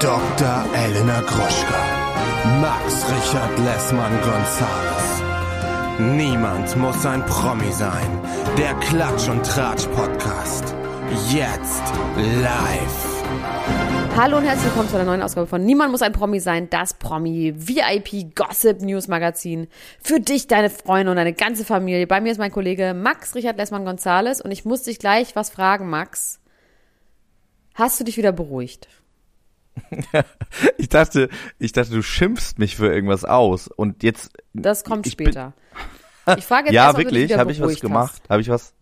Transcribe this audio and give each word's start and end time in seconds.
Dr. 0.00 0.64
Elena 0.74 1.22
Gruschka. 1.22 2.60
Max 2.60 3.02
Richard 3.10 3.58
Lessmann 3.60 4.12
Gonzales. 4.20 5.22
Niemand 5.98 6.76
muss 6.76 7.06
ein 7.06 7.24
Promi 7.24 7.72
sein. 7.72 8.20
Der 8.58 8.74
Klatsch 8.74 9.26
und 9.30 9.42
Tratsch 9.46 9.86
Podcast. 9.86 10.74
Jetzt 11.30 11.82
live. 12.42 13.24
Hallo 14.18 14.36
und 14.36 14.44
herzlich 14.44 14.66
willkommen 14.66 14.90
zu 14.90 14.96
einer 14.96 15.06
neuen 15.06 15.22
Ausgabe 15.22 15.46
von 15.46 15.64
Niemand 15.64 15.92
muss 15.92 16.02
ein 16.02 16.12
Promi 16.12 16.40
sein, 16.40 16.68
das 16.68 16.92
Promi 16.92 17.54
VIP 17.56 18.34
Gossip 18.34 18.82
News 18.82 19.08
Magazin. 19.08 19.66
Für 20.02 20.20
dich, 20.20 20.46
deine 20.46 20.68
Freunde 20.68 21.10
und 21.10 21.16
deine 21.16 21.32
ganze 21.32 21.64
Familie. 21.64 22.06
Bei 22.06 22.20
mir 22.20 22.32
ist 22.32 22.38
mein 22.38 22.52
Kollege 22.52 22.92
Max 22.92 23.34
Richard 23.34 23.56
Lessmann 23.56 23.86
Gonzales 23.86 24.42
und 24.42 24.50
ich 24.50 24.66
muss 24.66 24.82
dich 24.82 24.98
gleich 24.98 25.34
was 25.36 25.48
fragen, 25.48 25.88
Max. 25.88 26.38
Hast 27.74 27.98
du 27.98 28.04
dich 28.04 28.18
wieder 28.18 28.32
beruhigt? 28.32 28.88
ich 30.78 30.88
dachte, 30.88 31.28
ich 31.58 31.72
dachte, 31.72 31.92
du 31.92 32.02
schimpfst 32.02 32.58
mich 32.58 32.76
für 32.76 32.92
irgendwas 32.92 33.24
aus 33.24 33.68
und 33.68 34.02
jetzt. 34.02 34.30
Das 34.52 34.84
kommt 34.84 35.06
ich 35.06 35.12
später. 35.12 35.52
Bin, 36.24 36.38
ich 36.38 36.44
frage 36.44 36.66
jetzt 36.66 36.74
ja, 36.74 36.86
erst, 36.86 36.98
wirklich? 36.98 37.36
Habe 37.36 37.52
ich 37.52 37.60
was 37.60 37.80
gemacht? 37.80 38.22
Habe 38.28 38.40
ich 38.40 38.48
was? 38.48 38.74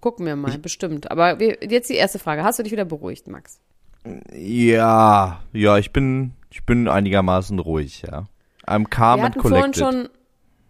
Gucken 0.00 0.26
wir 0.26 0.36
mal, 0.36 0.50
ich, 0.50 0.62
bestimmt. 0.62 1.10
Aber 1.10 1.40
wir, 1.40 1.58
jetzt 1.62 1.90
die 1.90 1.94
erste 1.94 2.18
Frage. 2.18 2.44
Hast 2.44 2.58
du 2.58 2.62
dich 2.62 2.72
wieder 2.72 2.84
beruhigt, 2.84 3.26
Max? 3.26 3.60
Ja, 4.32 5.40
ja, 5.52 5.78
ich 5.78 5.92
bin, 5.92 6.32
ich 6.50 6.64
bin 6.64 6.88
einigermaßen 6.88 7.58
ruhig, 7.58 8.02
ja. 8.02 8.26
I'm 8.66 8.88
calm 8.88 9.20
wir 9.20 9.26
and 9.26 9.38
collected. 9.38 9.76
Schon, 9.76 10.08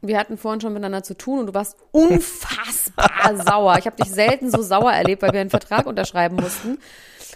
wir 0.00 0.18
hatten 0.18 0.38
vorhin 0.38 0.60
schon 0.60 0.72
miteinander 0.72 1.02
zu 1.02 1.16
tun 1.16 1.40
und 1.40 1.46
du 1.46 1.54
warst 1.54 1.76
unfassbar 1.92 3.36
sauer. 3.46 3.78
Ich 3.78 3.86
habe 3.86 3.96
dich 3.96 4.10
selten 4.10 4.50
so 4.50 4.62
sauer 4.62 4.92
erlebt, 4.92 5.22
weil 5.22 5.32
wir 5.32 5.40
einen 5.40 5.50
Vertrag 5.50 5.86
unterschreiben 5.86 6.36
mussten. 6.36 6.78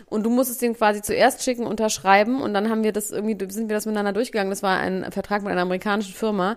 Und 0.06 0.24
du 0.24 0.30
musstest 0.30 0.62
den 0.62 0.74
quasi 0.74 1.02
zuerst 1.02 1.42
schicken, 1.42 1.66
unterschreiben 1.66 2.42
und 2.42 2.54
dann 2.54 2.70
haben 2.70 2.84
wir 2.84 2.92
das 2.92 3.10
irgendwie, 3.10 3.36
sind 3.50 3.68
wir 3.68 3.76
das 3.76 3.86
miteinander 3.86 4.12
durchgegangen. 4.12 4.50
Das 4.50 4.62
war 4.62 4.78
ein 4.78 5.10
Vertrag 5.10 5.42
mit 5.42 5.52
einer 5.52 5.62
amerikanischen 5.62 6.14
Firma. 6.14 6.56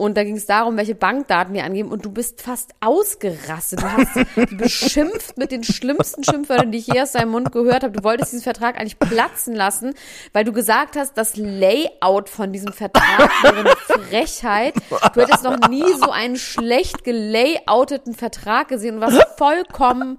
Und 0.00 0.16
da 0.16 0.22
ging 0.22 0.36
es 0.36 0.46
darum, 0.46 0.76
welche 0.76 0.94
Bankdaten 0.94 1.52
wir 1.52 1.64
angeben. 1.64 1.90
Und 1.90 2.04
du 2.04 2.12
bist 2.12 2.40
fast 2.40 2.70
ausgerastet. 2.80 3.80
Du 3.82 3.92
hast 3.92 4.16
beschimpft 4.56 5.36
mit 5.36 5.50
den 5.50 5.64
schlimmsten 5.64 6.22
Schimpfwörtern, 6.22 6.70
die 6.70 6.78
ich 6.78 6.86
je 6.86 7.02
aus 7.02 7.12
deinem 7.12 7.32
Mund 7.32 7.50
gehört 7.50 7.82
habe. 7.82 7.94
Du 7.94 8.04
wolltest 8.04 8.30
diesen 8.30 8.44
Vertrag 8.44 8.78
eigentlich 8.78 9.00
platzen 9.00 9.56
lassen, 9.56 9.94
weil 10.32 10.44
du 10.44 10.52
gesagt 10.52 10.96
hast, 10.96 11.18
das 11.18 11.34
Layout 11.36 12.28
von 12.28 12.52
diesem 12.52 12.72
Vertrag 12.72 13.28
wäre 13.42 13.58
eine 13.58 13.76
Frechheit. 13.76 14.74
Du 15.14 15.20
hättest 15.20 15.42
noch 15.42 15.68
nie 15.68 15.92
so 15.94 16.12
einen 16.12 16.36
schlecht 16.36 17.02
gelayouteten 17.02 18.14
Vertrag 18.14 18.68
gesehen 18.68 18.96
und 18.96 19.00
warst 19.00 19.26
vollkommen 19.36 20.16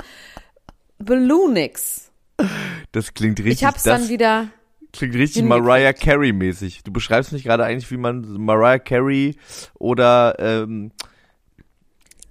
Balloonix. 0.98 2.09
Das 2.92 3.14
klingt 3.14 3.40
richtig. 3.40 3.62
Ich 3.62 3.66
hab's 3.66 3.84
dann 3.84 4.10
wieder. 4.10 4.48
Klingt 4.92 5.14
richtig 5.14 5.44
Mariah 5.44 5.94
Carey 5.94 6.34
mäßig. 6.34 6.84
Du 6.84 6.92
beschreibst 6.92 7.32
mich 7.32 7.44
gerade 7.44 7.64
eigentlich, 7.64 7.92
wie 7.92 7.98
man 7.98 8.22
Mariah 8.42 8.80
Carey 8.80 9.36
oder 9.76 10.36
ähm, 10.40 10.92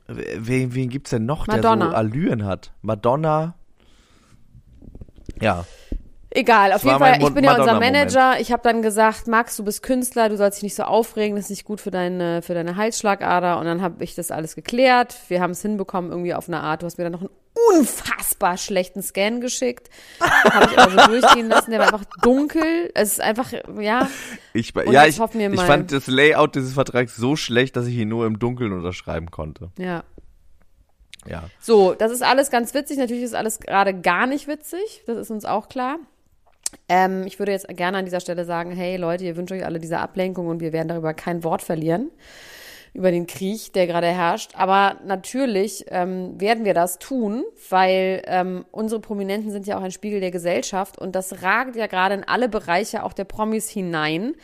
wen, 0.08 0.74
wen 0.74 0.88
gibt's 0.88 1.10
denn 1.10 1.24
noch, 1.24 1.46
Madonna. 1.46 1.84
der 1.84 1.90
so 1.90 1.96
Allüren 1.96 2.44
hat? 2.44 2.72
Madonna. 2.82 3.54
Ja. 5.40 5.64
Egal, 6.30 6.72
auf 6.74 6.84
jeden 6.84 6.98
Fall, 6.98 7.22
ich 7.22 7.30
bin 7.30 7.44
ja 7.44 7.56
unser 7.56 7.80
Manager. 7.80 8.38
Ich 8.38 8.52
habe 8.52 8.62
dann 8.62 8.82
gesagt, 8.82 9.28
Max, 9.28 9.56
du 9.56 9.64
bist 9.64 9.82
Künstler, 9.82 10.28
du 10.28 10.36
sollst 10.36 10.58
dich 10.58 10.62
nicht 10.62 10.74
so 10.74 10.82
aufregen, 10.82 11.36
das 11.36 11.46
ist 11.46 11.50
nicht 11.50 11.64
gut 11.64 11.80
für 11.80 11.90
deine, 11.90 12.42
für 12.42 12.52
deine 12.52 12.76
Halsschlagader. 12.76 13.58
Und 13.58 13.64
dann 13.64 13.80
habe 13.80 14.04
ich 14.04 14.14
das 14.14 14.30
alles 14.30 14.54
geklärt. 14.54 15.16
Wir 15.28 15.40
haben 15.40 15.52
es 15.52 15.62
hinbekommen, 15.62 16.10
irgendwie 16.10 16.34
auf 16.34 16.48
eine 16.48 16.60
Art. 16.60 16.82
Du 16.82 16.86
hast 16.86 16.98
mir 16.98 17.04
dann 17.04 17.14
noch 17.14 17.22
einen 17.22 17.30
unfassbar 17.72 18.58
schlechten 18.58 19.02
Scan 19.02 19.40
geschickt. 19.40 19.88
Habe 20.20 20.70
ich 20.70 20.78
aber 20.78 20.90
so 20.90 21.08
durchgehen 21.08 21.48
lassen. 21.48 21.70
Der 21.70 21.80
war 21.80 21.86
einfach 21.86 22.04
dunkel. 22.22 22.90
Es 22.94 23.12
ist 23.12 23.20
einfach, 23.22 23.50
ja. 23.80 24.08
Ich, 24.52 24.74
ja, 24.90 25.06
ich, 25.06 25.18
ich 25.18 25.60
fand 25.60 25.92
das 25.92 26.08
Layout 26.08 26.54
dieses 26.54 26.74
Vertrags 26.74 27.16
so 27.16 27.36
schlecht, 27.36 27.74
dass 27.76 27.86
ich 27.86 27.94
ihn 27.94 28.08
nur 28.08 28.26
im 28.26 28.38
Dunkeln 28.38 28.72
unterschreiben 28.72 29.30
konnte. 29.30 29.70
Ja. 29.78 30.04
Ja. 31.26 31.44
So, 31.58 31.94
das 31.94 32.12
ist 32.12 32.22
alles 32.22 32.50
ganz 32.50 32.74
witzig. 32.74 32.98
Natürlich 32.98 33.24
ist 33.24 33.34
alles 33.34 33.60
gerade 33.60 33.98
gar 33.98 34.26
nicht 34.26 34.46
witzig. 34.46 35.02
Das 35.06 35.16
ist 35.16 35.30
uns 35.30 35.44
auch 35.44 35.68
klar. 35.68 35.98
Ähm, 36.88 37.24
ich 37.26 37.38
würde 37.38 37.52
jetzt 37.52 37.68
gerne 37.68 37.98
an 37.98 38.04
dieser 38.04 38.20
Stelle 38.20 38.44
sagen, 38.44 38.72
hey 38.72 38.96
Leute, 38.96 39.24
ihr 39.24 39.36
wünscht 39.36 39.52
euch 39.52 39.64
alle 39.64 39.78
diese 39.78 39.98
Ablenkung 39.98 40.46
und 40.46 40.60
wir 40.60 40.72
werden 40.72 40.88
darüber 40.88 41.14
kein 41.14 41.44
Wort 41.44 41.62
verlieren 41.62 42.10
über 42.94 43.10
den 43.10 43.26
Krieg, 43.26 43.72
der 43.74 43.86
gerade 43.86 44.08
herrscht. 44.08 44.52
Aber 44.54 44.96
natürlich 45.04 45.84
ähm, 45.88 46.40
werden 46.40 46.64
wir 46.64 46.74
das 46.74 46.98
tun, 46.98 47.44
weil 47.68 48.22
ähm, 48.26 48.64
unsere 48.70 49.00
Prominenten 49.00 49.50
sind 49.50 49.66
ja 49.66 49.78
auch 49.78 49.82
ein 49.82 49.92
Spiegel 49.92 50.20
der 50.20 50.30
Gesellschaft 50.30 50.98
und 50.98 51.14
das 51.14 51.42
ragt 51.42 51.76
ja 51.76 51.86
gerade 51.86 52.14
in 52.16 52.24
alle 52.24 52.48
Bereiche 52.48 53.04
auch 53.04 53.12
der 53.12 53.24
Promis 53.24 53.68
hinein, 53.68 54.34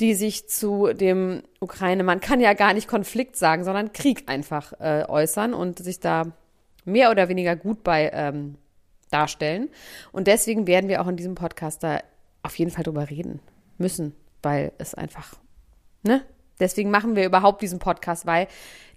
die 0.00 0.14
sich 0.14 0.48
zu 0.48 0.92
dem 0.92 1.42
Ukraine, 1.60 2.02
man 2.02 2.20
kann 2.20 2.40
ja 2.40 2.54
gar 2.54 2.74
nicht 2.74 2.88
Konflikt 2.88 3.36
sagen, 3.36 3.64
sondern 3.64 3.92
Krieg 3.92 4.24
einfach 4.26 4.72
äh, 4.80 5.04
äußern 5.06 5.54
und 5.54 5.78
sich 5.78 6.00
da 6.00 6.32
mehr 6.84 7.10
oder 7.10 7.28
weniger 7.28 7.54
gut 7.54 7.84
bei 7.84 8.10
ähm, 8.12 8.56
darstellen. 9.08 9.70
Und 10.12 10.26
deswegen 10.26 10.66
werden 10.66 10.88
wir 10.88 11.02
auch 11.02 11.08
in 11.08 11.16
diesem 11.16 11.34
Podcast 11.34 11.82
da 11.82 12.00
auf 12.42 12.58
jeden 12.58 12.70
Fall 12.70 12.84
drüber 12.84 13.10
reden 13.10 13.40
müssen, 13.78 14.14
weil 14.42 14.72
es 14.78 14.94
einfach, 14.94 15.34
ne? 16.02 16.22
Deswegen 16.60 16.90
machen 16.90 17.16
wir 17.16 17.26
überhaupt 17.26 17.62
diesen 17.62 17.80
Podcast, 17.80 18.26
weil 18.26 18.46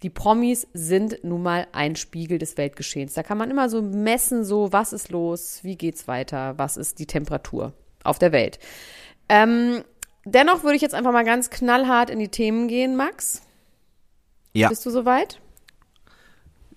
die 0.04 0.12
Promis 0.12 0.68
sind 0.74 1.24
nun 1.24 1.42
mal 1.42 1.66
ein 1.72 1.96
Spiegel 1.96 2.38
des 2.38 2.56
Weltgeschehens. 2.56 3.16
Da 3.16 3.24
kann 3.24 3.40
man 3.40 3.50
immer 3.50 3.68
so 3.68 3.82
messen, 3.82 4.44
so 4.44 4.72
was 4.72 4.94
ist 4.94 5.10
los, 5.10 5.64
wie 5.64 5.76
geht's 5.76 6.08
weiter, 6.08 6.54
was 6.58 6.78
ist 6.78 7.00
die 7.00 7.08
Temperatur 7.08 7.74
auf 8.04 8.20
der 8.20 8.32
Welt. 8.32 8.60
Ähm, 9.28 9.84
dennoch 10.24 10.64
würde 10.64 10.76
ich 10.76 10.84
jetzt 10.84 10.94
einfach 10.94 11.12
mal 11.12 11.26
ganz 11.26 11.50
knallhart 11.50 12.12
in 12.12 12.20
die 12.20 12.30
Themen 12.30 12.68
gehen, 12.68 12.96
Max. 12.96 13.42
Ja. 14.54 14.70
Bist 14.70 14.86
du 14.86 14.92
soweit? 14.92 15.40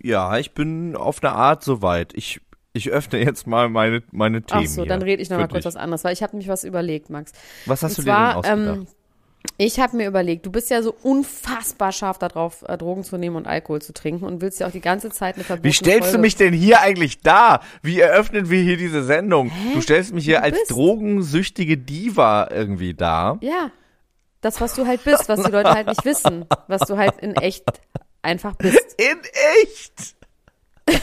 Ja, 0.03 0.39
ich 0.39 0.53
bin 0.53 0.97
auf 0.97 1.23
eine 1.23 1.33
Art 1.33 1.63
soweit. 1.63 2.15
Ich 2.15 2.41
ich 2.87 2.91
öffne 2.91 3.19
jetzt 3.23 3.47
mal 3.47 3.69
meine, 3.69 4.03
meine 4.11 4.43
Themen. 4.43 4.65
Ach 4.67 4.71
so, 4.71 4.85
dann 4.85 5.03
rede 5.03 5.23
ich 5.23 5.31
noch 5.31 5.39
mal 5.39 5.49
kurz 5.49 5.65
was 5.65 5.77
anderes, 5.77 6.03
weil 6.05 6.13
ich 6.13 6.23
habe 6.23 6.37
mich 6.37 6.49
was 6.49 6.65
überlegt, 6.65 7.11
Max. 7.11 7.33
Was 7.67 7.83
hast 7.83 7.99
Und 7.99 8.07
du 8.07 8.11
zwar, 8.11 8.35
dir 8.35 8.43
denn 8.43 8.69
ausgedacht? 8.69 8.77
Ähm, 8.79 8.87
ich 9.57 9.81
habe 9.81 9.97
mir 9.97 10.07
überlegt, 10.07 10.45
du 10.45 10.51
bist 10.51 10.69
ja 10.71 10.83
so 10.83 10.95
unfassbar 11.03 11.93
scharf 11.93 12.19
darauf, 12.19 12.63
äh, 12.69 12.77
Drogen 12.77 13.05
zu 13.05 13.17
nehmen 13.17 13.37
und 13.37 13.47
Alkohol 13.47 13.81
zu 13.81 13.95
trinken 13.95 14.25
und 14.27 14.43
willst 14.43 14.61
ja 14.61 14.67
auch 14.67 14.71
die 14.71 14.83
ganze 14.83 15.09
Zeit 15.11 15.37
eine 15.37 15.45
verbotene 15.45 15.71
Wie 15.71 15.75
stellst 15.75 16.01
Folge 16.03 16.17
du 16.19 16.21
mich 16.21 16.37
denn 16.37 16.53
hier 16.53 16.81
eigentlich 16.83 17.21
dar? 17.21 17.63
Wie 17.83 18.01
eröffnen 18.01 18.51
wir 18.51 18.61
hier 18.63 18.77
diese 18.77 19.03
Sendung? 19.03 19.49
Hä? 19.51 19.75
Du 19.75 19.81
stellst 19.81 20.13
mich 20.13 20.25
hier 20.27 20.39
Du 20.39 20.43
als 20.45 20.59
bist- 20.59 20.71
drogensüchtige 20.73 21.79
Diva 21.79 22.49
irgendwie 22.51 22.93
dar. 22.93 23.39
Ja, 23.41 23.71
das, 24.43 24.61
was 24.61 24.75
du 24.75 24.87
halt 24.87 25.05
bist, 25.05 25.29
was 25.31 25.43
die 25.43 25.51
Leute 25.51 25.71
halt 25.71 25.87
nicht 25.87 26.05
wissen, 26.05 26.45
was 26.69 26.83
du 26.83 26.99
halt 26.99 27.15
in 27.21 27.35
echt 27.37 27.65
einfach 28.23 28.57
bist. 28.57 28.95
In 28.99 29.19
echt? 29.63 30.17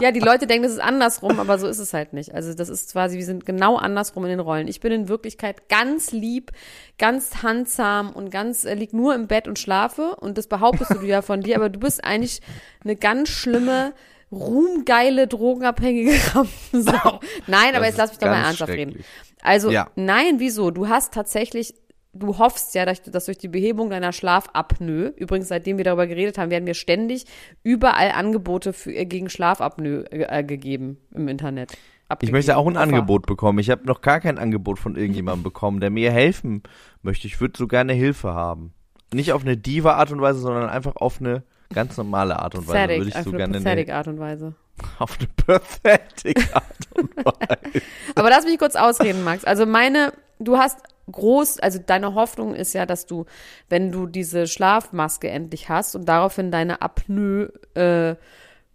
Ja, 0.00 0.10
die 0.12 0.20
Leute 0.20 0.46
denken, 0.46 0.64
das 0.64 0.72
ist 0.72 0.80
andersrum, 0.80 1.40
aber 1.40 1.58
so 1.58 1.66
ist 1.66 1.78
es 1.78 1.92
halt 1.94 2.12
nicht. 2.12 2.34
Also 2.34 2.54
das 2.54 2.68
ist 2.68 2.92
quasi, 2.92 3.16
wir 3.16 3.24
sind 3.24 3.46
genau 3.46 3.76
andersrum 3.76 4.24
in 4.24 4.30
den 4.30 4.40
Rollen. 4.40 4.68
Ich 4.68 4.80
bin 4.80 4.92
in 4.92 5.08
Wirklichkeit 5.08 5.68
ganz 5.68 6.12
lieb, 6.12 6.52
ganz 6.98 7.42
handsam 7.42 8.12
und 8.12 8.30
ganz 8.30 8.64
äh, 8.64 8.74
lieg 8.74 8.92
nur 8.92 9.14
im 9.14 9.26
Bett 9.26 9.48
und 9.48 9.58
schlafe 9.58 10.16
und 10.16 10.36
das 10.38 10.46
behauptest 10.46 10.92
du 10.94 11.02
ja 11.02 11.22
von 11.22 11.40
dir, 11.40 11.56
aber 11.56 11.68
du 11.68 11.78
bist 11.80 12.04
eigentlich 12.04 12.40
eine 12.84 12.96
ganz 12.96 13.28
schlimme, 13.28 13.92
ruhmgeile, 14.32 15.26
drogenabhängige 15.26 16.12
Rampensau. 16.34 17.20
Nein, 17.46 17.70
aber 17.74 17.80
Das 17.80 17.88
jetzt 17.88 17.98
lass 17.98 18.10
mich 18.10 18.18
doch 18.18 18.28
mal 18.28 18.42
ernsthaft 18.44 18.72
reden. 18.72 19.04
Also, 19.42 19.70
Ja. 19.70 19.88
nein, 19.94 20.38
wieso? 20.38 20.70
Du 20.70 20.88
hast 20.88 21.12
tatsächlich, 21.14 21.74
du 22.16 22.38
hoffst 22.38 22.74
ja, 22.74 22.84
dass, 22.84 23.24
durch 23.24 23.38
die 23.38 23.48
Behebung 23.48 23.90
deiner 23.90 24.12
Schlafapnoe, 24.12 25.12
übrigens 25.16 25.48
seitdem 25.48 25.78
wir 25.78 25.84
darüber 25.84 26.06
geredet 26.06 26.38
haben, 26.38 26.50
werden 26.50 26.64
mir 26.64 26.74
ständig 26.74 27.26
überall 27.62 28.10
Angebote 28.10 28.72
für, 28.72 28.92
äh, 28.94 29.04
gegen 29.04 29.28
Schlafapnoe 29.28 30.04
äh, 30.10 30.44
gegeben 30.44 30.98
im 31.14 31.28
Internet. 31.28 31.72
Ich 31.72 32.10
Abgegeben. 32.10 32.36
möchte 32.36 32.56
auch 32.56 32.66
ein. 32.68 32.76
Angebot 32.76 33.26
bekommen. 33.26 33.58
Ich 33.58 33.70
habe 33.70 33.84
noch 33.86 34.00
gar 34.00 34.20
kein 34.20 34.38
Angebot 34.38 34.78
von 34.78 34.96
irgendjemandem 34.96 35.42
bekommen, 35.44 35.80
der 35.80 35.90
mir 35.90 36.12
helfen 36.12 36.62
möchte. 37.02 37.26
Ich 37.26 37.40
würde 37.40 37.58
so 37.58 37.66
gerne 37.66 37.92
Hilfe 37.92 38.34
haben. 38.34 38.72
Nicht 39.12 39.32
auf 39.32 39.42
eine 39.42 39.56
Diva-Art 39.56 40.12
und 40.12 40.20
Weise, 40.20 40.40
sondern 40.40 40.68
einfach 40.68 40.96
auf 40.96 41.20
eine 41.20 41.42
ganz 41.72 41.96
normale 41.96 42.38
Art 42.38 42.54
und 42.54 42.68
Weise. 42.68 42.78
Pathetic, 42.78 42.98
Würde 42.98 43.10
ich 43.10 43.16
auf 43.16 43.24
so 43.24 43.30
eine 43.30 43.38
gerne 43.38 43.58
pathetic 43.58 43.92
Art 43.92 44.08
und 44.08 44.18
Weise. 44.18 44.54
auf 44.98 45.18
eine 45.18 45.28
pathetic 45.36 46.54
Art 46.54 46.88
und 46.94 47.16
Weise. 47.24 47.82
Aber 48.14 48.30
lass 48.30 48.44
mich 48.44 48.58
kurz 48.58 48.76
ausreden, 48.76 49.24
Max. 49.24 49.44
Also 49.44 49.66
meine, 49.66 50.12
du 50.38 50.58
hast 50.58 50.78
groß, 51.10 51.60
also 51.60 51.78
deine 51.84 52.14
Hoffnung 52.14 52.54
ist 52.54 52.72
ja, 52.72 52.86
dass 52.86 53.06
du, 53.06 53.26
wenn 53.68 53.92
du 53.92 54.06
diese 54.06 54.46
Schlafmaske 54.46 55.28
endlich 55.28 55.68
hast 55.68 55.94
und 55.94 56.06
daraufhin 56.08 56.50
deine 56.50 56.82
Apnoe, 56.82 57.52
äh, 57.74 58.16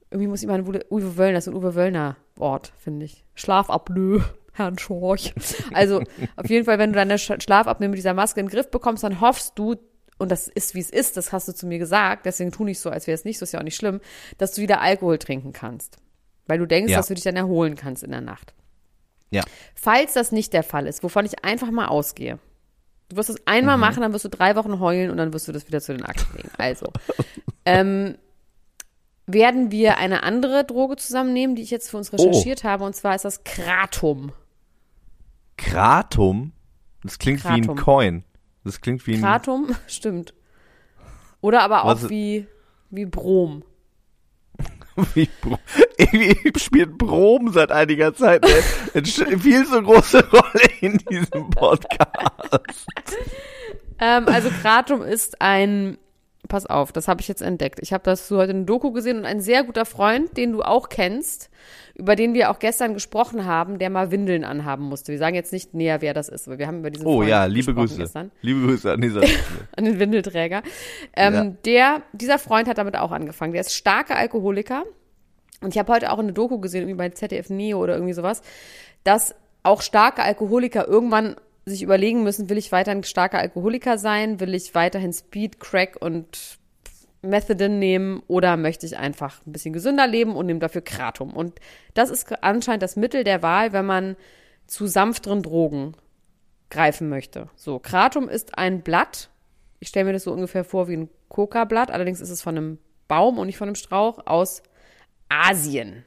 irgendwie 0.10 0.28
muss 0.28 0.42
ich 0.42 0.48
mal 0.48 0.62
Uwe 0.62 0.86
Uwe 0.90 1.18
Wöllner, 1.18 1.34
das 1.38 1.48
ist 1.48 1.54
ein 1.54 1.58
Uwe 1.58 1.76
Wöllner 1.76 2.18
Wort, 2.36 2.74
finde 2.80 3.06
ich. 3.06 3.24
Schlafapnoe. 3.36 4.24
Herrn 4.54 4.78
Schorch. 4.78 5.34
Also 5.74 6.02
auf 6.36 6.50
jeden 6.50 6.66
Fall, 6.66 6.78
wenn 6.78 6.92
du 6.92 6.98
deine 6.98 7.16
Sch- 7.16 7.42
Schlafapnoe 7.42 7.88
mit 7.88 7.98
dieser 7.98 8.14
Maske 8.14 8.42
in 8.42 8.48
den 8.48 8.52
Griff 8.52 8.70
bekommst, 8.70 9.02
dann 9.04 9.22
hoffst 9.22 9.58
du, 9.58 9.76
und 10.18 10.30
das 10.30 10.50
ist, 10.50 10.76
wie 10.76 10.82
es 10.82 10.90
ist, 10.90 11.16
das 11.16 11.32
hast 11.32 11.48
du 11.48 11.54
zu 11.54 11.66
mir 11.68 11.80
gesagt, 11.80 12.26
deswegen 12.26 12.52
tu 12.52 12.66
nicht 12.66 12.80
so, 12.82 12.90
als 12.90 13.08
wäre 13.08 13.16
es 13.16 13.24
nicht 13.24 13.40
so, 13.40 13.44
ist 13.44 13.54
ja 13.54 13.60
auch 13.60 13.64
nicht 13.64 13.78
schlimm, 13.78 14.02
dass 14.38 14.52
du 14.52 14.62
wieder 14.62 14.82
Alkohol 14.82 15.18
trinken 15.20 15.54
kannst. 15.54 15.98
Weil 16.48 16.60
du 16.60 16.66
denkst, 16.66 16.92
Ja. 16.92 16.98
dass 16.98 17.08
du 17.08 17.14
dich 17.14 17.24
dann 17.24 17.38
erholen 17.38 17.76
kannst 17.76 18.04
in 18.04 18.12
der 18.12 18.20
Nacht. 18.20 18.54
Ja. 19.32 19.44
Falls 19.76 20.14
das 20.14 20.32
nicht 20.32 20.54
der 20.54 20.64
Fall 20.64 20.86
ist, 20.88 21.04
wovon 21.04 21.26
ich 21.26 21.44
einfach 21.44 21.72
mal 21.72 21.88
ausgehe. 21.88 22.38
Du 23.10 23.16
wirst 23.18 23.30
es 23.30 23.46
einmal 23.48 23.76
Mhm. 23.78 23.82
machen, 23.82 24.02
dann 24.02 24.14
wirst 24.14 24.26
du 24.26 24.30
drei 24.30 24.56
Wochen 24.56 24.80
heulen 24.80 25.10
und 25.12 25.18
dann 25.18 25.34
wirst 25.34 25.48
du 25.48 25.52
das 25.52 25.68
wieder 25.68 25.82
zu 25.82 25.94
den 25.94 26.04
Akten 26.06 26.36
legen. 26.38 26.52
Also, 26.58 26.92
ähm, 27.66 28.18
werden 29.28 29.72
wir 29.72 29.98
eine 29.98 30.24
andere 30.24 30.64
Droge 30.66 30.96
zusammennehmen, 30.98 31.56
die 31.56 31.62
ich 31.62 31.72
jetzt 31.72 31.90
für 31.90 31.98
uns 31.98 32.12
recherchiert 32.14 32.64
habe, 32.64 32.84
und 32.84 32.96
zwar 32.96 33.16
ist 33.16 33.24
das 33.26 33.44
Kratom. 33.44 34.32
Kratom? 35.58 36.52
Das 37.04 37.20
klingt 37.20 37.44
wie 37.44 37.50
ein 37.50 37.62
Kratom. 37.66 37.78
Coin. 37.78 38.24
Das 38.64 38.82
klingt 38.82 39.06
wie 39.08 39.16
ein. 39.16 39.22
Kratom, 39.22 39.76
stimmt. 39.88 40.34
Oder 41.42 41.64
aber 41.64 41.84
auch 41.86 41.88
Was- 42.04 42.10
wie, 42.10 42.48
wie 42.90 43.06
Brom. 43.06 43.64
Irgendwie 45.98 46.60
spielt 46.60 46.98
Brom 46.98 47.52
seit 47.54 47.72
einiger 47.72 48.14
Zeit 48.14 48.46
eine 48.46 49.40
viel 49.40 49.66
zu 49.66 49.82
große 49.82 50.30
Rolle 50.32 50.70
in 50.82 50.98
diesem 51.10 51.50
Podcast. 51.50 52.86
Ähm, 54.00 54.28
also 54.28 54.50
Kratom 54.50 55.02
ist 55.02 55.42
ein, 55.42 55.98
pass 56.52 56.66
auf, 56.66 56.92
das 56.92 57.08
habe 57.08 57.22
ich 57.22 57.28
jetzt 57.30 57.42
entdeckt. 57.42 57.80
Ich 57.82 57.94
habe 57.94 58.04
das 58.04 58.30
heute 58.30 58.52
in 58.52 58.66
Doku 58.66 58.92
gesehen 58.92 59.18
und 59.18 59.26
ein 59.26 59.40
sehr 59.40 59.64
guter 59.64 59.86
Freund, 59.86 60.36
den 60.36 60.52
du 60.52 60.62
auch 60.62 60.90
kennst, 60.90 61.50
über 61.96 62.18
den 62.18 62.34
wir 62.34 62.52
auch 62.52 62.60
gestern 62.60 62.94
gesprochen 62.94 63.46
haben, 63.46 63.80
der 63.80 63.90
mal 63.90 64.12
Windeln 64.12 64.44
anhaben 64.44 64.84
musste. 64.84 65.14
Wir 65.14 65.18
sagen 65.20 65.34
jetzt 65.36 65.54
nicht 65.54 65.74
näher, 65.74 66.02
wer 66.02 66.14
das 66.14 66.28
ist, 66.28 66.48
aber 66.48 66.60
wir 66.60 66.68
haben 66.68 66.80
über 66.80 66.90
diesen 66.92 67.08
Oh 67.08 67.18
Freund 67.20 67.30
ja, 67.30 67.46
liebe 67.46 67.74
Grüße. 67.74 67.98
gestern. 67.98 68.32
Liebe 68.42 68.68
Grüße 68.68 68.92
an 68.92 69.00
dieser 69.00 69.22
an 69.78 69.86
den 69.86 69.98
Windelträger. 70.00 70.62
Ähm, 71.16 71.34
Ja. 71.34 71.44
Der, 71.66 72.02
dieser 72.12 72.38
Freund 72.38 72.68
hat 72.68 72.78
damit 72.78 72.98
auch 72.98 73.12
angefangen. 73.12 73.54
Der 73.54 73.62
ist 73.62 73.74
starker 73.74 74.18
Alkoholiker. 74.18 74.84
Und 75.62 75.74
ich 75.74 75.80
habe 75.80 75.94
heute 75.94 76.12
auch 76.12 76.20
eine 76.20 76.34
Doku 76.34 76.60
gesehen, 76.60 76.82
irgendwie 76.82 76.98
bei 76.98 77.10
ZDF 77.10 77.50
Neo 77.50 77.82
oder 77.82 77.94
irgendwie 77.94 78.14
sowas, 78.14 78.42
dass 79.06 79.36
auch 79.64 79.82
starke 79.82 80.24
Alkoholiker 80.24 80.88
irgendwann 80.88 81.36
sich 81.72 81.84
überlegen 81.84 82.24
müssen, 82.24 82.50
will 82.50 82.58
ich 82.58 82.72
weiterhin 82.72 83.04
starker 83.04 83.40
Alkoholiker 83.40 83.98
sein? 83.98 84.40
Will 84.40 84.54
ich 84.54 84.76
weiterhin 84.76 85.14
Speed, 85.14 85.60
Crack 85.60 85.98
und 86.00 86.60
Methadon 87.22 87.80
nehmen 87.80 88.24
oder 88.28 88.58
möchte 88.58 88.86
ich 88.86 88.98
einfach 88.98 89.46
ein 89.46 89.52
bisschen 89.52 89.74
gesünder 89.74 90.08
leben 90.08 90.36
und 90.36 90.46
nehme 90.46 90.60
dafür 90.60 90.82
Kratom? 90.82 91.34
Und 91.34 91.60
das 91.94 92.10
ist 92.10 92.44
anscheinend 92.44 92.84
das 92.84 92.96
Mittel 92.96 93.24
der 93.24 93.42
Wahl, 93.42 93.74
wenn 93.74 93.86
man 93.86 94.16
zu 94.68 94.88
sanfteren 94.88 95.44
Drogen 95.44 95.96
greifen 96.70 97.10
möchte. 97.10 97.50
So, 97.56 97.80
Kratom 97.80 98.30
ist 98.30 98.58
ein 98.58 98.82
Blatt. 98.82 99.30
Ich 99.80 99.90
stelle 99.90 100.06
mir 100.06 100.14
das 100.14 100.24
so 100.24 100.32
ungefähr 100.32 100.64
vor 100.64 100.88
wie 100.88 100.98
ein 100.98 101.10
Coca-Blatt. 101.30 101.92
Allerdings 101.92 102.22
ist 102.22 102.30
es 102.30 102.42
von 102.42 102.58
einem 102.58 102.78
Baum 103.08 103.38
und 103.38 103.48
nicht 103.48 103.58
von 103.58 103.68
einem 103.68 103.76
Strauch 103.76 104.26
aus 104.26 104.64
Asien. 105.30 106.06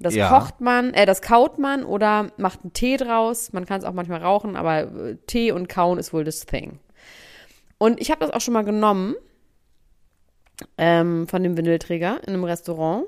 Das 0.00 0.14
Ja. 0.14 0.28
kocht 0.28 0.60
man, 0.60 0.94
äh, 0.94 1.04
das 1.06 1.20
kaut 1.22 1.58
man 1.58 1.84
oder 1.84 2.30
macht 2.38 2.60
einen 2.62 2.72
Tee 2.72 2.96
draus. 2.96 3.52
Man 3.52 3.66
kann 3.66 3.78
es 3.80 3.84
auch 3.84 3.92
manchmal 3.92 4.22
rauchen, 4.22 4.56
aber 4.56 4.80
äh, 4.80 5.16
Tee 5.26 5.52
und 5.52 5.68
Kauen 5.68 5.98
ist 5.98 6.12
wohl 6.12 6.24
das 6.24 6.46
Thing. 6.46 6.78
Und 7.78 8.00
ich 8.00 8.10
habe 8.10 8.20
das 8.24 8.30
auch 8.34 8.40
schon 8.40 8.54
mal 8.54 8.64
genommen 8.64 9.14
ähm, 10.78 11.26
von 11.28 11.42
dem 11.42 11.56
Windelträger 11.56 12.20
in 12.26 12.34
einem 12.34 12.44
Restaurant. 12.44 13.04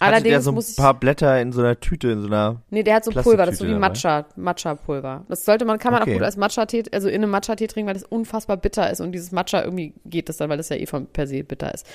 Hatte 0.00 0.16
Allerdings 0.16 0.32
der 0.32 0.40
so 0.42 0.50
ein 0.50 0.76
paar 0.76 0.94
Blätter 0.94 1.40
in 1.40 1.52
so 1.52 1.60
einer 1.60 1.78
Tüte, 1.78 2.10
in 2.10 2.20
so 2.20 2.26
einer. 2.26 2.60
Nee, 2.70 2.82
der 2.82 2.96
hat 2.96 3.04
so 3.04 3.12
Pulver, 3.12 3.46
das 3.46 3.54
ist 3.54 3.58
so 3.60 3.66
wie 3.68 3.74
Matcha, 3.74 4.26
Matcha-Pulver. 4.36 5.24
Das 5.28 5.44
sollte 5.44 5.64
man, 5.64 5.78
kann 5.78 5.92
man 5.92 6.02
Okay. 6.02 6.10
auch 6.10 6.14
gut 6.16 6.24
als 6.24 6.36
Matcha-Tee, 6.36 6.84
also 6.92 7.08
in 7.08 7.22
einem 7.22 7.30
Matcha-Tee 7.30 7.68
trinken, 7.68 7.86
weil 7.86 7.94
das 7.94 8.02
unfassbar 8.02 8.56
bitter 8.56 8.90
ist 8.90 9.00
und 9.00 9.12
dieses 9.12 9.30
Matcha 9.30 9.62
irgendwie 9.62 9.94
geht 10.04 10.28
das 10.28 10.36
dann, 10.38 10.50
weil 10.50 10.56
das 10.56 10.68
ja 10.68 10.76
eh 10.76 10.86
von 10.86 11.06
per 11.06 11.28
se 11.28 11.44
bitter 11.44 11.72
ist. 11.72 11.86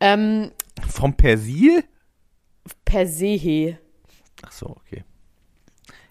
Ähm, 0.00 0.50
Vom 0.90 1.14
Persil? 1.14 1.84
Per 2.84 3.06
se. 3.06 3.78
Ach 4.42 4.52
so, 4.52 4.66
okay. 4.68 5.04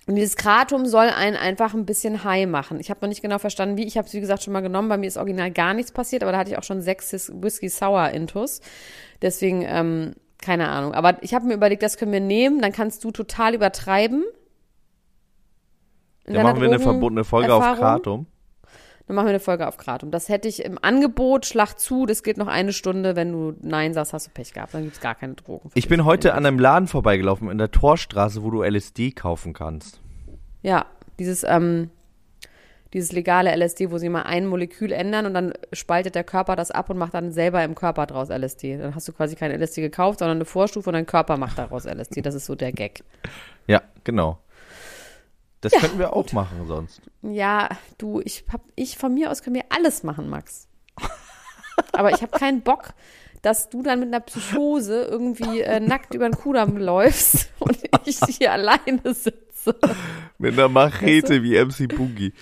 Und 0.05 0.15
dieses 0.15 0.35
Kratom 0.35 0.85
soll 0.85 1.07
einen 1.07 1.37
einfach 1.37 1.73
ein 1.73 1.85
bisschen 1.85 2.25
high 2.25 2.45
machen. 2.45 2.79
Ich 2.79 2.89
habe 2.89 2.99
noch 3.01 3.07
nicht 3.07 3.21
genau 3.21 3.39
verstanden, 3.39 3.77
wie. 3.77 3.85
Ich 3.85 3.97
habe 3.97 4.05
es, 4.05 4.13
wie 4.13 4.19
gesagt, 4.19 4.43
schon 4.43 4.51
mal 4.51 4.59
genommen. 4.61 4.89
Bei 4.89 4.97
mir 4.97 5.07
ist 5.07 5.17
original 5.17 5.49
gar 5.51 5.73
nichts 5.73 5.93
passiert, 5.93 6.23
aber 6.23 6.33
da 6.33 6.39
hatte 6.39 6.51
ich 6.51 6.57
auch 6.57 6.63
schon 6.63 6.81
sechs 6.81 7.31
Whisky 7.33 7.69
Sour 7.69 8.09
Intus. 8.09 8.59
Deswegen, 9.21 9.61
ähm, 9.61 10.13
keine 10.41 10.67
Ahnung. 10.67 10.93
Aber 10.93 11.23
ich 11.23 11.33
habe 11.33 11.45
mir 11.45 11.53
überlegt, 11.53 11.83
das 11.83 11.95
können 11.97 12.11
wir 12.11 12.19
nehmen. 12.19 12.61
Dann 12.61 12.73
kannst 12.73 13.03
du 13.05 13.11
total 13.11 13.55
übertreiben. 13.55 14.25
In 16.25 16.33
Dann 16.33 16.43
machen 16.43 16.59
wir 16.59 16.67
eine 16.67 16.79
verbotene 16.79 17.23
Folge 17.23 17.53
auf 17.53 17.63
Erfahrung. 17.63 17.79
Kratom. 17.79 18.25
Dann 19.07 19.15
machen 19.15 19.25
wir 19.25 19.31
eine 19.31 19.39
Folge 19.39 19.67
auf 19.67 19.77
Kratom. 19.77 20.11
Das 20.11 20.29
hätte 20.29 20.47
ich 20.47 20.63
im 20.63 20.79
Angebot, 20.81 21.45
schlag 21.45 21.77
zu, 21.77 22.05
das 22.05 22.23
geht 22.23 22.37
noch 22.37 22.47
eine 22.47 22.71
Stunde. 22.71 23.15
Wenn 23.15 23.33
du 23.33 23.53
Nein 23.61 23.93
sagst, 23.93 24.13
hast 24.13 24.27
du 24.27 24.31
Pech 24.31 24.53
gehabt. 24.53 24.73
Dann 24.73 24.83
gibt's 24.83 25.01
gar 25.01 25.15
keine 25.15 25.33
Drogen. 25.33 25.69
Ich 25.73 25.89
bin 25.89 26.05
heute 26.05 26.33
an 26.33 26.45
einem 26.45 26.57
Laden 26.57 26.87
vorbeigelaufen 26.87 27.49
in 27.49 27.57
der 27.57 27.71
Torstraße, 27.71 28.43
wo 28.43 28.49
du 28.49 28.63
LSD 28.63 29.11
kaufen 29.11 29.53
kannst. 29.53 29.99
Ja, 30.61 30.85
dieses, 31.19 31.43
ähm, 31.43 31.89
dieses 32.93 33.11
legale 33.11 33.51
LSD, 33.53 33.91
wo 33.91 33.97
sie 33.97 34.07
mal 34.07 34.21
ein 34.21 34.45
Molekül 34.45 34.91
ändern 34.91 35.25
und 35.25 35.33
dann 35.33 35.53
spaltet 35.73 36.15
der 36.15 36.23
Körper 36.23 36.55
das 36.55 36.71
ab 36.71 36.89
und 36.89 36.97
macht 36.97 37.13
dann 37.13 37.31
selber 37.31 37.63
im 37.63 37.75
Körper 37.75 38.05
draus 38.05 38.29
LSD. 38.29 38.77
Dann 38.77 38.95
hast 38.95 39.07
du 39.07 39.11
quasi 39.11 39.35
kein 39.35 39.51
LSD 39.51 39.81
gekauft, 39.81 40.19
sondern 40.19 40.37
eine 40.37 40.45
Vorstufe 40.45 40.89
und 40.89 40.93
dein 40.93 41.05
Körper 41.05 41.37
macht 41.37 41.57
daraus 41.57 41.85
LSD. 41.85 42.21
Das 42.21 42.35
ist 42.35 42.45
so 42.45 42.55
der 42.55 42.71
Gag. 42.71 43.03
Ja, 43.67 43.81
genau. 44.03 44.37
Das 45.63 45.71
könnten 45.73 45.97
wir 45.97 46.13
auch 46.13 46.31
machen 46.33 46.67
sonst. 46.67 47.01
Ja, 47.21 47.69
du, 47.97 48.21
ich 48.23 48.43
hab, 48.51 48.61
ich 48.75 48.97
von 48.97 49.13
mir 49.13 49.31
aus 49.31 49.43
können 49.43 49.55
wir 49.55 49.65
alles 49.69 50.03
machen, 50.03 50.29
Max. 50.29 50.67
Aber 51.93 52.11
ich 52.11 52.21
habe 52.21 52.37
keinen 52.37 52.61
Bock, 52.61 52.93
dass 53.41 53.69
du 53.69 53.81
dann 53.81 53.99
mit 53.99 54.09
einer 54.09 54.19
Psychose 54.19 55.03
irgendwie 55.03 55.61
äh, 55.61 55.79
nackt 55.79 56.13
über 56.13 56.27
den 56.27 56.35
Kudamm 56.35 56.77
läufst 56.77 57.49
und 57.59 57.77
ich 58.05 58.19
hier 58.37 58.51
alleine 58.51 59.13
sitze. 59.13 59.75
Mit 60.37 60.53
einer 60.53 60.69
Machete 60.69 61.43
wie 61.43 61.57
MC 61.57 61.87
Boogie. 61.95 62.33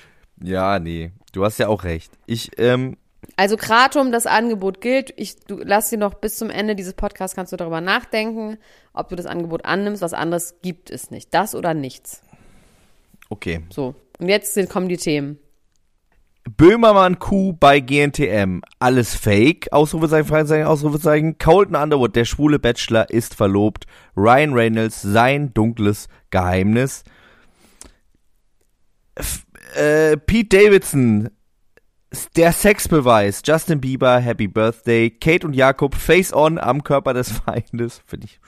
Ja, 0.42 0.80
nee, 0.80 1.12
du 1.34 1.46
hast 1.46 1.60
ja 1.60 1.68
auch 1.68 1.84
recht. 1.84 2.12
Ich, 2.26 2.52
ähm, 2.58 2.98
Also 3.36 3.58
Kratom, 3.58 4.12
das 4.12 4.26
Angebot 4.26 4.82
gilt. 4.82 5.14
Ich, 5.18 5.40
du 5.42 5.60
lass 5.64 5.90
dir 5.90 5.98
noch 5.98 6.16
bis 6.16 6.38
zum 6.38 6.50
Ende 6.50 6.76
dieses 6.76 6.94
Podcasts 6.94 7.36
kannst 7.36 7.54
du 7.54 7.58
darüber 7.58 7.82
nachdenken, 7.82 8.58
ob 8.94 9.10
du 9.10 9.16
das 9.16 9.28
Angebot 9.28 9.66
annimmst. 9.66 10.02
Was 10.02 10.14
anderes 10.14 10.56
gibt 10.62 10.90
es 10.90 11.12
nicht. 11.12 11.34
Das 11.34 11.54
oder 11.54 11.76
nichts. 11.76 12.24
Okay. 13.32 13.62
So. 13.72 13.96
Und 14.20 14.30
jetzt 14.30 14.54
sind, 14.54 14.70
kommen 14.70 14.88
die 14.88 14.98
Themen. 14.98 15.40
Böhmermann 16.58 17.20
Kuh 17.20 17.54
bei 17.54 17.80
GNTM. 17.80 18.62
Alles 18.80 19.16
fake. 19.16 19.72
Ausrufezeichen, 19.72 20.28
Fragezeichen, 20.28 20.66
Ausrufezeichen. 20.66 21.38
Colton 21.38 21.76
Underwood, 21.76 22.16
der 22.16 22.26
schwule 22.26 22.60
Bachelor, 22.60 23.10
ist 23.10 23.36
verlobt. 23.36 23.86
Ryan 24.18 24.54
Reynolds, 24.54 25.02
sein 25.02 25.54
dunkles 25.54 26.08
Geheimnis. 26.30 27.04
F 29.16 29.46
äh, 29.76 30.18
Pete 30.18 30.58
Davidson, 30.58 31.30
der 32.36 32.52
Sexbeweis. 32.52 33.42
Justin 33.46 33.80
Bieber, 33.80 34.20
Happy 34.20 34.48
Birthday. 34.48 35.10
Kate 35.10 35.46
und 35.46 35.54
Jakob, 35.54 35.96
Face 35.96 36.34
On 36.34 36.58
am 36.58 36.84
Körper 36.84 37.14
des 37.14 37.32
Feindes. 37.46 38.02
Finde 38.06 38.28
ich 38.28 38.40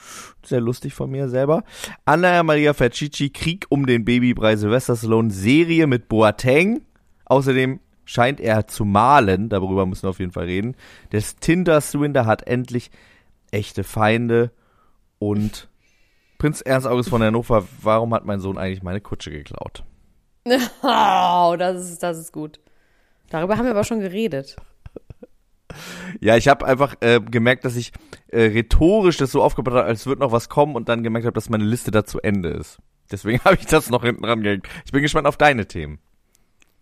sehr 0.43 0.61
lustig 0.61 0.93
von 0.93 1.09
mir 1.09 1.29
selber. 1.29 1.63
Anna 2.05 2.43
Maria 2.43 2.73
Fercici, 2.73 3.29
Krieg 3.29 3.65
um 3.69 3.85
den 3.85 4.05
Babybrei 4.05 4.55
Sylvester 4.55 4.95
Stallone, 4.95 5.31
Serie 5.31 5.87
mit 5.87 6.09
Boateng. 6.09 6.81
Außerdem 7.25 7.79
scheint 8.05 8.41
er 8.41 8.67
zu 8.67 8.83
malen, 8.85 9.49
darüber 9.49 9.85
müssen 9.85 10.03
wir 10.03 10.09
auf 10.09 10.19
jeden 10.19 10.33
Fall 10.33 10.45
reden. 10.45 10.75
Der 11.11 11.21
Tinder-Swindler 11.21 12.25
hat 12.25 12.45
endlich 12.47 12.91
echte 13.51 13.83
Feinde 13.83 14.51
und 15.19 15.69
Prinz 16.37 16.59
Ernst 16.59 16.85
August 16.85 17.09
von 17.09 17.23
Hannover, 17.23 17.65
warum 17.81 18.13
hat 18.13 18.25
mein 18.25 18.41
Sohn 18.41 18.57
eigentlich 18.57 18.83
meine 18.83 18.99
Kutsche 18.99 19.31
geklaut? 19.31 19.83
Oh, 20.81 21.55
das 21.57 21.89
ist, 21.89 22.03
das 22.03 22.17
ist 22.17 22.33
gut. 22.33 22.59
Darüber 23.33 23.57
haben 23.57 23.65
wir 23.65 23.71
aber 23.71 23.83
schon 23.83 23.99
geredet. 23.99 24.55
Ja, 26.21 26.37
ich 26.37 26.47
habe 26.47 26.67
einfach 26.67 26.97
äh, 27.01 27.19
gemerkt, 27.19 27.65
dass 27.65 27.75
ich 27.75 27.91
äh, 28.27 28.43
rhetorisch 28.43 29.17
das 29.17 29.31
so 29.31 29.41
aufgebaut 29.41 29.73
habe, 29.73 29.85
als 29.85 30.05
würde 30.05 30.21
noch 30.21 30.31
was 30.31 30.49
kommen 30.49 30.75
und 30.75 30.87
dann 30.87 31.01
gemerkt 31.01 31.25
habe, 31.25 31.33
dass 31.33 31.49
meine 31.49 31.63
Liste 31.63 31.89
da 31.89 32.05
zu 32.05 32.21
Ende 32.21 32.49
ist. 32.49 32.77
Deswegen 33.11 33.39
habe 33.43 33.55
ich 33.59 33.65
das 33.65 33.89
noch 33.89 34.03
hinten 34.03 34.21
dran 34.21 34.43
gehängt. 34.43 34.67
Ich 34.85 34.91
bin 34.91 35.01
gespannt 35.01 35.25
auf 35.25 35.35
deine 35.35 35.65
Themen. 35.65 35.97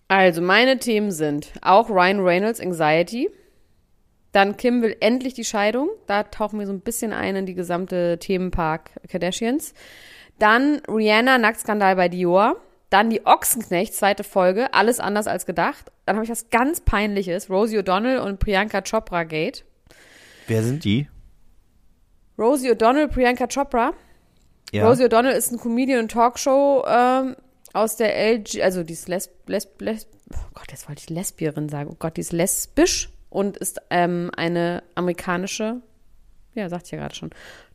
Also, 0.10 0.42
meine 0.42 0.78
Themen 0.78 1.12
sind 1.12 1.54
auch 1.62 1.90
Ryan 1.90 2.20
Reynolds 2.20 2.60
Anxiety. 2.60 3.30
Dann 4.34 4.58
Kim 4.58 4.82
will 4.82 4.98
endlich 5.00 5.34
die 5.34 5.46
Scheidung. 5.46 5.90
Da 6.06 6.24
tauchen 6.24 6.60
wir 6.60 6.68
so 6.68 6.74
ein 6.74 6.82
bisschen 6.82 7.14
ein 7.14 7.38
in 7.38 7.46
die 7.46 7.56
gesamte 7.56 8.20
Themenpark 8.20 8.92
Kardashians. 9.08 9.74
Dann 10.38 10.82
Rihanna 10.90 11.38
Nacktskandal 11.38 11.96
bei 11.96 12.10
Dior. 12.10 12.58
Dann 12.92 13.10
die 13.10 13.26
Ochsenknecht, 13.26 13.96
zweite 13.96 14.24
Folge. 14.24 14.74
Alles 14.74 15.00
anders 15.00 15.26
als 15.26 15.46
gedacht. 15.46 15.92
Dann 16.06 16.18
habe 16.18 16.26
ich 16.26 16.30
was 16.30 16.50
ganz 16.50 16.82
Peinliches. 16.82 17.50
Rosie 17.50 17.80
O'Donnell 17.80 18.20
und 18.20 18.40
Priyanka 18.40 18.82
Chopra 18.82 19.24
Gate. 19.24 19.64
Wer 20.48 20.62
sind 20.62 20.84
die? 20.84 21.08
Rosie 22.38 22.70
O'Donnell, 22.70 23.08
Priyanka 23.08 23.48
Chopra. 23.48 23.94
Ja. 24.74 24.88
Rosie 24.88 25.06
O'Donnell 25.06 25.32
ist 25.32 25.52
ein 25.52 25.58
Comedian 25.58 26.02
und 26.02 26.12
Talkshow 26.12 26.84
ähm, 26.86 27.38
aus 27.72 27.96
der 27.96 28.14
LG, 28.16 28.62
also 28.62 28.84
die 28.84 28.94
ist 28.94 29.08
lesb, 29.08 29.32
lesb, 29.48 29.82
lesb, 29.82 30.10
oh 30.34 30.50
Gott, 30.54 30.72
jetzt 30.72 30.90
wollte 30.90 31.02
ich 31.02 31.10
Lesbierin 31.10 31.70
sagen. 31.70 31.90
Oh 31.92 31.98
Gott, 31.98 32.18
die 32.18 32.22
ist 32.22 32.34
lesbisch 32.34 33.10
und 33.30 33.56
ist 33.56 33.80
ähm, 33.90 34.32
eine 34.36 34.84
amerikanische 34.96 35.82
ja, 36.54 36.70
sagt 36.70 36.88
ich 36.88 36.92
ja 36.92 36.98
gerade 36.98 37.16
schon, 37.16 37.30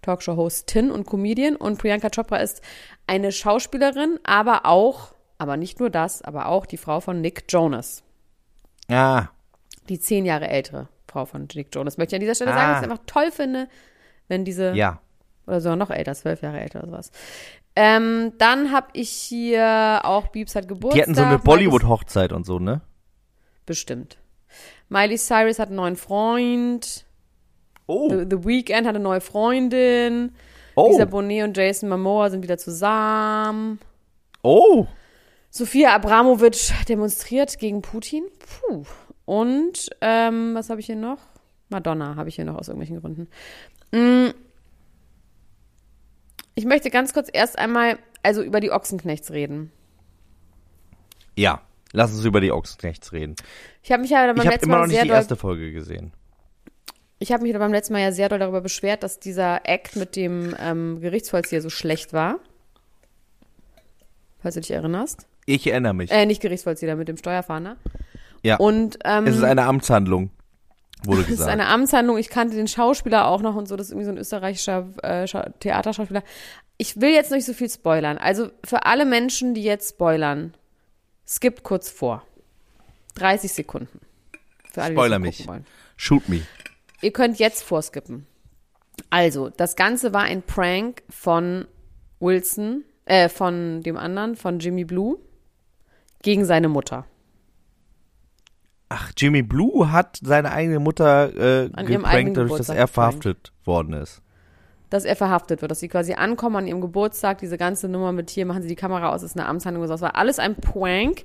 Talkshow-Hostin 0.06 0.90
und 0.90 1.06
Comedian. 1.06 1.56
Und 1.56 1.78
Priyanka 1.78 2.08
Chopra 2.10 2.36
ist 2.38 2.62
eine 3.06 3.32
Schauspielerin, 3.32 4.18
aber 4.24 4.64
auch, 4.66 5.14
aber 5.38 5.56
nicht 5.56 5.80
nur 5.80 5.90
das, 5.90 6.22
aber 6.22 6.46
auch 6.46 6.64
die 6.66 6.76
Frau 6.76 7.00
von 7.00 7.20
Nick 7.20 7.44
Jonas. 7.48 8.02
Ah, 8.88 9.26
Die 9.88 9.98
zehn 10.00 10.24
Jahre 10.24 10.48
ältere 10.48 10.88
Frau 11.08 11.24
von 11.26 11.48
Nick 11.54 11.74
Jonas. 11.74 11.98
Möchte 11.98 12.14
ich 12.14 12.18
an 12.18 12.20
dieser 12.20 12.34
Stelle 12.34 12.52
sagen, 12.52 12.62
Ah. 12.62 12.68
dass 12.74 12.82
ich 12.82 12.86
es 12.86 12.90
einfach 12.92 13.04
toll 13.06 13.30
finde, 13.32 13.68
wenn 14.28 14.44
diese 14.44 14.72
ja. 14.74 15.00
oder 15.46 15.60
sogar 15.60 15.76
noch 15.76 15.90
älter, 15.90 16.14
zwölf 16.14 16.42
Jahre 16.42 16.60
älter 16.60 16.80
oder 16.80 16.88
sowas. 16.88 17.10
Ähm, 17.74 18.32
dann 18.38 18.72
habe 18.72 18.88
ich 18.94 19.10
hier 19.10 20.00
auch 20.04 20.28
Biebs 20.28 20.54
hat 20.54 20.66
Geburtstag. 20.68 20.94
Die 20.94 21.02
hatten 21.02 21.14
so 21.14 21.22
eine 21.22 21.38
Bollywood-Hochzeit 21.38 22.32
und 22.32 22.46
so, 22.46 22.58
ne? 22.58 22.80
Bestimmt. 23.66 24.18
Miley 24.88 25.18
Cyrus 25.18 25.58
hat 25.58 25.68
einen 25.68 25.76
neuen 25.76 25.96
Freund. 25.96 27.05
Oh. 27.86 28.08
The, 28.08 28.26
The 28.28 28.44
Weeknd 28.44 28.86
hat 28.86 28.94
eine 28.94 29.00
neue 29.00 29.20
Freundin. 29.20 30.32
Oh. 30.74 30.88
Lisa 30.88 31.04
Bonet 31.04 31.44
und 31.44 31.56
Jason 31.56 31.88
Momoa 31.88 32.30
sind 32.30 32.42
wieder 32.42 32.58
zusammen. 32.58 33.80
Oh. 34.42 34.86
Sophia 35.50 35.94
Abramovic 35.94 36.72
demonstriert 36.88 37.58
gegen 37.58 37.82
Putin. 37.82 38.24
Puh. 38.38 38.84
Und 39.24 39.90
ähm, 40.00 40.54
was 40.54 40.70
habe 40.70 40.80
ich 40.80 40.86
hier 40.86 40.96
noch? 40.96 41.18
Madonna 41.68 42.14
habe 42.16 42.28
ich 42.28 42.36
hier 42.36 42.44
noch 42.44 42.56
aus 42.56 42.68
irgendwelchen 42.68 43.00
Gründen. 43.00 43.28
Mm. 43.92 44.32
Ich 46.54 46.64
möchte 46.64 46.90
ganz 46.90 47.12
kurz 47.12 47.28
erst 47.32 47.58
einmal 47.58 47.98
also 48.22 48.42
über 48.42 48.60
die 48.60 48.70
Ochsenknechts 48.70 49.30
reden. 49.30 49.72
Ja. 51.36 51.62
Lass 51.92 52.12
uns 52.12 52.24
über 52.24 52.40
die 52.40 52.52
Ochsenknechts 52.52 53.12
reden. 53.12 53.36
Ich 53.82 53.92
habe 53.92 54.02
mich 54.02 54.10
ja 54.10 54.26
beim 54.26 54.36
Ich 54.36 54.40
habe 54.40 54.50
letzten 54.50 54.66
immer 54.66 54.78
Mal 54.78 54.86
noch 54.86 54.92
nicht 54.92 55.04
die 55.04 55.08
erste 55.08 55.36
Folge 55.36 55.72
gesehen. 55.72 56.12
Ich 57.18 57.32
habe 57.32 57.42
mich 57.42 57.52
beim 57.54 57.72
letzten 57.72 57.92
Mal 57.94 58.00
ja 58.02 58.12
sehr 58.12 58.28
doll 58.28 58.38
darüber 58.38 58.60
beschwert, 58.60 59.02
dass 59.02 59.18
dieser 59.18 59.60
Act 59.68 59.96
mit 59.96 60.16
dem 60.16 60.54
ähm, 60.58 61.00
Gerichtsvollzieher 61.00 61.62
so 61.62 61.70
schlecht 61.70 62.12
war. 62.12 62.38
Falls 64.42 64.54
du 64.54 64.60
dich 64.60 64.70
erinnerst. 64.70 65.26
Ich 65.46 65.66
erinnere 65.66 65.94
mich. 65.94 66.10
Äh, 66.10 66.26
nicht 66.26 66.42
Gerichtsvollzieher, 66.42 66.96
mit 66.96 67.08
dem 67.08 67.16
Steuerfahnder. 67.16 67.76
ja. 68.42 68.56
Und 68.56 68.98
ähm, 69.04 69.26
es 69.26 69.36
ist 69.36 69.44
eine 69.44 69.64
Amtshandlung, 69.64 70.30
wurde 71.04 71.20
Das 71.22 71.30
ist 71.30 71.36
gesagt. 71.38 71.50
eine 71.52 71.66
Amtshandlung. 71.68 72.18
Ich 72.18 72.28
kannte 72.28 72.56
den 72.56 72.68
Schauspieler 72.68 73.26
auch 73.28 73.40
noch 73.42 73.54
und 73.54 73.66
so. 73.68 73.76
Das 73.76 73.86
ist 73.86 73.92
irgendwie 73.92 74.06
so 74.06 74.10
ein 74.12 74.18
österreichischer 74.18 74.86
äh, 75.02 75.26
Schau- 75.26 75.48
Theaterschauspieler. 75.60 76.22
Ich 76.78 77.00
will 77.00 77.10
jetzt 77.10 77.30
nicht 77.30 77.46
so 77.46 77.54
viel 77.54 77.70
spoilern. 77.70 78.18
Also 78.18 78.50
für 78.64 78.84
alle 78.84 79.06
Menschen, 79.06 79.54
die 79.54 79.62
jetzt 79.62 79.90
spoilern, 79.94 80.52
skippt 81.26 81.62
kurz 81.62 81.88
vor. 81.88 82.22
30 83.14 83.50
Sekunden. 83.52 84.00
Für 84.72 84.82
alle, 84.82 84.92
Spoiler 84.94 85.18
mich. 85.18 85.46
Shoot 85.96 86.28
me. 86.28 86.42
Ihr 87.02 87.12
könnt 87.12 87.38
jetzt 87.38 87.62
vorskippen. 87.62 88.26
Also, 89.10 89.50
das 89.50 89.76
Ganze 89.76 90.12
war 90.12 90.22
ein 90.22 90.42
Prank 90.42 91.02
von 91.10 91.66
Wilson, 92.20 92.84
äh, 93.04 93.28
von 93.28 93.82
dem 93.82 93.96
anderen, 93.96 94.36
von 94.36 94.58
Jimmy 94.58 94.84
Blue, 94.84 95.18
gegen 96.22 96.44
seine 96.44 96.68
Mutter. 96.68 97.06
Ach, 98.88 99.12
Jimmy 99.16 99.42
Blue 99.42 99.90
hat 99.90 100.20
seine 100.22 100.52
eigene 100.52 100.78
Mutter 100.78 101.64
äh, 101.64 101.68
geprankt, 101.84 102.36
dadurch, 102.36 102.56
dass 102.56 102.68
er 102.68 102.86
verhaftet 102.86 103.52
worden 103.64 103.94
ist. 103.94 104.22
Dass 104.90 105.04
er 105.04 105.16
verhaftet 105.16 105.62
wird, 105.62 105.70
dass 105.70 105.80
sie 105.80 105.88
quasi 105.88 106.14
ankommen 106.14 106.56
an 106.56 106.66
ihrem 106.66 106.80
Geburtstag, 106.80 107.38
diese 107.38 107.58
ganze 107.58 107.88
Nummer 107.88 108.12
mit 108.12 108.30
hier, 108.30 108.46
machen 108.46 108.62
sie 108.62 108.68
die 108.68 108.76
Kamera 108.76 109.12
aus, 109.12 109.22
ist 109.22 109.36
eine 109.36 109.46
Amtshandlung. 109.46 109.86
Das 109.86 110.00
war 110.00 110.16
alles 110.16 110.38
ein 110.38 110.56
Prank, 110.56 111.22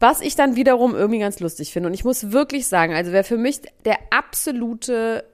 was 0.00 0.20
ich 0.20 0.34
dann 0.36 0.56
wiederum 0.56 0.94
irgendwie 0.94 1.20
ganz 1.20 1.40
lustig 1.40 1.72
finde. 1.72 1.88
Und 1.88 1.94
ich 1.94 2.04
muss 2.04 2.32
wirklich 2.32 2.66
sagen, 2.66 2.94
also 2.94 3.12
wer 3.12 3.24
für 3.24 3.38
mich 3.38 3.60
der 3.84 3.98
absolute 4.10 5.24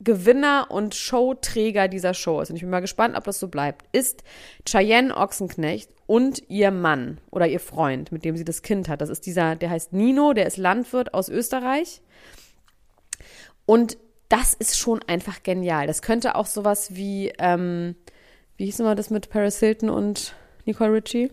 Gewinner 0.00 0.66
und 0.70 0.94
Showträger 0.94 1.88
dieser 1.88 2.14
Show 2.14 2.40
ist, 2.40 2.50
und 2.50 2.56
ich 2.56 2.62
bin 2.62 2.70
mal 2.70 2.80
gespannt, 2.80 3.16
ob 3.16 3.24
das 3.24 3.38
so 3.38 3.48
bleibt, 3.48 3.86
ist 3.92 4.24
Cheyenne 4.66 5.16
Ochsenknecht 5.16 5.90
und 6.06 6.42
ihr 6.48 6.70
Mann 6.70 7.18
oder 7.30 7.46
ihr 7.46 7.60
Freund, 7.60 8.12
mit 8.12 8.24
dem 8.24 8.36
sie 8.36 8.44
das 8.44 8.62
Kind 8.62 8.88
hat. 8.88 9.00
Das 9.00 9.08
ist 9.08 9.26
dieser, 9.26 9.56
der 9.56 9.70
heißt 9.70 9.92
Nino, 9.92 10.32
der 10.32 10.46
ist 10.46 10.56
Landwirt 10.56 11.14
aus 11.14 11.28
Österreich. 11.28 12.02
Und 13.64 13.96
das 14.32 14.54
ist 14.54 14.78
schon 14.78 15.00
einfach 15.06 15.42
genial. 15.42 15.86
Das 15.86 16.00
könnte 16.00 16.36
auch 16.36 16.46
sowas 16.46 16.94
wie, 16.94 17.32
ähm, 17.38 17.94
wie 18.56 18.64
hieß 18.64 18.78
nochmal 18.78 18.96
das 18.96 19.10
mit 19.10 19.28
Paris 19.28 19.58
Hilton 19.58 19.90
und 19.90 20.34
Nicole 20.64 20.90
Ritchie? 20.90 21.30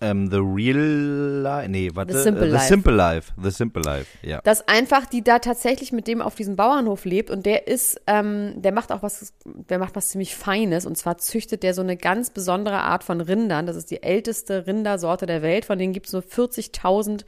Ähm, 0.00 0.28
The 0.28 0.38
Real 0.38 1.42
Life, 1.42 1.68
nee, 1.68 1.90
warte. 1.94 2.16
The 2.16 2.22
Simple 2.22 2.46
äh, 2.46 2.50
Life. 2.50 2.64
The 2.64 2.68
Simple 2.68 2.92
Life. 2.92 3.32
The 3.40 3.50
Simple 3.50 3.82
Life, 3.82 4.26
ja. 4.26 4.40
Dass 4.42 4.66
einfach 4.66 5.06
die 5.06 5.22
da 5.22 5.38
tatsächlich 5.38 5.92
mit 5.92 6.08
dem 6.08 6.20
auf 6.20 6.34
diesem 6.34 6.56
Bauernhof 6.56 7.04
lebt 7.04 7.30
und 7.30 7.46
der 7.46 7.68
ist, 7.68 8.00
ähm, 8.08 8.62
der 8.62 8.72
macht 8.72 8.90
auch 8.90 9.02
was, 9.04 9.32
der 9.44 9.78
macht 9.78 9.94
was 9.94 10.08
ziemlich 10.08 10.34
Feines 10.34 10.86
und 10.86 10.98
zwar 10.98 11.18
züchtet 11.18 11.62
der 11.62 11.72
so 11.72 11.82
eine 11.82 11.96
ganz 11.96 12.30
besondere 12.30 12.78
Art 12.78 13.04
von 13.04 13.20
Rindern. 13.20 13.66
Das 13.66 13.76
ist 13.76 13.92
die 13.92 14.02
älteste 14.02 14.66
Rindersorte 14.66 15.26
der 15.26 15.42
Welt. 15.42 15.64
Von 15.64 15.78
denen 15.78 15.92
gibt 15.92 16.06
es 16.06 16.12
nur 16.12 16.22
40.000 16.22 17.24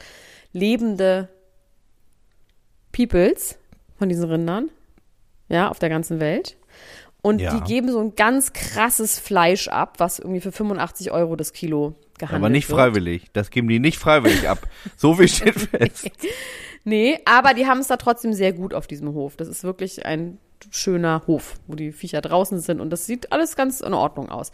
lebende 0.52 1.28
Peoples 2.92 3.56
von 3.98 4.08
diesen 4.08 4.24
Rindern. 4.24 4.70
Ja, 5.50 5.68
auf 5.68 5.78
der 5.78 5.90
ganzen 5.90 6.20
Welt. 6.20 6.56
Und 7.22 7.40
Ja. 7.42 7.52
die 7.54 7.60
geben 7.64 7.90
so 7.92 8.00
ein 8.00 8.14
ganz 8.14 8.54
krasses 8.54 9.18
Fleisch 9.18 9.68
ab, 9.68 9.96
was 9.98 10.18
irgendwie 10.18 10.40
für 10.40 10.52
85 10.52 11.10
Euro 11.10 11.36
das 11.36 11.52
Kilo 11.52 11.94
gehandelt 12.18 12.40
Aber 12.40 12.48
nicht 12.48 12.68
wird. 12.70 12.78
freiwillig. 12.78 13.26
Das 13.34 13.50
geben 13.50 13.68
die 13.68 13.78
nicht 13.78 13.98
freiwillig 13.98 14.48
ab. 14.48 14.60
So 14.96 15.14
viel 15.14 15.28
steht 15.28 15.54
fest. 15.70 16.10
Nee, 16.84 17.18
aber 17.26 17.52
die 17.52 17.66
haben 17.66 17.80
es 17.80 17.88
da 17.88 17.98
trotzdem 17.98 18.32
sehr 18.32 18.54
gut 18.54 18.72
auf 18.72 18.86
diesem 18.86 19.12
Hof. 19.12 19.36
Das 19.36 19.48
ist 19.48 19.64
wirklich 19.64 20.06
ein 20.06 20.38
schöner 20.70 21.22
Hof, 21.26 21.56
wo 21.66 21.74
die 21.74 21.92
Viecher 21.92 22.22
draußen 22.22 22.58
sind 22.60 22.80
und 22.80 22.88
das 22.90 23.04
sieht 23.06 23.32
alles 23.32 23.54
ganz 23.56 23.80
in 23.80 23.92
Ordnung 23.92 24.30
aus. 24.30 24.50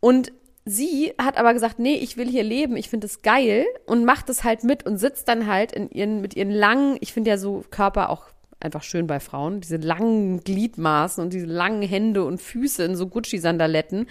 Und 0.00 0.30
sie 0.66 1.14
hat 1.16 1.38
aber 1.38 1.54
gesagt, 1.54 1.78
nee, 1.78 1.94
ich 1.96 2.16
will 2.18 2.28
hier 2.28 2.42
leben, 2.42 2.76
ich 2.76 2.90
finde 2.90 3.06
es 3.06 3.22
geil 3.22 3.64
und 3.86 4.04
macht 4.04 4.28
es 4.28 4.44
halt 4.44 4.64
mit 4.64 4.84
und 4.84 4.98
sitzt 4.98 5.28
dann 5.28 5.46
halt 5.46 5.72
in 5.72 5.90
ihren, 5.90 6.20
mit 6.20 6.34
ihren 6.36 6.50
langen, 6.50 6.96
ich 7.00 7.12
finde 7.14 7.30
ja 7.30 7.38
so 7.38 7.64
Körper 7.70 8.10
auch 8.10 8.24
einfach 8.64 8.82
schön 8.82 9.06
bei 9.06 9.20
Frauen, 9.20 9.60
diese 9.60 9.76
langen 9.76 10.42
Gliedmaßen 10.42 11.22
und 11.22 11.32
diese 11.32 11.46
langen 11.46 11.82
Hände 11.82 12.24
und 12.24 12.40
Füße 12.40 12.82
in 12.82 12.96
so 12.96 13.06
Gucci-Sandaletten. 13.06 14.06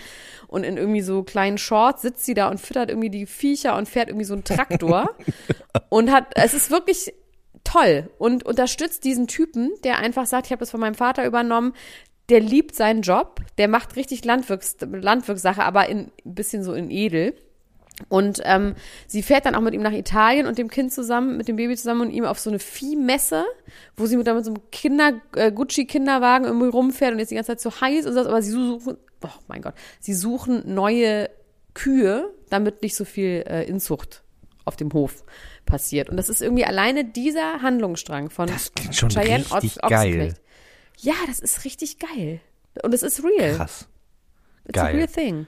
Und 0.47 0.63
in 0.63 0.77
irgendwie 0.77 1.01
so 1.01 1.23
kleinen 1.23 1.57
Shorts 1.57 2.03
sitzt 2.03 2.25
sie 2.25 2.33
da 2.33 2.49
und 2.49 2.59
füttert 2.59 2.89
irgendwie 2.89 3.09
die 3.09 3.25
Viecher 3.25 3.75
und 3.75 3.89
fährt 3.89 4.09
irgendwie 4.09 4.25
so 4.25 4.33
einen 4.33 4.43
Traktor. 4.43 5.09
Und 5.89 6.11
hat, 6.11 6.27
es 6.35 6.55
ist 6.55 6.71
wirklich 6.71 7.13
toll 7.63 8.09
und 8.17 8.43
unterstützt 8.45 9.03
diesen 9.03 9.27
Typen, 9.27 9.71
der 9.83 9.99
einfach 9.99 10.25
sagt, 10.25 10.47
ich 10.47 10.51
habe 10.51 10.59
das 10.59 10.71
von 10.71 10.79
meinem 10.79 10.95
Vater 10.95 11.25
übernommen, 11.25 11.73
der 12.29 12.39
liebt 12.39 12.75
seinen 12.75 13.01
Job, 13.01 13.41
der 13.57 13.67
macht 13.67 13.95
richtig 13.95 14.25
Landwirks 14.25 14.77
Landwirkssache, 14.81 15.63
aber 15.63 15.89
in, 15.89 16.11
ein 16.25 16.35
bisschen 16.35 16.63
so 16.63 16.73
in 16.73 16.89
edel. 16.89 17.35
Und 18.09 18.41
ähm, 18.43 18.75
sie 19.07 19.21
fährt 19.21 19.45
dann 19.45 19.55
auch 19.55 19.61
mit 19.61 19.73
ihm 19.73 19.81
nach 19.81 19.91
Italien 19.91 20.47
und 20.47 20.57
dem 20.57 20.67
Kind 20.69 20.91
zusammen, 20.91 21.37
mit 21.37 21.47
dem 21.47 21.55
Baby 21.57 21.75
zusammen 21.75 22.01
und 22.01 22.09
ihm 22.11 22.25
auf 22.25 22.39
so 22.39 22.49
eine 22.49 22.59
Viehmesse, 22.59 23.45
wo 23.95 24.05
sie 24.07 24.17
mit, 24.17 24.25
dann 24.25 24.35
mit 24.35 24.45
so 24.45 24.51
einem 24.51 24.61
Kinder, 24.71 25.21
äh, 25.35 25.51
Gucci-Kinderwagen 25.51 26.45
irgendwie 26.45 26.67
rumfährt 26.67 27.13
und 27.13 27.19
jetzt 27.19 27.29
die 27.29 27.35
ganze 27.35 27.55
Zeit 27.55 27.61
so 27.61 27.81
heiß 27.81 28.05
und 28.07 28.13
so, 28.13 28.21
aber 28.21 28.41
sie 28.41 28.51
suchen, 28.51 28.97
oh 29.23 29.29
mein 29.47 29.61
Gott, 29.61 29.75
sie 29.99 30.13
suchen 30.13 30.63
neue 30.73 31.29
Kühe, 31.75 32.33
damit 32.49 32.81
nicht 32.81 32.95
so 32.95 33.05
viel 33.05 33.43
äh, 33.47 33.63
Inzucht 33.67 34.23
auf 34.65 34.75
dem 34.75 34.91
Hof 34.93 35.23
passiert. 35.65 36.09
Und 36.09 36.17
das 36.17 36.29
ist 36.29 36.41
irgendwie 36.41 36.65
alleine 36.65 37.05
dieser 37.05 37.61
Handlungsstrang 37.61 38.29
von 38.29 38.47
Das 38.47 38.73
klingt 38.73 38.95
schon 38.95 39.09
Cheyenne 39.09 39.43
richtig 39.45 39.83
Ochs- 39.83 39.89
geil. 39.89 40.33
Ja, 40.99 41.13
das 41.27 41.39
ist 41.39 41.63
richtig 41.65 41.99
geil. 41.99 42.39
Und 42.81 42.93
es 42.93 43.03
ist 43.03 43.23
real. 43.23 43.55
Krass. 43.55 43.87
It's 44.65 44.79
a 44.79 44.83
geil. 44.83 44.95
real 44.95 45.07
thing. 45.07 45.47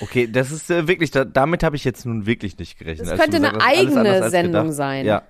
Okay, 0.00 0.26
das 0.26 0.50
ist 0.50 0.70
äh, 0.70 0.86
wirklich, 0.86 1.10
da, 1.10 1.24
damit 1.24 1.62
habe 1.62 1.76
ich 1.76 1.84
jetzt 1.84 2.04
nun 2.04 2.26
wirklich 2.26 2.58
nicht 2.58 2.78
gerechnet. 2.78 3.08
Das 3.08 3.18
könnte 3.18 3.36
eine 3.36 3.60
eigene 3.60 4.30
Sendung 4.30 4.62
gedacht. 4.62 4.76
sein. 4.76 5.06
Ja. 5.06 5.22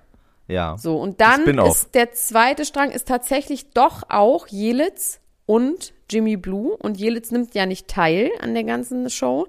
Ja. 0.47 0.77
So, 0.77 0.97
und 0.97 1.21
dann 1.21 1.45
ist 1.59 1.95
der 1.95 2.11
zweite 2.11 2.65
Strang 2.65 2.91
ist 2.91 3.07
tatsächlich 3.07 3.71
doch 3.71 4.03
auch 4.09 4.47
Jelitz 4.47 5.19
und 5.45 5.93
Jimmy 6.09 6.35
Blue. 6.37 6.75
Und 6.75 6.97
Jelitz 6.97 7.31
nimmt 7.31 7.55
ja 7.55 7.65
nicht 7.65 7.87
teil 7.87 8.29
an 8.41 8.53
der 8.53 8.63
ganzen 8.65 9.09
Show, 9.09 9.47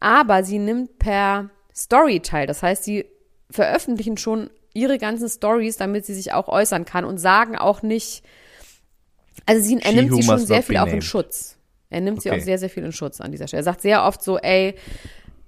aber 0.00 0.44
sie 0.44 0.58
nimmt 0.58 0.98
per 0.98 1.50
Story 1.74 2.20
teil. 2.20 2.46
Das 2.46 2.62
heißt, 2.62 2.84
sie 2.84 3.06
veröffentlichen 3.50 4.16
schon 4.16 4.50
ihre 4.74 4.98
ganzen 4.98 5.28
Stories, 5.28 5.76
damit 5.76 6.06
sie 6.06 6.14
sich 6.14 6.32
auch 6.32 6.48
äußern 6.48 6.84
kann 6.84 7.04
und 7.04 7.18
sagen 7.18 7.56
auch 7.56 7.82
nicht, 7.82 8.22
also 9.46 9.62
sie, 9.62 9.78
er 9.80 9.92
nimmt 9.92 10.14
sie 10.14 10.22
schon 10.22 10.38
sehr 10.38 10.62
viel 10.62 10.76
auch 10.76 10.86
in. 10.86 11.02
Schutz. 11.02 11.57
Er 11.90 12.00
nimmt 12.00 12.22
sie 12.22 12.30
Okay. 12.30 12.38
auch 12.40 12.44
sehr, 12.44 12.58
sehr 12.58 12.70
viel 12.70 12.84
in 12.84 12.92
Schutz 12.92 13.20
an 13.20 13.30
dieser 13.32 13.48
Stelle. 13.48 13.60
Er 13.60 13.64
sagt 13.64 13.80
sehr 13.82 14.04
oft 14.04 14.22
so, 14.22 14.38
ey, 14.38 14.74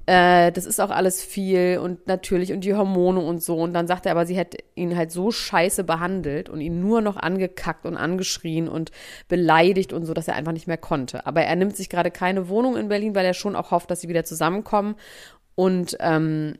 äh, 0.06 0.50
das 0.52 0.64
ist 0.64 0.80
auch 0.80 0.90
alles 0.90 1.22
viel 1.22 1.78
und 1.78 2.06
natürlich 2.06 2.52
und 2.52 2.62
die 2.62 2.74
Hormone 2.74 3.20
und 3.20 3.42
so. 3.42 3.56
Und 3.58 3.74
dann 3.74 3.86
sagt 3.86 4.06
er 4.06 4.12
aber, 4.12 4.24
sie 4.26 4.36
hätte 4.36 4.56
ihn 4.74 4.96
halt 4.96 5.12
so 5.12 5.30
scheiße 5.30 5.84
behandelt 5.84 6.48
und 6.48 6.60
ihn 6.62 6.80
nur 6.80 7.00
noch 7.02 7.16
angekackt 7.18 7.84
und 7.86 7.96
angeschrien 7.96 8.68
und 8.68 8.90
beleidigt 9.28 9.92
und 9.92 10.06
so, 10.06 10.14
dass 10.14 10.26
er 10.28 10.34
einfach 10.34 10.52
nicht 10.52 10.66
mehr 10.66 10.78
konnte. 10.78 11.26
Aber 11.26 11.42
er 11.42 11.54
nimmt 11.56 11.76
sich 11.76 11.88
gerade 11.90 12.10
keine 12.10 12.48
Wohnung 12.48 12.76
in 12.76 12.88
Berlin, 12.88 13.14
weil 13.14 13.26
er 13.26 13.34
schon 13.34 13.54
auch 13.54 13.70
hofft, 13.70 13.90
dass 13.90 14.00
sie 14.00 14.08
wieder 14.08 14.24
zusammenkommen. 14.24 14.96
Und 15.54 15.96
ähm, 16.00 16.54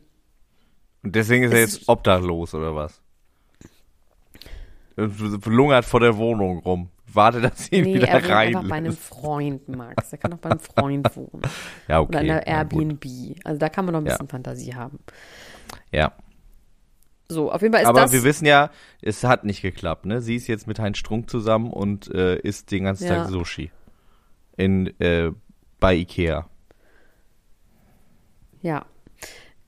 Und 1.03 1.17
deswegen 1.17 1.45
ist 1.45 1.53
er 1.55 1.61
jetzt 1.61 1.89
obdachlos 1.89 2.53
oder 2.55 2.75
was? 2.77 3.01
lungert 4.97 5.87
vor 5.87 6.01
der 6.01 6.17
Wohnung 6.19 6.59
rum. 6.59 6.91
Warte, 7.13 7.41
dass 7.41 7.67
sie 7.67 7.77
ihn 7.77 7.85
Nee, 7.85 7.95
wieder 7.95 8.09
er 8.09 8.23
wohnt 8.23 8.31
rein 8.31 8.49
einfach 8.57 8.69
bei 8.69 8.77
einem 8.77 8.93
Freund, 8.97 9.69
Max. 9.69 10.13
Er 10.13 10.19
kann 10.19 10.33
auch 10.33 10.39
bei 10.39 10.51
einem 10.51 10.61
Freund 10.61 11.09
wohnen. 11.17 11.43
Ja, 11.89 12.01
okay. 12.01 12.09
Oder 12.09 12.21
in 12.23 12.31
einer 12.31 12.47
ja. 12.47 12.59
Airbnb. 12.59 13.05
Also 13.45 13.59
da 13.59 13.69
kann 13.69 13.85
man 13.85 13.93
noch 13.95 14.01
ein 14.01 14.07
Ja. 14.07 14.13
bisschen 14.13 14.29
Fantasie 14.29 14.75
haben. 14.75 14.99
Ja. 15.93 16.13
So, 17.29 17.53
auf 17.53 17.63
jeden 17.63 17.73
Fall 17.73 17.83
ist 17.83 17.89
Aber 17.89 18.01
das. 18.03 18.13
wir 18.13 18.25
wissen 18.25 18.45
ja, 18.47 18.71
es 19.03 19.23
hat 19.25 19.45
nicht 19.45 19.63
geklappt, 19.63 20.05
ne? 20.05 20.21
Sie 20.21 20.35
ist 20.35 20.49
jetzt 20.49 20.67
mit 20.67 20.79
Heinz 20.81 20.99
Strunk 20.99 21.31
zusammen 21.31 21.71
und 21.73 22.13
äh, 22.13 22.37
isst 22.39 22.71
den 22.73 22.85
ganzen 22.85 23.07
Ja. 23.07 23.17
Tag 23.23 23.29
Sushi. 23.29 23.71
In, 24.57 24.89
äh, 25.01 25.31
bei 25.79 25.95
Ikea. 25.95 26.49
Ja. 28.63 28.85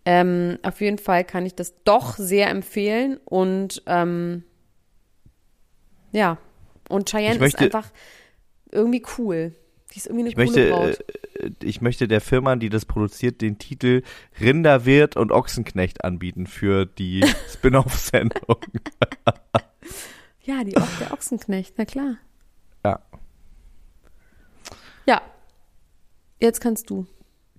Ähm, 0.04 0.58
auf 0.62 0.80
jeden 0.80 0.98
Fall 0.98 1.24
kann 1.24 1.46
ich 1.46 1.54
das 1.54 1.74
doch 1.84 2.16
sehr 2.16 2.50
empfehlen 2.50 3.18
und 3.24 3.82
ähm, 3.86 4.42
ja. 6.10 6.38
Und 6.92 7.08
Cheyenne 7.10 7.38
möchte- 7.38 7.64
ist 7.64 7.74
einfach 7.74 7.90
irgendwie 8.70 9.02
cool. 9.18 9.54
Die 9.92 9.98
ist 9.98 10.06
irgendwie 10.06 10.22
eine 10.22 10.28
Ich 10.30 10.36
möchte, 10.36 10.70
Braut. 10.70 10.98
äh, 11.38 11.50
ich 11.62 11.80
möchte 11.82 12.08
der 12.08 12.20
Firma, 12.20 12.56
die 12.56 12.70
das 12.70 12.86
produziert, 12.86 13.40
den 13.42 13.58
Titel 13.58 14.02
Rinderwirt 14.40 15.16
und 15.16 15.32
Ochsenknecht 15.32 16.04
anbieten 16.04 16.46
für 16.46 16.86
die 16.86 17.22
Spin-off-Sendung. 17.52 18.56
Ja, 20.44 20.64
die 20.64 20.76
Ocht 20.76 21.00
der 21.00 21.12
Ochsenknecht, 21.12 21.74
na 21.76 21.84
klar. 21.84 22.16
ja. 22.84 22.98
Ja. 25.06 25.20
Jetzt 26.40 26.60
kannst 26.60 26.90
du. 26.90 27.06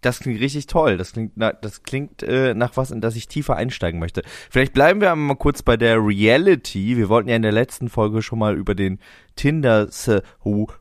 Das 0.04 0.20
klingt 0.20 0.40
richtig 0.40 0.68
toll. 0.68 0.98
Das 0.98 1.14
klingt, 1.14 1.32
na, 1.36 1.54
das 1.54 1.84
klingt 1.84 2.22
äh, 2.24 2.54
nach 2.54 2.78
was, 2.78 2.92
in 2.92 3.02
das 3.02 3.16
ich 3.16 3.28
tiefer 3.28 3.56
einsteigen 3.56 4.00
möchte. 4.00 4.22
Vielleicht 4.50 4.74
bleiben 4.74 5.02
wir 5.02 5.16
mal 5.16 5.36
kurz 5.36 5.64
bei 5.64 5.78
der 5.78 5.98
Reality. 5.98 6.98
Wir 6.98 7.10
wollten 7.10 7.30
ja 7.30 7.36
in 7.36 7.42
der 7.42 7.52
letzten 7.52 7.90
Folge 7.90 8.22
schon 8.22 8.38
mal 8.40 8.56
über 8.56 8.76
den 8.76 9.00
Tinder 9.36 9.88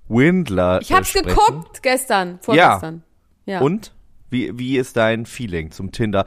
Windler 0.09 0.81
Ich 0.83 0.93
hab's 0.93 1.14
äh, 1.14 1.21
sprechen. 1.21 1.29
geguckt 1.29 1.83
gestern, 1.83 2.38
vorgestern. 2.41 3.05
Ja. 3.47 3.61
Und 3.61 3.95
wie 4.29 4.59
wie 4.59 4.76
ist 4.76 4.97
dein 4.97 5.25
Feeling 5.25 5.71
zum 5.71 5.93
Tinder 5.93 6.26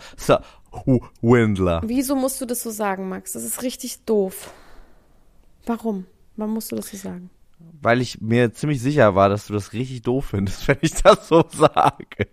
Windler? 1.22 1.82
Wieso 1.86 2.16
musst 2.16 2.40
du 2.42 2.46
das 2.46 2.64
so 2.64 2.70
sagen, 2.72 3.10
Max? 3.10 3.34
Das 3.34 3.44
ist 3.44 3.62
richtig 3.62 4.06
doof. 4.06 4.52
Warum? 5.66 6.06
Warum 6.36 6.54
musst 6.54 6.72
du 6.72 6.76
das 6.76 6.90
so 6.90 6.98
sagen? 6.98 7.30
Weil 7.58 8.02
ich 8.02 8.22
mir 8.22 8.52
ziemlich 8.54 8.82
sicher 8.82 9.16
war, 9.16 9.30
dass 9.30 9.48
du 9.48 9.54
das 9.54 9.74
richtig 9.74 10.02
doof 10.02 10.28
findest, 10.32 10.68
wenn 10.68 10.78
ich 10.82 10.94
das 10.96 11.28
so 11.28 11.44
sage. 11.50 12.28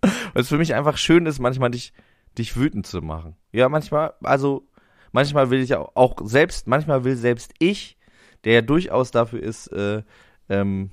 Weil 0.00 0.42
es 0.42 0.48
für 0.48 0.58
mich 0.58 0.74
einfach 0.74 0.96
schön 0.96 1.26
ist, 1.26 1.38
manchmal 1.38 1.70
dich, 1.70 1.92
dich 2.38 2.56
wütend 2.56 2.86
zu 2.86 3.00
machen. 3.02 3.36
Ja, 3.52 3.68
manchmal, 3.68 4.14
also, 4.22 4.66
manchmal 5.12 5.50
will 5.50 5.60
ich 5.60 5.74
auch, 5.74 5.90
auch 5.94 6.16
selbst, 6.24 6.66
manchmal 6.66 7.04
will 7.04 7.16
selbst 7.16 7.52
ich, 7.58 7.96
der 8.44 8.54
ja 8.54 8.62
durchaus 8.62 9.10
dafür 9.10 9.42
ist, 9.42 9.68
äh, 9.68 10.02
ähm, 10.48 10.90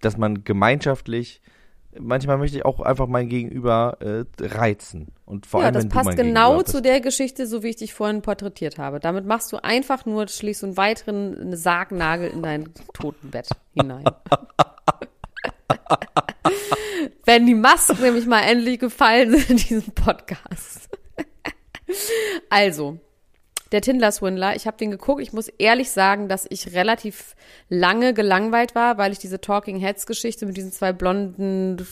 dass 0.00 0.16
man 0.16 0.44
gemeinschaftlich, 0.44 1.40
manchmal 1.98 2.38
möchte 2.38 2.56
ich 2.56 2.64
auch 2.64 2.80
einfach 2.80 3.06
mein 3.06 3.28
Gegenüber 3.28 3.98
äh, 4.00 4.24
reizen. 4.40 5.12
Und 5.24 5.46
vor 5.46 5.60
ja, 5.60 5.66
allem, 5.66 5.74
das 5.74 5.82
wenn 5.84 5.90
du 5.90 5.94
passt 5.94 6.06
mein 6.06 6.16
genau 6.16 6.48
Gegenüber 6.50 6.64
zu 6.64 6.72
bist. 6.72 6.84
der 6.86 7.00
Geschichte, 7.00 7.46
so 7.46 7.62
wie 7.62 7.68
ich 7.68 7.76
dich 7.76 7.94
vorhin 7.94 8.22
porträtiert 8.22 8.78
habe. 8.78 9.00
Damit 9.00 9.26
machst 9.26 9.52
du 9.52 9.62
einfach 9.62 10.06
nur, 10.06 10.28
schlägst 10.28 10.64
einen 10.64 10.76
weiteren 10.76 11.56
Sargnagel 11.56 12.30
in 12.30 12.42
dein 12.42 12.68
Totenbett 12.94 13.48
hinein. 13.74 14.04
Wenn 17.24 17.46
die 17.46 17.54
Masken 17.54 18.00
nämlich 18.00 18.26
mal 18.26 18.40
endlich 18.40 18.80
gefallen 18.80 19.30
sind 19.30 19.50
in 19.50 19.56
diesem 19.56 19.92
Podcast. 19.92 20.88
also, 22.50 22.98
der 23.72 23.80
Tinder-Swindler, 23.80 24.54
ich 24.54 24.66
habe 24.66 24.76
den 24.76 24.90
geguckt. 24.90 25.22
Ich 25.22 25.32
muss 25.32 25.48
ehrlich 25.48 25.90
sagen, 25.90 26.28
dass 26.28 26.46
ich 26.48 26.74
relativ 26.74 27.34
lange 27.68 28.14
gelangweilt 28.14 28.74
war, 28.74 28.98
weil 28.98 29.12
ich 29.12 29.18
diese 29.18 29.40
Talking 29.40 29.78
Heads-Geschichte 29.78 30.46
mit 30.46 30.56
diesen 30.56 30.72
zwei 30.72 30.92
blonden 30.92 31.84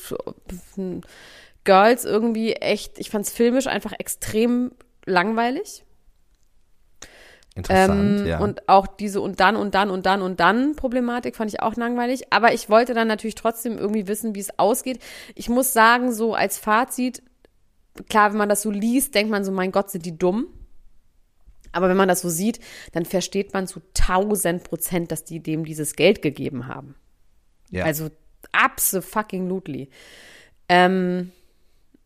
Girls 1.65 2.05
irgendwie 2.05 2.53
echt, 2.53 2.99
ich 2.99 3.11
fand's 3.11 3.33
filmisch 3.33 3.67
einfach 3.67 3.93
extrem 3.99 4.73
langweilig. 5.07 5.85
Interessant, 7.57 8.21
Ähm, 8.21 8.27
ja. 8.27 8.39
Und 8.39 8.69
auch 8.69 8.87
diese 8.87 9.21
und 9.21 9.41
dann 9.41 9.57
und 9.57 9.75
dann 9.75 9.91
und 9.91 10.07
dann 10.07 10.23
und 10.23 10.39
dann 10.39 10.77
Problematik 10.77 11.35
fand 11.35 11.53
ich 11.53 11.61
auch 11.61 11.75
langweilig. 11.75 12.33
Aber 12.33 12.55
ich 12.55 12.71
wollte 12.71 12.95
dann 12.95 13.09
natürlich 13.09 13.35
trotzdem 13.35 13.77
irgendwie 13.77 14.07
wissen, 14.07 14.35
wie 14.35 14.41
es 14.41 14.59
ausgeht. 14.59 15.01
Ich 15.35 15.49
muss 15.49 15.73
sagen, 15.73 16.13
so 16.13 16.35
als 16.35 16.59
Fazit, 16.59 17.23
klar, 18.09 18.31
wenn 18.31 18.39
man 18.39 18.49
das 18.49 18.63
so 18.63 18.71
liest, 18.71 19.15
denkt 19.15 19.31
man 19.31 19.45
so, 19.45 19.51
mein 19.51 19.73
Gott, 19.73 19.91
sind 19.91 20.07
die 20.07 20.17
dumm. 20.17 20.47
Aber 21.73 21.89
wenn 21.89 21.97
man 21.97 22.09
das 22.09 22.21
so 22.21 22.29
sieht, 22.29 22.61
dann 22.93 23.05
versteht 23.05 23.53
man 23.55 23.67
zu 23.67 23.81
tausend 23.95 24.65
Prozent, 24.65 25.13
dass 25.13 25.25
die 25.25 25.41
dem 25.41 25.65
dieses 25.65 25.97
Geld 25.97 26.23
gegeben 26.23 26.67
haben. 26.67 26.95
ja. 27.71 27.85
Also 27.85 28.11
absolutely. 28.53 29.91
Ähm, 30.69 31.33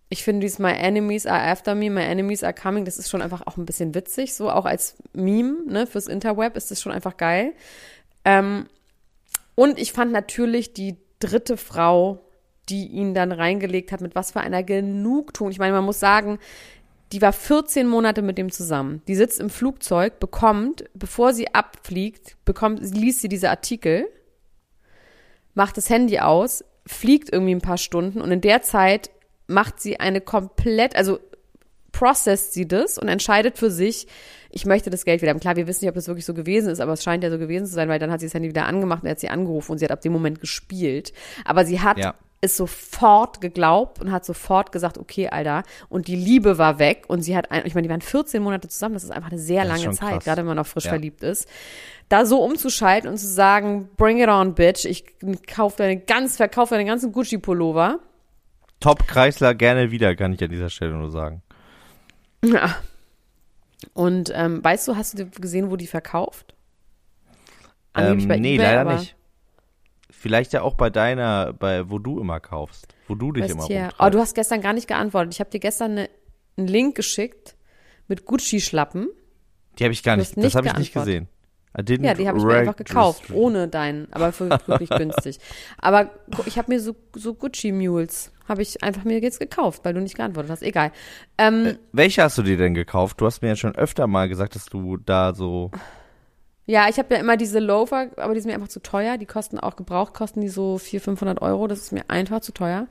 ich 0.09 0.23
finde 0.23 0.41
dieses 0.41 0.59
My 0.59 0.73
Enemies 0.73 1.27
are 1.27 1.43
after 1.43 1.75
me, 1.75 1.91
my 1.91 2.03
enemies 2.03 2.45
are 2.45 2.55
coming, 2.55 2.85
das 2.85 2.99
ist 2.99 3.11
schon 3.11 3.23
einfach 3.23 3.47
auch 3.47 3.57
ein 3.57 3.67
bisschen 3.67 3.95
witzig, 3.95 4.35
so 4.35 4.51
auch 4.51 4.65
als 4.65 4.97
Meme, 5.13 5.65
ne, 5.67 5.87
fürs 5.87 6.07
Interweb 6.07 6.57
ist 6.57 6.71
das 6.71 6.81
schon 6.81 6.93
einfach 6.93 7.17
geil. 7.17 7.53
Ähm, 8.25 8.67
und 9.55 9.79
ich 9.79 9.93
fand 9.93 10.13
natürlich 10.13 10.73
die 10.73 10.97
dritte 11.21 11.57
Frau, 11.57 12.21
die 12.69 12.87
ihn 12.87 13.15
dann 13.15 13.33
reingelegt 13.33 13.93
hat, 13.93 14.01
mit 14.01 14.15
was 14.15 14.33
für 14.33 14.41
einer 14.41 14.63
Genugtuung. 14.63 15.51
Ich 15.51 15.59
meine, 15.59 15.73
man 15.73 15.85
muss 15.85 16.01
sagen, 16.01 16.39
die 17.15 17.23
war 17.23 17.33
14 17.33 17.87
Monate 17.87 18.23
mit 18.23 18.39
dem 18.39 18.51
zusammen. 18.51 19.01
Die 19.07 19.15
sitzt 19.15 19.39
im 19.39 19.49
Flugzeug, 19.49 20.19
bekommt, 20.19 20.85
bevor 20.95 21.33
sie 21.33 21.55
abfliegt, 21.55 22.37
bekommt, 22.45 22.81
liest 22.93 23.21
sie 23.21 23.29
diese 23.29 23.51
Artikel, 23.51 24.09
macht 25.55 25.77
das 25.77 25.89
Handy 25.89 26.19
aus, 26.19 26.65
fliegt 26.85 27.33
irgendwie 27.33 27.55
ein 27.55 27.61
paar 27.61 27.79
Stunden 27.79 28.21
und 28.21 28.33
in 28.33 28.41
der 28.41 28.63
Zeit 28.63 29.11
macht 29.47 29.81
sie 29.81 30.01
eine 30.01 30.21
komplett, 30.21 30.97
also 30.97 31.21
processt 31.93 32.53
sie 32.53 32.67
das 32.67 32.99
und 32.99 33.07
entscheidet 33.07 33.59
für 33.59 33.71
sich, 33.71 34.09
ich 34.51 34.67
möchte 34.67 34.91
das 34.91 35.05
Geld 35.05 35.23
wieder 35.23 35.31
haben. 35.31 35.39
Klar, 35.39 35.55
wir 35.55 35.69
wissen 35.69 35.85
nicht, 35.85 35.91
ob 35.91 35.95
das 35.95 36.09
wirklich 36.09 36.25
so 36.25 36.35
gewesen 36.35 36.69
ist, 36.69 36.81
aber 36.81 36.95
es 36.95 37.05
scheint 37.05 37.23
ja 37.23 37.31
so 37.31 37.39
gewesen 37.39 37.67
zu 37.67 37.75
sein, 37.75 37.89
weil 37.89 38.01
dann 38.01 38.11
hat 38.11 38.19
sie 38.19 38.27
das 38.27 38.35
Handy 38.35 38.49
wieder 38.49 38.67
angemacht 38.67 39.05
und 39.05 39.07
er 39.07 39.13
hat 39.13 39.21
sie 39.21 39.29
angerufen 39.29 39.71
und 39.71 39.79
sie 39.79 39.85
hat 39.85 39.93
ab 39.93 40.01
dem 40.01 40.13
Moment 40.13 40.41
gespielt. 40.41 41.13
Aber 41.45 41.65
sie 41.65 41.81
hat 41.81 41.97
Ja. 41.99 42.17
Es 42.45 42.57
sofort 42.57 43.41
geglaubt 43.41 44.01
und 44.01 44.13
hat 44.13 44.25
sofort 44.25 44.71
gesagt, 44.73 44.99
okay, 44.99 45.29
Alter. 45.29 45.63
Und 45.89 46.07
die 46.09 46.17
Liebe 46.17 46.59
war 46.59 46.79
weg 46.79 47.05
und 47.09 47.23
sie 47.23 47.37
hat, 47.37 47.51
ein, 47.51 47.67
ich 47.67 47.75
meine, 47.75 47.87
die 47.87 47.91
waren 47.91 48.01
14 48.01 48.43
Monate 48.43 48.69
zusammen, 48.69 48.95
das 48.95 49.05
ist 49.05 49.11
einfach 49.11 49.31
eine 49.31 49.41
sehr 49.41 49.65
Das 49.65 49.77
ist 49.79 49.85
lange 49.85 49.97
Zeit, 49.97 50.11
krass. 50.13 50.25
gerade 50.25 50.39
wenn 50.43 50.47
man 50.47 50.57
noch 50.57 50.67
frisch 50.67 50.85
Ja. 50.85 50.91
verliebt 50.91 51.23
ist. 51.23 51.49
Da 52.09 52.27
so 52.27 52.43
umzuschalten 52.45 53.09
und 53.11 53.17
zu 53.19 53.27
sagen, 53.27 53.89
bring 53.97 54.21
it 54.23 54.29
on, 54.29 54.55
bitch, 54.55 54.85
ich 54.85 55.05
kauf 55.47 55.77
deine 55.77 55.99
ganz, 55.99 56.37
verkauf 56.37 56.69
deine 56.71 56.85
ganzen 56.85 57.13
Gucci-Pullover. 57.13 57.99
Top 58.81 59.07
Kreisler 59.07 59.55
gerne 59.55 59.91
wieder, 59.91 60.15
kann 60.15 60.33
ich 60.35 60.43
an 60.45 60.51
dieser 60.51 60.69
Stelle 60.69 60.93
nur 60.93 61.11
sagen. 61.11 61.43
Ja. 62.45 62.77
Und 63.95 64.31
ähm, 64.35 64.63
weißt 64.63 64.87
du, 64.89 64.97
hast 64.97 65.19
du 65.19 65.27
gesehen, 65.31 65.71
wo 65.71 65.77
die 65.77 65.87
verkauft? 65.87 66.55
Angeblich 67.93 68.29
Ähm, 68.29 68.41
nee, 68.43 68.55
eBay, 68.57 68.67
leider 68.75 68.95
nicht. 68.97 69.17
Vielleicht 70.25 70.55
ja 70.55 70.63
auch 70.63 70.73
bei 70.73 70.89
deiner, 70.89 71.53
bei 71.53 71.91
wo 71.91 71.99
du 71.99 72.19
immer 72.19 72.41
kaufst, 72.41 72.87
wo 73.09 73.15
du 73.15 73.31
dich 73.31 73.45
immer 73.45 73.59
Weißt 73.59 73.67
hier. 73.67 73.81
rumtreibst. 73.81 74.01
Oh, 74.01 74.09
du 74.09 74.19
hast 74.21 74.35
gestern 74.35 74.63
gar 74.63 74.73
nicht 74.73 74.89
geantwortet. 74.89 75.35
Ich 75.35 75.41
habe 75.41 75.51
dir 75.51 75.61
gestern 75.61 75.91
eine, 75.91 76.11
einen 76.57 76.67
Link 76.67 76.95
geschickt 76.95 77.57
mit 78.09 78.25
Gucci-Schlappen. 78.25 79.09
Die 79.79 79.85
habe 79.85 79.93
ich 79.93 80.03
gar 80.03 80.17
nicht, 80.17 80.29
hast 80.29 80.37
das 80.39 80.43
nicht 80.45 80.57
habe 80.57 80.69
ich 80.69 80.79
nicht 80.79 80.95
gesehen. 80.95 81.29
Ja, 81.77 81.83
die 81.83 82.27
habe 82.27 82.39
ich 82.39 82.45
mir 82.45 82.57
einfach 82.57 82.75
gekauft, 82.75 83.33
ohne 83.35 83.69
deinen, 83.69 84.11
aber 84.15 84.33
für 84.33 84.49
wirklich 84.67 84.89
günstig. 84.89 85.41
Aber 85.77 86.09
ich 86.47 86.57
habe 86.57 86.73
mir 86.73 86.81
so, 86.81 86.97
so 87.15 87.35
Gucci-Mules, 87.35 88.33
habe 88.49 88.63
ich 88.63 88.83
einfach 88.83 89.05
mir 89.05 89.21
jetzt 89.21 89.41
gekauft, 89.41 89.85
weil 89.85 89.93
du 89.93 90.01
nicht 90.01 90.17
geantwortet 90.17 90.51
hast. 90.51 90.63
Egal. 90.63 90.91
Ähm, 91.37 91.77
Welche 91.93 92.23
hast 92.23 92.39
du 92.39 92.43
dir 92.43 92.57
denn 92.57 92.73
gekauft? 92.73 93.21
Du 93.21 93.27
hast 93.27 93.43
mir 93.43 93.49
ja 93.49 93.57
schon 93.57 93.77
öfter 93.77 94.07
mal 94.07 94.31
gesagt, 94.31 94.55
dass 94.55 94.65
du 94.65 94.97
da 94.97 95.35
so. 95.35 95.71
Ja, 96.67 96.89
ich 96.89 96.99
habe 96.99 97.15
ja 97.15 97.21
immer 97.21 97.37
diese 97.37 97.59
Loafer, 97.59 98.11
aber 98.17 98.35
die 98.35 98.41
sind 98.41 98.49
mir 98.49 98.55
einfach 98.55 98.69
zu 98.69 98.81
teuer. 98.81 99.19
Die 99.19 99.27
kosten 99.27 99.59
auch 99.59 99.77
gebraucht, 99.77 100.15
kosten 100.15 100.41
die 100.41 100.49
so 100.49 100.79
400, 100.79 101.05
500 101.05 101.43
Euro. 101.43 101.67
Das 101.67 101.81
ist 101.81 101.93
mir 101.93 102.05
einfach 102.09 102.41
zu 102.41 102.53
teuer. 102.53 102.87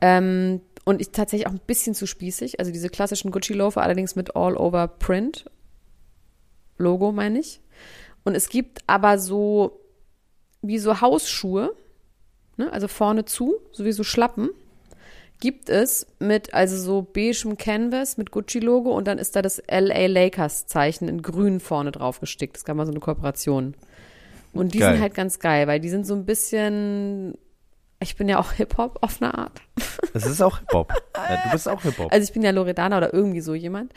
Ähm, 0.00 0.60
und 0.84 1.00
ich 1.00 1.10
tatsächlich 1.12 1.46
auch 1.46 1.52
ein 1.52 1.60
bisschen 1.66 1.94
zu 1.94 2.06
spießig. 2.06 2.58
Also 2.58 2.72
diese 2.72 2.88
klassischen 2.88 3.30
Gucci-Loafer, 3.30 3.82
allerdings 3.82 4.16
mit 4.16 4.34
All-Over-Print. 4.34 5.44
Logo 6.78 7.12
meine 7.12 7.38
ich. 7.38 7.60
Und 8.24 8.34
es 8.34 8.48
gibt 8.48 8.80
aber 8.86 9.18
so, 9.18 9.80
wie 10.62 10.78
so 10.78 11.00
Hausschuhe, 11.00 11.74
ne? 12.56 12.72
also 12.72 12.88
vorne 12.88 13.24
zu, 13.24 13.56
so 13.70 13.84
wie 13.84 13.92
so 13.92 14.02
Schlappen, 14.02 14.50
gibt 15.40 15.68
es 15.68 16.06
mit, 16.18 16.54
also 16.54 16.76
so 16.76 17.02
beigem 17.02 17.56
Canvas 17.56 18.16
mit 18.16 18.30
Gucci-Logo 18.30 18.90
und 18.90 19.06
dann 19.06 19.18
ist 19.18 19.34
da 19.34 19.42
das 19.42 19.62
LA 19.70 20.06
Lakers-Zeichen 20.06 21.08
in 21.08 21.22
grün 21.22 21.60
vorne 21.60 21.92
drauf 21.92 22.20
gestickt. 22.20 22.56
Das 22.56 22.64
gab 22.64 22.76
mal 22.76 22.86
so 22.86 22.92
eine 22.92 23.00
Kooperation. 23.00 23.74
Und 24.52 24.74
die 24.74 24.78
Geil. 24.78 24.92
sind 24.92 25.02
halt 25.02 25.14
ganz 25.14 25.38
geil, 25.38 25.66
weil 25.66 25.80
die 25.80 25.88
sind 25.88 26.06
so 26.06 26.14
ein 26.14 26.26
bisschen, 26.26 27.34
ich 28.00 28.16
bin 28.16 28.28
ja 28.28 28.38
auch 28.38 28.52
Hip-Hop 28.52 28.98
auf 29.00 29.22
eine 29.22 29.32
Art. 29.36 29.60
Das 30.12 30.26
ist 30.26 30.42
auch 30.42 30.58
Hip-Hop. 30.58 30.92
ja, 31.16 31.42
du 31.44 31.50
bist 31.52 31.68
auch 31.68 31.82
Hip-Hop. 31.82 32.12
Also 32.12 32.24
ich 32.24 32.32
bin 32.32 32.42
ja 32.42 32.50
Loredana 32.50 32.98
oder 32.98 33.14
irgendwie 33.14 33.40
so 33.40 33.54
jemand. 33.54 33.92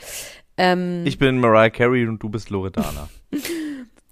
Ähm, 0.56 1.04
ich 1.04 1.18
bin 1.18 1.38
Mariah 1.38 1.70
Carey 1.70 2.06
und 2.06 2.22
du 2.22 2.28
bist 2.28 2.50
Loredana. 2.50 3.08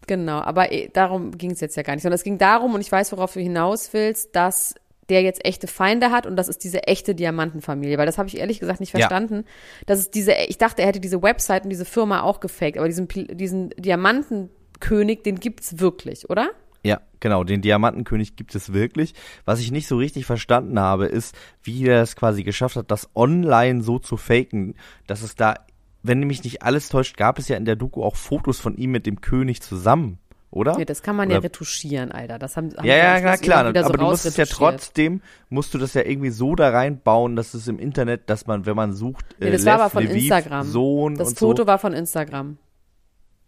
Genau, 0.07 0.41
aber 0.41 0.73
eh, 0.73 0.91
darum 0.93 1.39
ging 1.39 1.53
es 1.53 1.61
jetzt 1.61 1.77
ja 1.77 1.83
gar 1.83 1.95
nicht, 1.95 2.03
sondern 2.03 2.17
es 2.17 2.25
ging 2.25 2.39
darum, 2.39 2.75
und 2.75 2.81
ich 2.81 2.91
weiß, 2.91 3.13
worauf 3.13 3.35
du 3.35 3.41
hinaus 3.41 3.93
willst, 3.93 4.35
dass 4.35 4.75
der 5.09 5.23
jetzt 5.23 5.45
echte 5.45 5.67
Feinde 5.67 6.11
hat 6.11 6.27
und 6.27 6.37
das 6.37 6.49
ist 6.49 6.65
diese 6.65 6.85
echte 6.85 7.15
Diamantenfamilie, 7.15 7.99
weil 7.99 8.07
das 8.07 8.19
habe 8.19 8.29
ich 8.29 8.39
ehrlich 8.39 8.61
gesagt 8.61 8.81
nicht 8.81 8.93
Ja. 8.93 9.01
verstanden. 9.01 9.45
Das 9.87 9.99
ist 9.99 10.15
diese, 10.15 10.33
ich 10.49 10.59
dachte, 10.59 10.83
er 10.83 10.89
hätte 10.89 11.01
diese 11.01 11.23
Website 11.23 11.65
und 11.65 11.71
diese 11.71 11.85
Firma 11.85 12.23
auch 12.23 12.41
gefaked, 12.41 12.79
aber 12.79 12.89
diesen, 12.89 13.09
diesen 13.09 13.71
Diamantenkönig, 13.71 15.23
den 15.23 15.41
gibt's 15.41 15.79
wirklich, 15.79 16.31
oder? 16.31 16.51
Ja, 16.85 17.01
genau, 17.21 17.45
den 17.45 17.63
Diamantenkönig 17.63 18.35
gibt 18.35 18.55
es 18.55 18.73
wirklich. 18.73 19.15
Was 19.45 19.61
ich 19.61 19.71
nicht 19.71 19.87
so 19.87 19.97
richtig 19.97 20.27
verstanden 20.27 20.81
habe, 20.81 21.07
ist, 21.07 21.35
wie 21.63 21.87
er 21.87 22.03
es 22.03 22.17
quasi 22.17 22.43
geschafft 22.43 22.77
hat, 22.77 22.91
das 22.91 23.09
online 23.15 23.83
so 23.83 23.99
zu 24.01 24.17
faken, 24.17 24.75
dass 25.07 25.23
es 25.23 25.37
da, 25.37 25.55
wenn 26.03 26.21
mich 26.21 26.43
nicht 26.43 26.63
alles 26.63 26.89
täuscht, 26.89 27.17
gab 27.17 27.39
es 27.39 27.47
ja 27.47 27.57
in 27.57 27.65
der 27.65 27.77
Doku 27.77 28.03
auch 28.03 28.17
Fotos 28.17 28.59
von 28.59 28.77
ihm 28.77 28.91
mit 28.91 29.07
dem 29.07 29.21
König 29.21 29.63
zusammen, 29.63 30.19
oder? 30.53 30.77
Nee, 30.77 30.85
das 30.85 31.03
kann 31.03 31.17
man 31.17 31.29
ja 31.31 31.39
Oder- 31.39 31.47
retuschieren, 31.47 32.13
Alter. 32.13 32.39
Das 32.39 32.57
haben, 32.57 32.73
haben 32.77 32.85
Ja, 32.87 32.95
ja, 32.97 33.19
Schluss 33.19 33.41
klar, 33.41 33.65
aber 33.67 33.83
so 33.85 33.93
du 33.93 34.05
musst 34.05 34.27
es 34.27 34.37
ja 34.37 34.45
trotzdem, 34.45 35.23
musst 35.49 35.73
du 35.75 35.79
das 35.79 35.95
ja 35.95 36.03
irgendwie 36.03 36.31
so 36.31 36.55
da 36.55 36.69
reinbauen, 36.71 37.35
dass 37.37 37.55
es 37.55 37.67
im 37.69 37.79
Internet, 37.79 38.31
dass 38.31 38.47
man, 38.47 38.67
wenn 38.67 38.77
man 38.77 38.93
sucht, 38.93 39.25
Nee, 39.41 39.49
äh, 39.49 39.51
das 39.53 39.65
war 39.65 39.73
Lev 39.75 39.81
aber 39.81 39.91
von 39.91 40.05
Lviv, 40.05 40.17
Instagram. 40.31 40.67
Sohn 40.67 41.15
Das 41.17 41.33
Foto 41.35 41.63
so. 41.63 41.67
war 41.67 41.79
von 41.79 41.95
Instagram. 41.95 42.59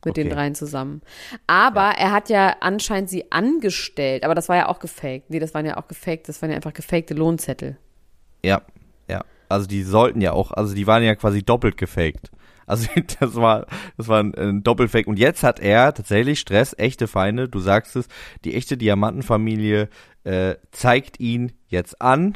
Mit 0.07 0.17
den 0.19 0.27
Okay. 0.27 0.35
dreien 0.35 0.55
zusammen. 0.55 1.01
Aber 1.47 1.93
er 1.97 2.13
hat 2.13 2.29
ja 2.29 2.57
anscheinend 2.61 3.09
sie 3.09 3.31
angestellt, 3.33 4.25
aber 4.25 4.35
das 4.35 4.51
war 4.51 4.57
ja 4.57 4.69
auch 4.69 4.79
gefaked. 4.79 5.31
Nee, 5.31 5.39
das 5.39 5.55
waren 5.55 5.65
ja 5.65 5.79
auch 5.79 5.89
gefaked, 5.89 6.29
das 6.29 6.43
waren 6.43 6.51
ja 6.51 6.57
einfach 6.57 6.75
gefakte 6.75 7.15
Lohnzettel. 7.15 7.79
Ja, 8.45 8.61
ja. 9.09 9.25
Also 9.49 9.67
die 9.67 9.83
sollten 9.83 10.21
ja 10.21 10.33
auch, 10.33 10.51
also 10.53 10.75
die 10.75 10.87
waren 10.87 11.03
ja 11.03 11.15
quasi 11.15 11.43
doppelt 11.43 11.77
gefaked. 11.79 12.31
Also 12.67 12.89
das 13.21 13.35
war, 13.35 13.67
das 13.97 14.09
war 14.09 14.21
ein, 14.21 14.35
ein 14.35 14.63
Doppelfake. 14.63 15.07
Und 15.07 15.19
jetzt 15.19 15.43
hat 15.43 15.61
er 15.61 15.95
tatsächlich 15.95 16.41
Stress, 16.41 16.75
echte 16.77 17.07
Feinde, 17.07 17.49
du 17.49 17.59
sagst 17.59 17.97
es, 17.97 18.09
die 18.45 18.55
echte 18.55 18.77
Diamantenfamilie 18.77 19.89
äh, 20.25 20.57
zeigt 20.73 21.21
ihn 21.21 21.53
jetzt 21.69 22.01
an 22.01 22.35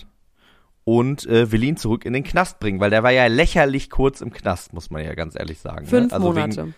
und 0.85 1.27
äh, 1.27 1.53
will 1.53 1.63
ihn 1.63 1.77
zurück 1.77 2.05
in 2.05 2.13
den 2.13 2.25
Knast 2.25 2.61
bringen, 2.61 2.81
weil 2.81 2.91
der 2.91 3.03
war 3.03 3.11
ja 3.11 3.27
lächerlich 3.27 3.91
kurz 3.91 4.21
im 4.21 4.33
Knast, 4.33 4.73
muss 4.73 4.91
man 4.91 5.05
ja 5.05 5.15
ganz 5.15 5.35
ehrlich 5.39 5.59
sagen. 5.59 5.87
Fünf 5.87 6.09
ne? 6.09 6.15
also 6.15 6.29
Monate. 6.29 6.63
Wegen, 6.63 6.75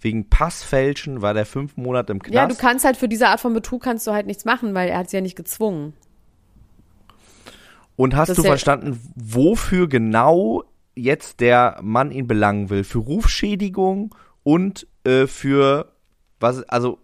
wegen 0.00 0.30
Passfälschen 0.30 1.22
war 1.22 1.34
der 1.34 1.46
fünf 1.46 1.76
Monate 1.76 2.12
im 2.12 2.22
Knast. 2.22 2.34
Ja, 2.34 2.46
du 2.46 2.54
kannst 2.54 2.84
halt 2.84 2.96
für 2.96 3.08
diese 3.08 3.28
Art 3.28 3.40
von 3.40 3.52
Betrug 3.54 3.82
kannst 3.82 4.06
du 4.06 4.12
halt 4.12 4.26
nichts 4.26 4.44
machen, 4.44 4.74
weil 4.74 4.88
er 4.88 4.98
hat 4.98 5.10
sie 5.10 5.16
ja 5.16 5.20
nicht 5.20 5.36
gezwungen. 5.36 5.94
Und 7.96 8.14
hast 8.14 8.28
Das 8.28 8.36
du 8.36 8.44
verstanden, 8.44 9.00
wofür 9.16 9.88
genau 9.88 10.62
jetzt 10.98 11.40
der 11.40 11.78
Mann 11.82 12.10
ihn 12.10 12.26
belangen 12.26 12.70
will? 12.70 12.84
Für 12.84 12.98
Rufschädigung 12.98 14.14
und 14.42 14.86
äh, 15.04 15.26
für 15.26 15.92
was? 16.40 16.62
Also 16.64 16.98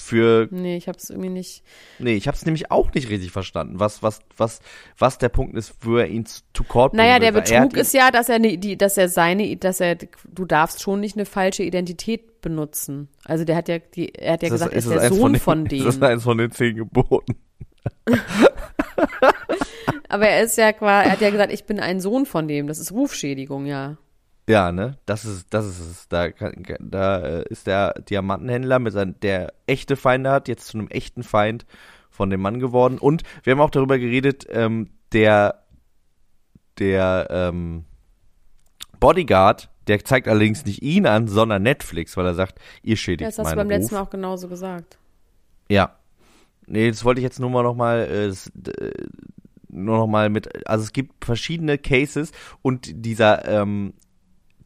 für 0.00 0.46
Nee, 0.52 0.76
ich 0.76 0.86
hab's 0.86 1.10
irgendwie 1.10 1.28
nicht. 1.28 1.64
nee, 1.98 2.14
ich 2.14 2.28
habe 2.28 2.36
es 2.36 2.44
nämlich 2.46 2.70
auch 2.70 2.92
nicht 2.94 3.08
richtig 3.10 3.32
verstanden. 3.32 3.80
Was 3.80 4.00
was 4.00 4.20
was 4.36 4.60
was 4.96 5.18
der 5.18 5.28
Punkt 5.28 5.56
ist, 5.56 5.74
wo 5.80 5.96
er 5.96 6.06
ihn 6.06 6.24
zu 6.24 6.62
court 6.62 6.92
bringen 6.92 7.04
Naja, 7.04 7.18
der 7.18 7.34
er 7.34 7.40
Betrug 7.66 7.76
ist 7.76 7.92
ja, 7.94 8.12
dass 8.12 8.28
er 8.28 8.38
ne, 8.38 8.58
die, 8.58 8.78
dass 8.78 8.96
er 8.96 9.08
seine, 9.08 9.56
dass 9.56 9.80
er, 9.80 9.96
du 9.96 10.44
darfst 10.44 10.82
schon 10.82 11.00
nicht 11.00 11.16
eine 11.16 11.26
falsche 11.26 11.64
Identität 11.64 12.40
benutzen. 12.40 13.08
Also 13.24 13.44
der 13.44 13.56
hat 13.56 13.68
ja, 13.68 13.78
die, 13.80 14.14
er 14.14 14.34
hat 14.34 14.42
ja 14.42 14.48
ihn- 14.48 14.52
gesagt, 14.52 14.72
er 14.72 14.78
ist 14.78 14.88
das 14.88 15.00
der 15.00 15.12
Sohn 15.12 15.32
den, 15.32 15.40
von 15.40 15.66
Ist 15.70 15.84
das 15.84 15.94
denen. 15.98 16.04
eins 16.12 16.22
von 16.22 16.38
den 16.38 16.52
zehn 16.52 16.76
Geboten? 16.76 17.34
Aber 20.08 20.26
er 20.26 20.42
ist 20.42 20.56
ja 20.56 20.72
quasi, 20.72 21.08
er 21.08 21.12
hat 21.12 21.20
ja 21.20 21.30
gesagt, 21.30 21.52
ich 21.52 21.64
bin 21.64 21.80
ein 21.80 22.00
Sohn 22.00 22.26
von 22.26 22.48
dem. 22.48 22.66
Das 22.66 22.78
ist 22.78 22.92
Rufschädigung, 22.92 23.66
ja. 23.66 23.98
Ja, 24.48 24.72
ne? 24.72 24.96
Das 25.04 25.26
ist, 25.26 25.46
das 25.50 25.66
ist 25.66 25.80
es. 25.80 26.08
Da, 26.08 26.28
da 26.80 27.18
äh, 27.18 27.44
ist 27.50 27.66
der 27.66 27.92
Diamantenhändler, 28.00 28.78
mit 28.78 28.94
seinem, 28.94 29.20
der 29.20 29.52
echte 29.66 29.96
Feinde 29.96 30.30
hat, 30.30 30.48
jetzt 30.48 30.68
zu 30.68 30.78
einem 30.78 30.88
echten 30.88 31.22
Feind 31.22 31.66
von 32.10 32.30
dem 32.30 32.40
Mann 32.40 32.58
geworden. 32.58 32.98
Und 32.98 33.22
wir 33.42 33.52
haben 33.52 33.60
auch 33.60 33.70
darüber 33.70 33.98
geredet, 33.98 34.46
ähm, 34.50 34.88
der, 35.12 35.62
der 36.78 37.28
ähm, 37.30 37.84
Bodyguard, 38.98 39.70
der 39.86 40.02
zeigt 40.04 40.28
allerdings 40.28 40.64
nicht 40.64 40.82
ihn 40.82 41.06
an, 41.06 41.28
sondern 41.28 41.62
Netflix, 41.62 42.16
weil 42.16 42.26
er 42.26 42.34
sagt, 42.34 42.58
ihr 42.82 42.96
schädigt 42.96 43.28
Das 43.28 43.38
hast 43.38 43.52
du 43.52 43.56
beim 43.56 43.68
letzten 43.68 43.94
Ruf. 43.94 44.00
Mal 44.00 44.06
auch 44.06 44.10
genauso 44.10 44.48
gesagt. 44.48 44.98
Ja. 45.68 45.97
Nee, 46.68 46.90
das 46.90 47.04
wollte 47.04 47.20
ich 47.20 47.24
jetzt 47.24 47.40
nur 47.40 47.50
mal 47.50 47.62
noch 47.62 47.74
mal, 47.74 48.00
äh, 48.00 48.26
äh, 48.28 48.92
nur 49.70 49.96
noch 49.96 50.06
mal 50.06 50.28
mit, 50.28 50.66
also 50.68 50.84
es 50.84 50.92
gibt 50.92 51.24
verschiedene 51.24 51.78
Cases 51.78 52.32
und 52.62 52.90
dieser 53.04 53.46
ähm, 53.46 53.94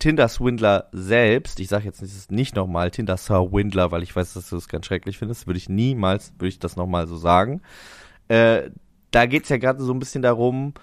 Tinder-Swindler 0.01 0.89
selbst, 0.91 1.61
ich 1.61 1.69
sage 1.69 1.85
jetzt 1.85 2.03
nicht, 2.03 2.33
nicht 2.33 2.57
nochmal 2.57 2.91
Tinder-Swindler, 2.91 3.93
weil 3.93 4.03
ich 4.03 4.15
weiß, 4.15 4.35
dass 4.35 4.51
du 4.51 4.57
das 4.57 4.69
ganz 4.69 4.87
schrecklich 4.87 5.19
findest, 5.19 5.47
würde 5.47 5.59
ich 5.59 5.69
niemals, 5.69 6.33
würde 6.39 6.49
ich 6.49 6.59
das 6.59 6.75
nochmal 6.75 7.07
so 7.07 7.17
sagen. 7.17 7.63
Äh, 8.27 8.71
da 9.13 9.27
geht's 9.27 9.49
ja 9.49 9.59
gerade 9.59 9.83
so 9.83 9.93
ein 9.93 10.01
bisschen 10.01 10.23
darum, 10.23 10.75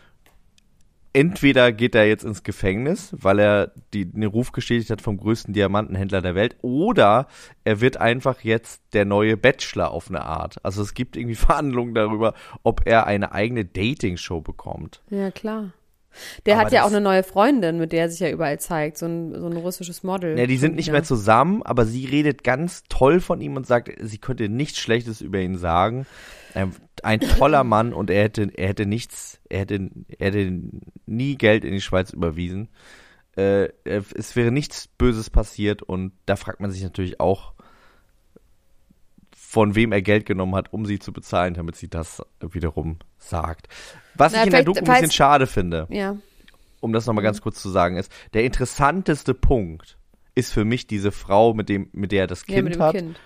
entweder 1.14 1.72
geht 1.72 1.96
er 1.96 2.08
jetzt 2.08 2.24
ins 2.24 2.44
Gefängnis, 2.44 3.16
weil 3.18 3.40
er 3.40 3.72
die, 3.94 4.06
den 4.06 4.24
Ruf 4.24 4.52
gestätigt 4.52 4.90
hat 4.90 5.02
vom 5.02 5.18
größten 5.18 5.54
Diamantenhändler 5.54 6.22
der 6.22 6.36
Welt, 6.36 6.58
oder 6.62 7.28
er 7.64 7.82
wird 7.82 7.98
einfach 7.98 8.42
jetzt 8.42 8.82
der 8.94 9.06
neue 9.06 9.38
Bachelor 9.38 9.92
auf 9.92 10.10
eine 10.10 10.24
Art. 10.24 10.64
Also 10.64 10.82
es 10.82 10.94
gibt 10.94 11.18
irgendwie 11.18 11.36
Verhandlungen 11.36 11.94
darüber, 11.94 12.34
ob 12.64 12.82
er 12.86 13.08
eine 13.08 13.32
eigene 13.32 13.66
Dating-Show 13.66 14.42
bekommt. 14.42 15.02
Ja, 15.10 15.32
klar. 15.32 15.74
Der 16.46 16.56
Aber 16.56 16.66
hat 16.66 16.72
ja 16.74 16.84
auch 16.84 16.88
eine 16.90 17.02
neue 17.02 17.24
Freundin, 17.24 17.78
mit 17.78 17.92
der 17.92 18.02
er 18.02 18.10
sich 18.10 18.20
ja 18.20 18.30
überall 18.30 18.60
zeigt. 18.60 18.98
So 18.98 19.06
ein, 19.06 19.34
so 19.34 19.46
ein 19.48 19.58
russisches 19.58 20.04
Model. 20.04 20.38
Ja, 20.38 20.46
die 20.48 20.58
sind 20.58 20.76
nicht 20.76 20.88
Ja. 20.88 20.94
mehr 20.94 21.04
zusammen, 21.04 21.64
aber 21.64 21.86
sie 21.86 22.06
redet 22.06 22.44
ganz 22.44 22.84
toll 22.90 23.20
von 23.20 23.42
ihm 23.42 23.56
und 23.56 23.68
sagt, 23.68 23.92
sie 24.02 24.18
könnte 24.18 24.50
nichts 24.50 24.80
Schlechtes 24.80 25.22
über 25.22 25.40
ihn 25.40 25.58
sagen. 25.58 26.06
Ein, 26.54 26.76
ein 27.04 27.20
toller 27.20 27.64
Mann 27.64 27.94
und 27.94 28.10
er 28.10 28.24
hätte, 28.24 28.50
er 28.56 28.70
hätte 28.70 28.86
nichts, 28.86 29.40
er 29.50 29.60
hätte, 29.60 29.90
er 30.18 30.28
hätte 30.28 30.60
nie 31.06 31.36
Geld 31.36 31.64
in 31.66 31.72
die 31.74 31.82
Schweiz 31.82 32.12
überwiesen. 32.12 32.70
Äh, 33.36 33.70
es 33.84 34.36
wäre 34.36 34.52
nichts 34.52 34.88
Böses 34.88 35.30
passiert 35.30 35.84
und 35.84 36.12
da 36.26 36.36
fragt 36.36 36.60
man 36.60 36.72
sich 36.72 36.84
natürlich 36.84 37.20
auch, 37.20 37.54
von 39.52 39.74
wem 39.74 39.92
er 39.92 40.04
Geld 40.04 40.28
genommen 40.28 40.54
hat, 40.54 40.72
um 40.74 40.86
sie 40.86 41.00
zu 41.00 41.12
bezahlen, 41.12 41.56
damit 41.56 41.76
sie 41.76 41.88
das 41.88 42.22
wiederum 42.40 43.00
sagt. 43.18 43.68
Was 44.14 44.34
Na, 44.34 44.42
ich 44.42 44.46
in 44.46 44.52
der 44.52 44.64
Doku 44.64 44.78
ein 44.78 44.84
bisschen 44.86 45.10
schade 45.10 45.48
finde, 45.48 45.88
Ja. 45.90 46.18
um 46.82 46.94
das 46.94 47.08
nochmal 47.08 47.24
ganz 47.24 47.42
kurz 47.42 47.60
zu 47.60 47.70
sagen, 47.70 47.98
ist, 47.98 48.12
der 48.36 48.44
interessanteste 48.44 49.34
Punkt 49.34 49.98
ist 50.36 50.54
für 50.54 50.66
mich 50.66 50.86
diese 50.86 51.12
Frau, 51.12 51.56
mit 51.56 51.68
dem, 51.68 51.90
mit 51.94 52.12
der 52.12 52.26
er 52.26 52.28
das 52.28 52.44
ja, 52.48 52.58
Kind 52.58 52.76
dem 52.76 52.82
hat. 52.84 52.94
Kind. 52.96 53.20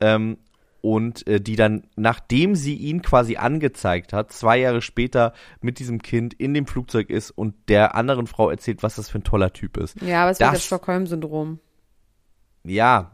Ähm, 0.00 0.38
und 0.80 1.26
äh, 1.26 1.42
die 1.42 1.56
dann, 1.56 1.82
nachdem 1.94 2.54
sie 2.54 2.76
ihn 2.76 3.02
quasi 3.02 3.36
angezeigt 3.36 4.14
hat, 4.14 4.32
zwei 4.32 4.56
Jahre 4.60 4.80
später 4.80 5.34
mit 5.60 5.78
diesem 5.78 6.00
Kind 6.00 6.32
in 6.32 6.54
dem 6.54 6.66
Flugzeug 6.66 7.10
ist 7.10 7.32
und 7.32 7.54
der 7.68 7.94
anderen 7.96 8.26
Frau 8.26 8.48
erzählt, 8.48 8.82
was 8.82 8.94
das 8.96 9.10
für 9.10 9.18
ein 9.18 9.24
toller 9.24 9.52
Typ 9.52 9.76
ist. 9.76 10.00
Ja, 10.00 10.22
aber 10.22 10.30
es 10.30 10.40
wird 10.40 10.48
Das- 10.48 10.54
das 10.60 10.64
Stockholm-Syndrom. 10.64 11.58
Ja, 12.64 13.10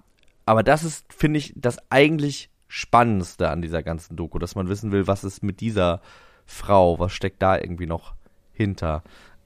aber 0.47 0.63
das 0.63 0.85
ist, 0.85 1.13
finde 1.13 1.39
ich, 1.39 1.53
das 1.57 1.79
eigentlich 1.91 2.51
Spannendste 2.69 3.51
an 3.51 3.63
dieser 3.63 3.83
ganzen 3.83 4.17
Doku, 4.17 4.39
dass 4.39 4.55
man 4.55 4.69
wissen 4.69 4.93
will, 4.93 5.07
was 5.07 5.25
ist 5.25 5.43
mit 5.43 5.61
dieser 5.61 6.01
Frau, 6.47 6.99
was 6.99 7.13
steckt 7.13 7.43
da 7.43 7.57
irgendwie 7.59 7.87
noch 7.87 8.15
hinter. 8.53 9.03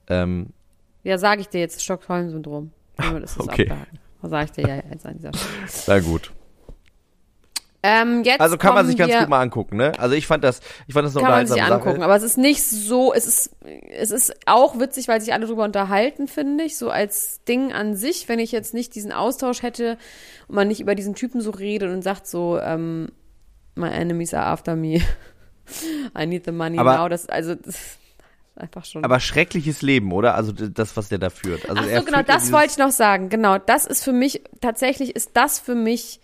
Ähm, 0.09 0.51
Ja, 1.03 1.19
sage 1.19 1.41
ich 1.41 1.49
dir 1.49 1.61
jetzt, 1.61 1.83
Stockholm-Syndrom. 1.83 2.71
Okay. 3.01 3.63
abgehakt. 3.63 3.93
Das 4.23 4.31
sage 4.31 4.45
ich 4.45 4.51
dir 4.53 4.69
ja 4.69 4.77
jetzt 4.91 5.07
an 5.07 5.17
dieser 5.17 5.33
Stelle. 5.33 5.69
sehr 5.69 6.01
gut. 6.03 6.33
Ähm, 7.83 8.23
Also 8.39 8.59
kann 8.59 8.75
man 8.75 8.87
sich 8.87 8.97
ganz 8.99 9.11
wir, 9.13 9.21
gut 9.21 9.29
mal 9.31 9.41
angucken, 9.41 9.77
ne? 9.79 9.93
Also 9.99 10.15
ich 10.15 10.27
fand 10.27 10.45
das, 10.45 10.61
ich 10.87 10.93
fand 10.93 11.07
das 11.07 11.17
eine 11.17 11.25
kann 11.25 11.33
man 11.33 11.47
sich 11.47 11.63
angucken, 11.63 11.93
Sache. 11.97 12.05
aber 12.05 12.15
es 12.17 12.23
ist 12.23 12.37
nicht 12.37 12.63
so, 12.63 13.15
es 13.15 13.27
ist, 13.27 13.51
es 13.91 14.11
ist 14.11 14.35
auch 14.45 14.79
witzig, 14.79 15.09
weil 15.09 15.21
sich 15.23 15.33
alle 15.33 15.47
drüber 15.47 15.65
unterhalten, 15.65 16.29
finde 16.29 16.65
ich, 16.65 16.77
so 16.77 16.91
als 16.91 17.43
Ding 17.45 17.73
an 17.73 17.97
sich, 17.97 18.29
wenn 18.29 18.39
ich 18.39 18.53
jetzt 18.53 18.75
nicht 18.75 18.95
diesen 18.95 19.13
Austausch 19.13 19.63
hätte 19.63 19.97
und 20.47 20.57
man 20.57 20.69
nicht 20.69 20.81
über 20.81 20.95
diesen 20.95 21.15
Typen 21.15 21.41
so 21.41 21.51
redet 21.51 21.91
und 21.91 22.03
sagt 22.03 22.27
so, 22.27 22.59
ähm, 22.61 23.13
my 23.77 23.89
enemies 23.89 24.35
are 24.35 24.45
after 24.45 24.77
me, 24.77 25.01
I 26.19 26.27
need 26.27 26.45
the 26.45 26.53
money 26.53 26.79
Aber- 26.79 26.99
now, 26.99 27.09
das, 27.09 27.31
also, 27.31 27.55
das 27.55 27.77
einfach 28.57 28.85
schon. 28.85 29.05
Aber 29.05 29.21
schreckliches 29.21 29.81
Leben, 29.81 30.13
oder? 30.13 30.35
Also 30.35 30.53
das, 30.53 30.99
was 30.99 31.09
der 31.09 31.19
da 31.19 31.31
führt. 31.31 31.67
Also 31.69 31.83
Ach 31.83 31.97
so, 31.99 32.05
genau, 32.05 32.23
das 32.23 32.53
wollte 32.53 32.73
ich 32.73 32.79
noch 32.79 32.91
sagen. 32.91 33.31
Genau, 33.31 33.57
das 33.57 33.87
ist 33.87 34.05
für 34.05 34.13
mich, 34.13 34.43
tatsächlich 34.61 35.17
ist 35.17 35.31
das 35.33 35.59
für 35.59 35.75
mich 35.75 36.21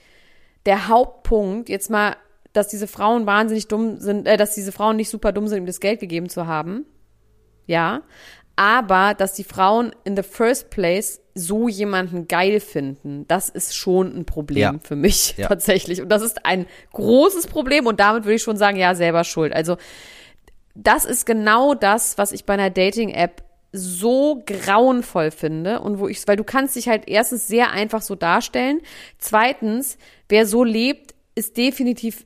der 0.66 0.88
Hauptpunkt. 0.88 1.68
Jetzt 1.68 1.90
mal, 1.90 2.16
dass 2.52 2.68
diese 2.68 2.86
Frauen 2.86 3.26
wahnsinnig 3.26 3.68
dumm 3.68 3.98
sind, 4.00 4.26
äh, 4.26 4.36
dass 4.36 4.54
diese 4.54 4.72
Frauen 4.72 4.96
nicht 4.96 5.08
super 5.10 5.32
dumm 5.32 5.48
sind, 5.48 5.58
ihm 5.58 5.66
das 5.66 5.80
Geld 5.80 6.00
gegeben 6.00 6.28
zu 6.28 6.46
haben. 6.46 6.84
Ja. 7.66 8.02
Aber, 8.58 9.12
dass 9.14 9.34
die 9.34 9.44
Frauen 9.44 9.94
in 10.04 10.16
the 10.16 10.22
first 10.22 10.70
place 10.70 11.20
so 11.34 11.68
jemanden 11.68 12.26
geil 12.26 12.60
finden, 12.60 13.26
das 13.28 13.50
ist 13.50 13.76
schon 13.76 14.16
ein 14.16 14.24
Problem 14.24 14.58
Ja. 14.58 14.74
für 14.82 14.96
mich 14.96 15.34
Ja. 15.36 15.48
tatsächlich. 15.48 16.00
Und 16.00 16.08
das 16.08 16.22
ist 16.22 16.46
ein 16.46 16.64
großes 16.94 17.48
Problem 17.48 17.86
und 17.86 18.00
damit 18.00 18.24
würde 18.24 18.36
ich 18.36 18.42
schon 18.42 18.56
sagen, 18.56 18.78
ja, 18.78 18.94
selber 18.94 19.24
schuld. 19.24 19.52
Also, 19.52 19.76
das 20.74 21.04
ist 21.04 21.26
genau 21.26 21.74
das, 21.74 22.16
was 22.16 22.32
ich 22.32 22.44
bei 22.46 22.54
einer 22.54 22.70
Dating-App 22.70 23.42
so 23.72 24.42
grauenvoll 24.46 25.30
finde 25.30 25.80
und 25.80 25.98
wo 25.98 26.08
ich, 26.08 26.26
weil 26.26 26.36
du 26.36 26.44
kannst 26.44 26.76
dich 26.76 26.88
halt 26.88 27.08
erstens 27.08 27.46
sehr 27.46 27.70
einfach 27.70 28.02
so 28.02 28.14
darstellen. 28.14 28.80
Zweitens, 29.18 29.98
wer 30.28 30.46
so 30.46 30.64
lebt, 30.64 31.14
ist 31.34 31.56
definitiv 31.56 32.24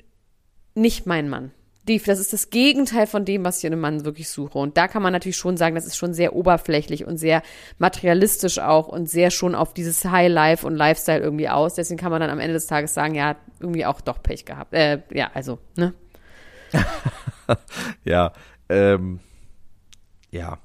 nicht 0.74 1.06
mein 1.06 1.28
Mann. 1.28 1.52
Das 1.86 2.20
ist 2.20 2.32
das 2.32 2.50
Gegenteil 2.50 3.08
von 3.08 3.24
dem, 3.24 3.44
was 3.44 3.58
ich 3.58 3.64
in 3.64 3.72
einem 3.72 3.82
Mann 3.82 4.04
wirklich 4.04 4.28
suche. 4.28 4.58
Und 4.58 4.76
da 4.76 4.86
kann 4.86 5.02
man 5.02 5.12
natürlich 5.12 5.38
schon 5.38 5.56
sagen, 5.56 5.74
das 5.74 5.86
ist 5.86 5.96
schon 5.96 6.14
sehr 6.14 6.36
oberflächlich 6.36 7.04
und 7.04 7.16
sehr 7.16 7.42
materialistisch 7.78 8.60
auch 8.60 8.86
und 8.86 9.10
sehr 9.10 9.32
schon 9.32 9.56
auf 9.56 9.74
dieses 9.74 10.04
High 10.04 10.30
Life 10.30 10.64
und 10.64 10.76
Lifestyle 10.76 11.18
irgendwie 11.18 11.48
aus. 11.48 11.74
Deswegen 11.74 11.98
kann 11.98 12.12
man 12.12 12.20
dann 12.20 12.30
am 12.30 12.38
Ende 12.38 12.52
des 12.52 12.66
Tages 12.66 12.94
sagen, 12.94 13.16
ja, 13.16 13.34
irgendwie 13.58 13.86
auch 13.86 14.00
doch 14.00 14.22
Pech 14.22 14.44
gehabt. 14.44 14.72
Äh, 14.72 15.00
ja, 15.12 15.32
also, 15.34 15.58
ne? 15.76 15.94
ja, 18.04 18.32
ähm, 18.68 19.18
ja. 20.30 20.58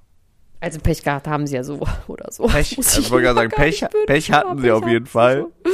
Also 0.66 0.80
Pech 0.80 1.04
gehabt 1.04 1.28
haben 1.28 1.46
sie 1.46 1.54
ja 1.54 1.64
so 1.64 1.80
oder 2.08 2.32
so. 2.32 2.48
Pech, 2.48 2.76
also 2.76 3.00
ich 3.00 3.12
wollte 3.12 3.26
gerade 3.26 3.40
sagen, 3.42 3.52
Pech, 3.52 3.86
Pech 4.08 4.32
hatten 4.32 4.58
sie 4.58 4.72
auf 4.72 4.88
jeden 4.88 5.06
Fall. 5.06 5.42
So. 5.64 5.72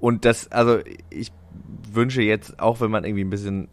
Und 0.00 0.24
das, 0.24 0.50
also 0.50 0.80
ich 1.08 1.30
wünsche 1.88 2.20
jetzt, 2.20 2.58
auch 2.58 2.80
wenn 2.80 2.90
man 2.90 3.04
irgendwie 3.04 3.22
ein 3.22 3.30
bisschen, 3.30 3.68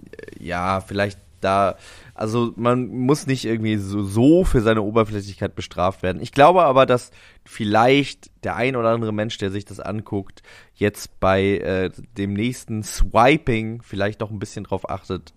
äh, 0.00 0.44
ja, 0.44 0.80
vielleicht 0.80 1.20
da, 1.40 1.76
also 2.12 2.54
man 2.56 2.88
muss 2.88 3.28
nicht 3.28 3.44
irgendwie 3.44 3.76
so, 3.76 4.02
so 4.02 4.42
für 4.42 4.62
seine 4.62 4.82
Oberflächlichkeit 4.82 5.54
bestraft 5.54 6.02
werden. 6.02 6.20
Ich 6.20 6.32
glaube 6.32 6.64
aber, 6.64 6.84
dass 6.84 7.12
vielleicht 7.44 8.32
der 8.42 8.56
ein 8.56 8.74
oder 8.74 8.88
andere 8.88 9.12
Mensch, 9.12 9.38
der 9.38 9.52
sich 9.52 9.64
das 9.64 9.78
anguckt, 9.78 10.42
jetzt 10.74 11.20
bei 11.20 11.58
äh, 11.58 11.90
dem 12.18 12.32
nächsten 12.32 12.82
Swiping 12.82 13.80
vielleicht 13.80 14.22
doch 14.22 14.32
ein 14.32 14.40
bisschen 14.40 14.64
drauf 14.64 14.90
achtet. 14.90 15.34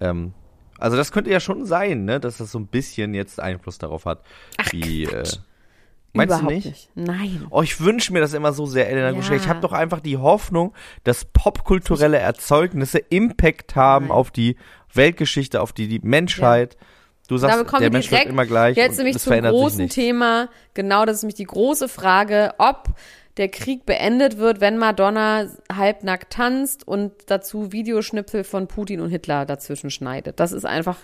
Ähm, 0.00 0.32
also 0.80 0.96
das 0.96 1.12
könnte 1.12 1.30
ja 1.30 1.40
schon 1.40 1.64
sein, 1.66 2.04
ne, 2.04 2.20
dass 2.20 2.38
das 2.38 2.50
so 2.52 2.58
ein 2.58 2.66
bisschen 2.66 3.14
jetzt 3.14 3.40
Einfluss 3.40 3.78
darauf 3.78 4.04
hat, 4.06 4.22
Ach, 4.56 4.72
wie. 4.72 5.04
Quatsch. 5.04 5.34
Äh, 5.34 5.38
Meinst 6.12 6.40
Überhaupt 6.40 6.50
du 6.50 6.54
nicht? 6.54 6.66
nicht? 6.66 6.90
Nein. 6.96 7.46
Oh, 7.50 7.62
ich 7.62 7.80
wünsche 7.80 8.12
mir 8.12 8.18
das 8.20 8.32
immer 8.32 8.52
so 8.52 8.66
sehr, 8.66 8.90
Elena 8.90 9.10
Ja. 9.10 9.12
Guschel. 9.12 9.36
Ich 9.36 9.46
habe 9.46 9.60
doch 9.60 9.72
einfach 9.72 10.00
die 10.00 10.16
Hoffnung, 10.16 10.74
dass 11.04 11.24
popkulturelle 11.24 12.18
Erzeugnisse 12.18 12.98
Impact 12.98 13.76
haben 13.76 14.06
Nein. 14.08 14.16
auf 14.16 14.32
die 14.32 14.56
Weltgeschichte, 14.92 15.60
auf 15.60 15.72
die, 15.72 15.86
die 15.86 16.00
Menschheit. 16.00 16.76
Du 17.30 17.36
sagst, 17.36 17.54
Damit 17.54 17.68
kommen 17.68 17.82
der 17.82 17.92
Mensch 17.92 18.10
wird 18.10 18.22
direkt 18.22 18.30
immer 18.32 18.44
gleich 18.44 18.76
Jetzt 18.76 18.96
nämlich 18.98 19.16
zum 19.18 19.40
großen. 19.40 19.88
Thema. 19.88 20.48
Genau, 20.74 21.04
das 21.04 21.18
ist 21.18 21.22
nämlich 21.22 21.36
die 21.36 21.44
große 21.44 21.88
Frage, 21.88 22.54
ob 22.58 22.88
der 23.36 23.48
Krieg 23.48 23.86
beendet 23.86 24.38
wird, 24.38 24.60
wenn 24.60 24.78
Madonna 24.78 25.46
halbnackt 25.72 26.32
tanzt 26.32 26.88
und 26.88 27.12
dazu 27.26 27.70
Videoschnipsel 27.70 28.42
von 28.42 28.66
Putin 28.66 29.00
und 29.00 29.10
Hitler 29.10 29.46
dazwischen 29.46 29.90
schneidet. 29.90 30.40
Das 30.40 30.50
ist 30.50 30.64
einfach 30.64 30.96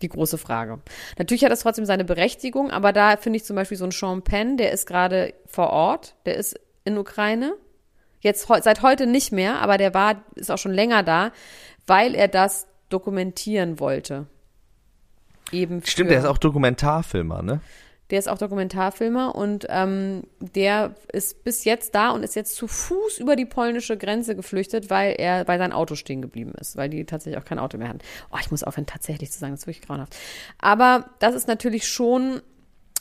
die 0.00 0.08
große 0.08 0.38
Frage. 0.38 0.78
Natürlich 1.18 1.42
hat 1.42 1.50
das 1.50 1.62
trotzdem 1.62 1.86
seine 1.86 2.04
Berechtigung, 2.04 2.70
aber 2.70 2.92
da 2.92 3.16
finde 3.16 3.38
ich 3.38 3.44
zum 3.44 3.56
Beispiel 3.56 3.76
so 3.76 3.84
einen 3.84 3.90
Sean 3.90 4.22
Penn, 4.22 4.58
der 4.58 4.70
ist 4.70 4.86
gerade 4.86 5.34
vor 5.44 5.70
Ort, 5.70 6.14
der 6.24 6.36
ist 6.36 6.56
in 6.84 6.96
Ukraine. 6.96 7.54
Jetzt 8.20 8.46
seit 8.46 8.82
heute 8.82 9.08
nicht 9.08 9.32
mehr, 9.32 9.58
aber 9.58 9.76
der 9.76 9.92
war, 9.92 10.22
ist 10.36 10.52
auch 10.52 10.58
schon 10.58 10.72
länger 10.72 11.02
da, 11.02 11.32
weil 11.84 12.14
er 12.14 12.28
das 12.28 12.68
dokumentieren 12.90 13.80
wollte. 13.80 14.28
Eben 15.52 15.82
Stimmt, 15.84 16.10
der 16.10 16.18
ist 16.18 16.26
auch 16.26 16.38
Dokumentarfilmer, 16.38 17.42
ne? 17.42 17.60
der 18.10 18.18
ist 18.18 18.28
auch 18.28 18.38
Dokumentarfilmer 18.38 19.34
und 19.34 19.66
ähm, 19.68 20.22
der 20.40 20.94
ist 21.12 21.44
bis 21.44 21.64
jetzt 21.64 21.94
da 21.94 22.10
und 22.10 22.22
ist 22.22 22.36
jetzt 22.36 22.56
zu 22.56 22.66
Fuß 22.66 23.18
über 23.18 23.36
die 23.36 23.44
polnische 23.44 23.98
Grenze 23.98 24.34
geflüchtet, 24.34 24.88
weil 24.88 25.14
er 25.18 25.44
bei 25.44 25.58
sein 25.58 25.72
Auto 25.72 25.94
stehen 25.94 26.22
geblieben 26.22 26.52
ist, 26.58 26.76
weil 26.76 26.88
die 26.88 27.04
tatsächlich 27.04 27.40
auch 27.40 27.46
kein 27.46 27.58
Auto 27.58 27.76
mehr 27.76 27.88
hatten. 27.88 28.00
Oh, 28.32 28.38
ich 28.40 28.50
muss 28.50 28.62
aufhören, 28.62 28.86
tatsächlich 28.86 29.30
zu 29.30 29.38
sagen, 29.38 29.52
das 29.52 29.60
ist 29.60 29.66
wirklich 29.66 29.86
grauenhaft. 29.86 30.16
Aber 30.58 31.10
das 31.18 31.34
ist 31.34 31.48
natürlich 31.48 31.86
schon, 31.86 32.40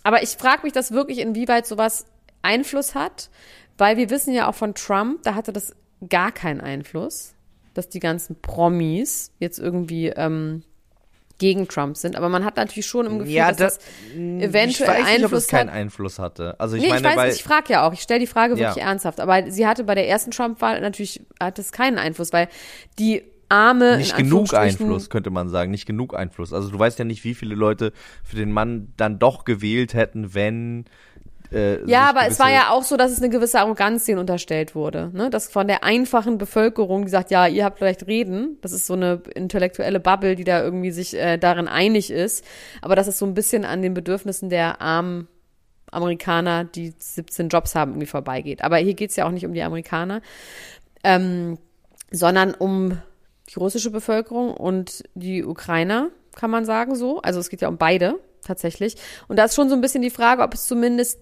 aber 0.03 0.23
ich 0.23 0.31
frage 0.31 0.63
mich 0.63 0.73
das 0.73 0.91
wirklich, 0.91 1.19
inwieweit 1.19 1.65
sowas 1.65 2.05
Einfluss 2.41 2.93
hat, 2.93 3.29
weil 3.77 3.95
wir 3.95 4.09
wissen 4.09 4.33
ja 4.33 4.49
auch 4.49 4.55
von 4.55 4.75
Trump, 4.75 5.23
da 5.23 5.35
hatte 5.35 5.53
das 5.53 5.73
gar 6.09 6.33
keinen 6.33 6.59
Einfluss, 6.59 7.33
dass 7.73 7.87
die 7.87 7.99
ganzen 7.99 8.41
Promis 8.41 9.31
jetzt 9.39 9.57
irgendwie 9.57 10.07
ähm, 10.07 10.63
gegen 11.39 11.67
Trump 11.67 11.97
sind. 11.97 12.15
Aber 12.15 12.29
man 12.29 12.43
hat 12.45 12.57
natürlich 12.57 12.85
schon 12.85 13.05
im 13.05 13.19
Gefühl, 13.19 13.33
Ja, 13.33 13.49
dass 13.49 13.57
das, 13.57 13.77
das- 13.77 13.85
eventuell 14.15 14.69
ich 14.69 14.79
weiß 14.81 14.87
nicht, 14.87 15.05
ob 15.17 15.23
Einfluss 15.23 15.41
es 15.43 15.47
keinen 15.47 15.69
hat. 15.69 15.75
Einfluss 15.77 16.19
hatte. 16.19 16.59
Also 16.59 16.75
ich 16.75 16.81
nee, 16.83 16.89
meine, 16.89 16.99
ich 17.01 17.05
weiß 17.05 17.17
weil 17.17 17.27
nicht, 17.29 17.37
ich 17.37 17.43
frage 17.43 17.73
ja 17.73 17.87
auch. 17.87 17.93
Ich 17.93 18.01
stelle 18.01 18.19
die 18.19 18.27
Frage 18.27 18.53
Ja. 18.55 18.69
wirklich 18.69 18.83
ernsthaft. 18.83 19.19
Aber 19.19 19.49
sie 19.51 19.67
hatte 19.67 19.83
bei 19.83 19.95
der 19.95 20.07
ersten 20.07 20.31
Trump-Wahl 20.31 20.81
natürlich, 20.81 21.21
hat 21.39 21.59
es 21.59 21.71
keinen 21.71 21.97
Einfluss, 21.99 22.33
weil 22.33 22.47
die 22.97 23.23
arme, 23.49 23.97
nicht 23.97 24.17
genug 24.17 24.53
Einfluss, 24.53 25.09
könnte 25.09 25.29
man 25.29 25.47
sagen. 25.49 25.71
Nicht 25.71 25.85
genug 25.85 26.15
Einfluss. 26.15 26.51
Also 26.53 26.69
du 26.69 26.77
weißt 26.79 26.99
ja 26.99 27.05
nicht, 27.05 27.23
wie 27.23 27.33
viele 27.33 27.55
Leute 27.55 27.93
für 28.23 28.35
den 28.35 28.51
Mann 28.51 28.91
dann 28.97 29.19
doch 29.19 29.45
gewählt 29.45 29.93
hätten, 29.93 30.33
wenn. 30.33 30.85
Äh, 31.51 31.89
Ja, 31.89 32.09
aber 32.09 32.27
es 32.27 32.39
war 32.39 32.51
ja 32.51 32.69
auch 32.71 32.83
so, 32.83 32.97
dass 32.97 33.11
es 33.11 33.19
eine 33.19 33.29
gewisse 33.29 33.59
Arroganz 33.59 34.05
denen 34.05 34.19
unterstellt 34.19 34.75
wurde. 34.75 35.09
Ne? 35.13 35.29
Das 35.29 35.49
von 35.49 35.67
der 35.67 35.83
einfachen 35.83 36.37
Bevölkerung, 36.37 37.05
die 37.05 37.11
sagt, 37.11 37.31
ja, 37.31 37.47
ihr 37.47 37.65
habt 37.65 37.77
vielleicht 37.77 38.07
Reden. 38.07 38.57
Das 38.61 38.71
ist 38.71 38.87
so 38.87 38.93
eine 38.93 39.21
intellektuelle 39.35 39.99
Bubble, 39.99 40.35
die 40.35 40.43
da 40.43 40.61
irgendwie 40.61 40.91
sich 40.91 41.15
äh, 41.15 41.37
darin 41.37 41.67
einig 41.67 42.11
ist. 42.11 42.43
Aber 42.81 42.95
dass 42.95 43.07
es 43.07 43.17
so 43.17 43.25
ein 43.25 43.33
bisschen 43.33 43.65
an 43.65 43.81
den 43.81 43.93
Bedürfnissen 43.93 44.49
der 44.49 44.81
armen 44.81 45.27
Amerikaner, 45.91 46.65
die 46.65 46.93
17 46.97 47.49
Jobs 47.49 47.75
haben, 47.75 47.91
irgendwie 47.91 48.07
vorbeigeht. 48.07 48.61
Aber 48.63 48.77
hier 48.77 48.93
geht's 48.93 49.15
ja 49.15 49.25
auch 49.25 49.31
nicht 49.31 49.45
um 49.45 49.53
die 49.53 49.63
Amerikaner, 49.63 50.21
ähm, 51.03 51.57
sondern 52.11 52.53
um 52.53 52.97
die 53.49 53.59
russische 53.59 53.91
Bevölkerung 53.91 54.53
und 54.53 55.03
die 55.15 55.43
Ukrainer, 55.45 56.09
kann 56.35 56.51
man 56.51 56.65
sagen 56.65 56.95
so. 56.95 57.21
Also 57.21 57.39
es 57.39 57.49
geht 57.49 57.61
ja 57.61 57.67
um 57.67 57.77
beide 57.77 58.19
tatsächlich. 58.43 58.95
Und 59.27 59.37
da 59.37 59.45
ist 59.45 59.55
schon 59.55 59.69
so 59.69 59.75
ein 59.75 59.81
bisschen 59.81 60.01
die 60.01 60.09
Frage, 60.09 60.43
ob 60.43 60.53
es 60.53 60.67
zumindest 60.67 61.19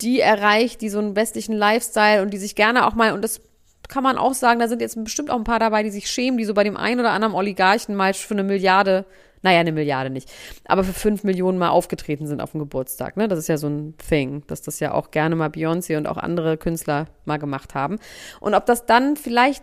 die 0.00 0.20
erreicht, 0.20 0.80
die 0.80 0.88
so 0.88 0.98
einen 0.98 1.16
westlichen 1.16 1.54
Lifestyle 1.54 2.22
und 2.22 2.30
die 2.30 2.38
sich 2.38 2.54
gerne 2.54 2.86
auch 2.86 2.94
mal, 2.94 3.12
und 3.12 3.22
das 3.22 3.40
kann 3.88 4.02
man 4.02 4.18
auch 4.18 4.34
sagen, 4.34 4.60
da 4.60 4.68
sind 4.68 4.80
jetzt 4.80 5.02
bestimmt 5.02 5.30
auch 5.30 5.36
ein 5.36 5.44
paar 5.44 5.58
dabei, 5.58 5.82
die 5.82 5.90
sich 5.90 6.10
schämen, 6.10 6.38
die 6.38 6.44
so 6.44 6.54
bei 6.54 6.64
dem 6.64 6.76
einen 6.76 7.00
oder 7.00 7.12
anderen 7.12 7.34
Oligarchen 7.34 7.94
mal 7.94 8.14
für 8.14 8.34
eine 8.34 8.42
Milliarde, 8.42 9.04
naja, 9.42 9.60
eine 9.60 9.72
Milliarde 9.72 10.10
nicht, 10.10 10.30
aber 10.64 10.84
für 10.84 10.94
fünf 10.94 11.22
Millionen 11.22 11.58
mal 11.58 11.68
aufgetreten 11.68 12.26
sind 12.26 12.40
auf 12.40 12.52
dem 12.52 12.60
Geburtstag. 12.60 13.16
Ne? 13.16 13.28
Das 13.28 13.38
ist 13.38 13.48
ja 13.48 13.58
so 13.58 13.68
ein 13.68 13.94
Thing, 13.98 14.42
dass 14.46 14.62
das 14.62 14.80
ja 14.80 14.92
auch 14.92 15.10
gerne 15.10 15.36
mal 15.36 15.50
Beyoncé 15.50 15.96
und 15.96 16.06
auch 16.06 16.16
andere 16.16 16.56
Künstler 16.56 17.06
mal 17.24 17.38
gemacht 17.38 17.74
haben. 17.74 17.98
Und 18.40 18.54
ob 18.54 18.64
das 18.66 18.86
dann 18.86 19.16
vielleicht 19.16 19.62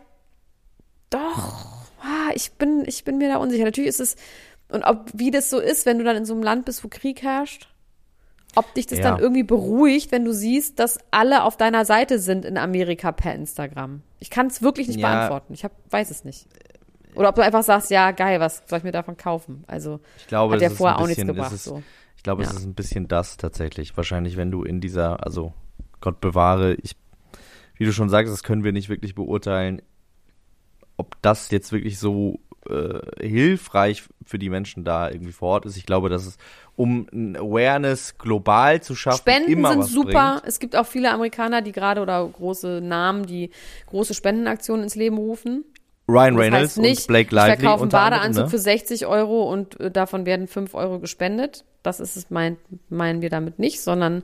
doch, 1.09 1.65
ah, 2.01 2.31
ich 2.35 2.53
bin, 2.53 2.83
ich 2.85 3.03
bin 3.03 3.17
mir 3.17 3.29
da 3.29 3.37
unsicher. 3.37 3.65
Natürlich 3.65 3.89
ist 3.89 3.99
es, 3.99 4.15
und 4.69 4.83
ob, 4.83 5.07
wie 5.13 5.31
das 5.31 5.49
so 5.49 5.59
ist, 5.59 5.85
wenn 5.85 5.97
du 5.97 6.03
dann 6.03 6.15
in 6.15 6.25
so 6.25 6.33
einem 6.33 6.43
Land 6.43 6.65
bist, 6.65 6.83
wo 6.83 6.87
Krieg 6.87 7.21
herrscht, 7.21 7.67
ob 8.55 8.73
dich 8.73 8.87
das 8.87 8.99
Ja. 8.99 9.11
dann 9.11 9.19
irgendwie 9.19 9.43
beruhigt, 9.43 10.11
wenn 10.11 10.25
du 10.25 10.33
siehst, 10.33 10.79
dass 10.79 10.99
alle 11.11 11.43
auf 11.43 11.57
deiner 11.57 11.85
Seite 11.85 12.19
sind 12.19 12.45
in 12.45 12.57
Amerika 12.57 13.11
per 13.11 13.33
Instagram. 13.33 14.01
Ich 14.19 14.29
kann 14.29 14.47
es 14.47 14.61
wirklich 14.61 14.87
nicht 14.87 14.99
Ja. 14.99 15.09
beantworten. 15.09 15.53
Ich 15.53 15.63
hab, 15.63 15.71
weiß 15.89 16.11
es 16.11 16.23
nicht. 16.23 16.47
Oder 17.15 17.29
ob 17.29 17.35
du 17.35 17.43
einfach 17.43 17.63
sagst, 17.63 17.91
ja, 17.91 18.11
geil, 18.11 18.39
was 18.39 18.63
soll 18.67 18.77
ich 18.79 18.83
mir 18.83 18.91
davon 18.91 19.17
kaufen? 19.17 19.63
Also 19.67 19.99
Ich 20.17 20.27
glaube, 20.27 20.55
hat 20.55 20.61
es 20.61 20.71
ist 20.71 20.77
vorher 20.77 20.97
ein 20.97 21.03
auch 21.03 21.07
nichts 21.07 21.21
bisschen, 21.21 21.27
gebracht. 21.35 21.51
Es 21.51 21.57
ist, 21.59 21.63
so. 21.65 21.83
Ich 22.15 22.23
glaube, 22.23 22.43
es 22.43 22.51
Ja. 22.51 22.57
ist 22.57 22.65
ein 22.65 22.73
bisschen 22.73 23.07
das 23.07 23.37
tatsächlich. 23.37 23.97
Wahrscheinlich, 23.97 24.37
wenn 24.37 24.51
du 24.51 24.63
in 24.63 24.79
dieser, 24.79 25.23
also 25.25 25.53
Gott 25.99 26.21
bewahre, 26.21 26.75
ich, 26.75 26.95
wie 27.75 27.85
du 27.85 27.91
schon 27.93 28.09
sagst, 28.09 28.31
das 28.31 28.43
können 28.43 28.63
wir 28.63 28.71
nicht 28.71 28.89
wirklich 28.89 29.15
beurteilen, 29.15 29.81
ob 30.97 31.15
das 31.21 31.49
jetzt 31.51 31.71
wirklich 31.71 31.99
so 31.99 32.39
äh, 32.69 33.27
hilfreich 33.27 34.03
für 34.25 34.37
die 34.37 34.49
Menschen 34.49 34.83
da 34.83 35.09
irgendwie 35.09 35.31
vor 35.31 35.49
Ort 35.49 35.65
ist. 35.65 35.77
Ich 35.77 35.85
glaube, 35.85 36.09
dass 36.09 36.25
es, 36.25 36.37
um 36.75 37.07
ein 37.11 37.35
Awareness 37.35 38.17
global 38.17 38.81
zu 38.81 38.95
schaffen, 38.95 39.19
Spenden 39.19 39.51
immer 39.51 39.69
sind 39.69 39.79
was 39.79 39.91
super. 39.91 40.33
Bringt. 40.33 40.47
Es 40.47 40.59
gibt 40.59 40.75
auch 40.75 40.85
viele 40.85 41.11
Amerikaner, 41.11 41.61
die 41.61 41.71
gerade 41.71 42.01
oder 42.01 42.25
große 42.27 42.81
Namen, 42.81 43.25
die 43.25 43.49
große 43.87 44.13
Spendenaktionen 44.13 44.83
ins 44.83 44.95
Leben 44.95 45.17
rufen. 45.17 45.65
Ryan 46.11 46.35
Das 46.35 46.43
Reynolds 46.43 46.63
heißt 46.63 46.77
nicht, 46.79 46.99
und 47.01 47.07
Blake 47.07 47.27
ich 47.27 47.31
Lively 47.31 47.57
verkaufe 47.57 47.81
einen 47.83 47.91
Badeanzug 47.91 48.43
ne? 48.45 48.49
für 48.49 48.57
60 48.57 49.05
Euro 49.07 49.51
und 49.51 49.79
äh, 49.79 49.89
davon 49.91 50.25
werden 50.25 50.47
5 50.47 50.73
Euro 50.75 50.99
gespendet. 50.99 51.65
Das 51.83 51.99
ist 51.99 52.15
es, 52.15 52.29
mein, 52.29 52.57
meinen 52.89 53.21
wir 53.21 53.29
damit 53.31 53.57
nicht, 53.57 53.81
sondern 53.81 54.23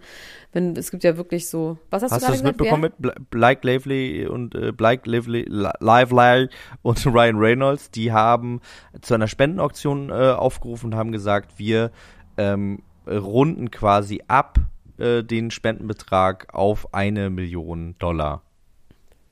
wenn 0.54 0.76
es 0.76 0.92
gibt 0.92 1.04
ja 1.04 1.18
wirklich 1.18 1.50
so. 1.50 1.78
Was 1.90 2.04
hast, 2.04 2.12
Hast 2.12 2.22
du 2.24 2.28
du 2.28 2.34
es 2.34 2.40
gesagt? 2.42 2.58
mitbekommen 2.60 2.82
mit 2.84 2.94
Bla- 3.00 3.16
Blake 3.32 3.66
Lively 3.66 4.28
und 4.28 4.54
äh, 4.56 4.72
Blake 4.72 5.10
Lively, 5.10 5.46
Li- 5.50 5.70
Lively 5.80 6.50
und 6.84 7.06
Ryan 7.08 7.38
Reynolds? 7.38 7.90
Die 7.92 8.12
haben 8.12 8.62
zu 9.02 9.14
einer 9.16 9.28
Spendenauktion 9.28 10.10
äh, 10.10 10.14
aufgerufen 10.32 10.94
und 10.94 10.96
haben 10.96 11.12
gesagt, 11.12 11.58
wir 11.58 11.92
ähm, 12.38 12.84
runden 13.08 13.72
quasi 13.72 14.22
ab 14.28 14.60
äh, 15.00 15.24
den 15.24 15.50
Spendenbetrag 15.50 16.54
auf 16.54 16.94
eine 16.94 17.30
Million 17.30 17.96
Dollar. 18.00 18.44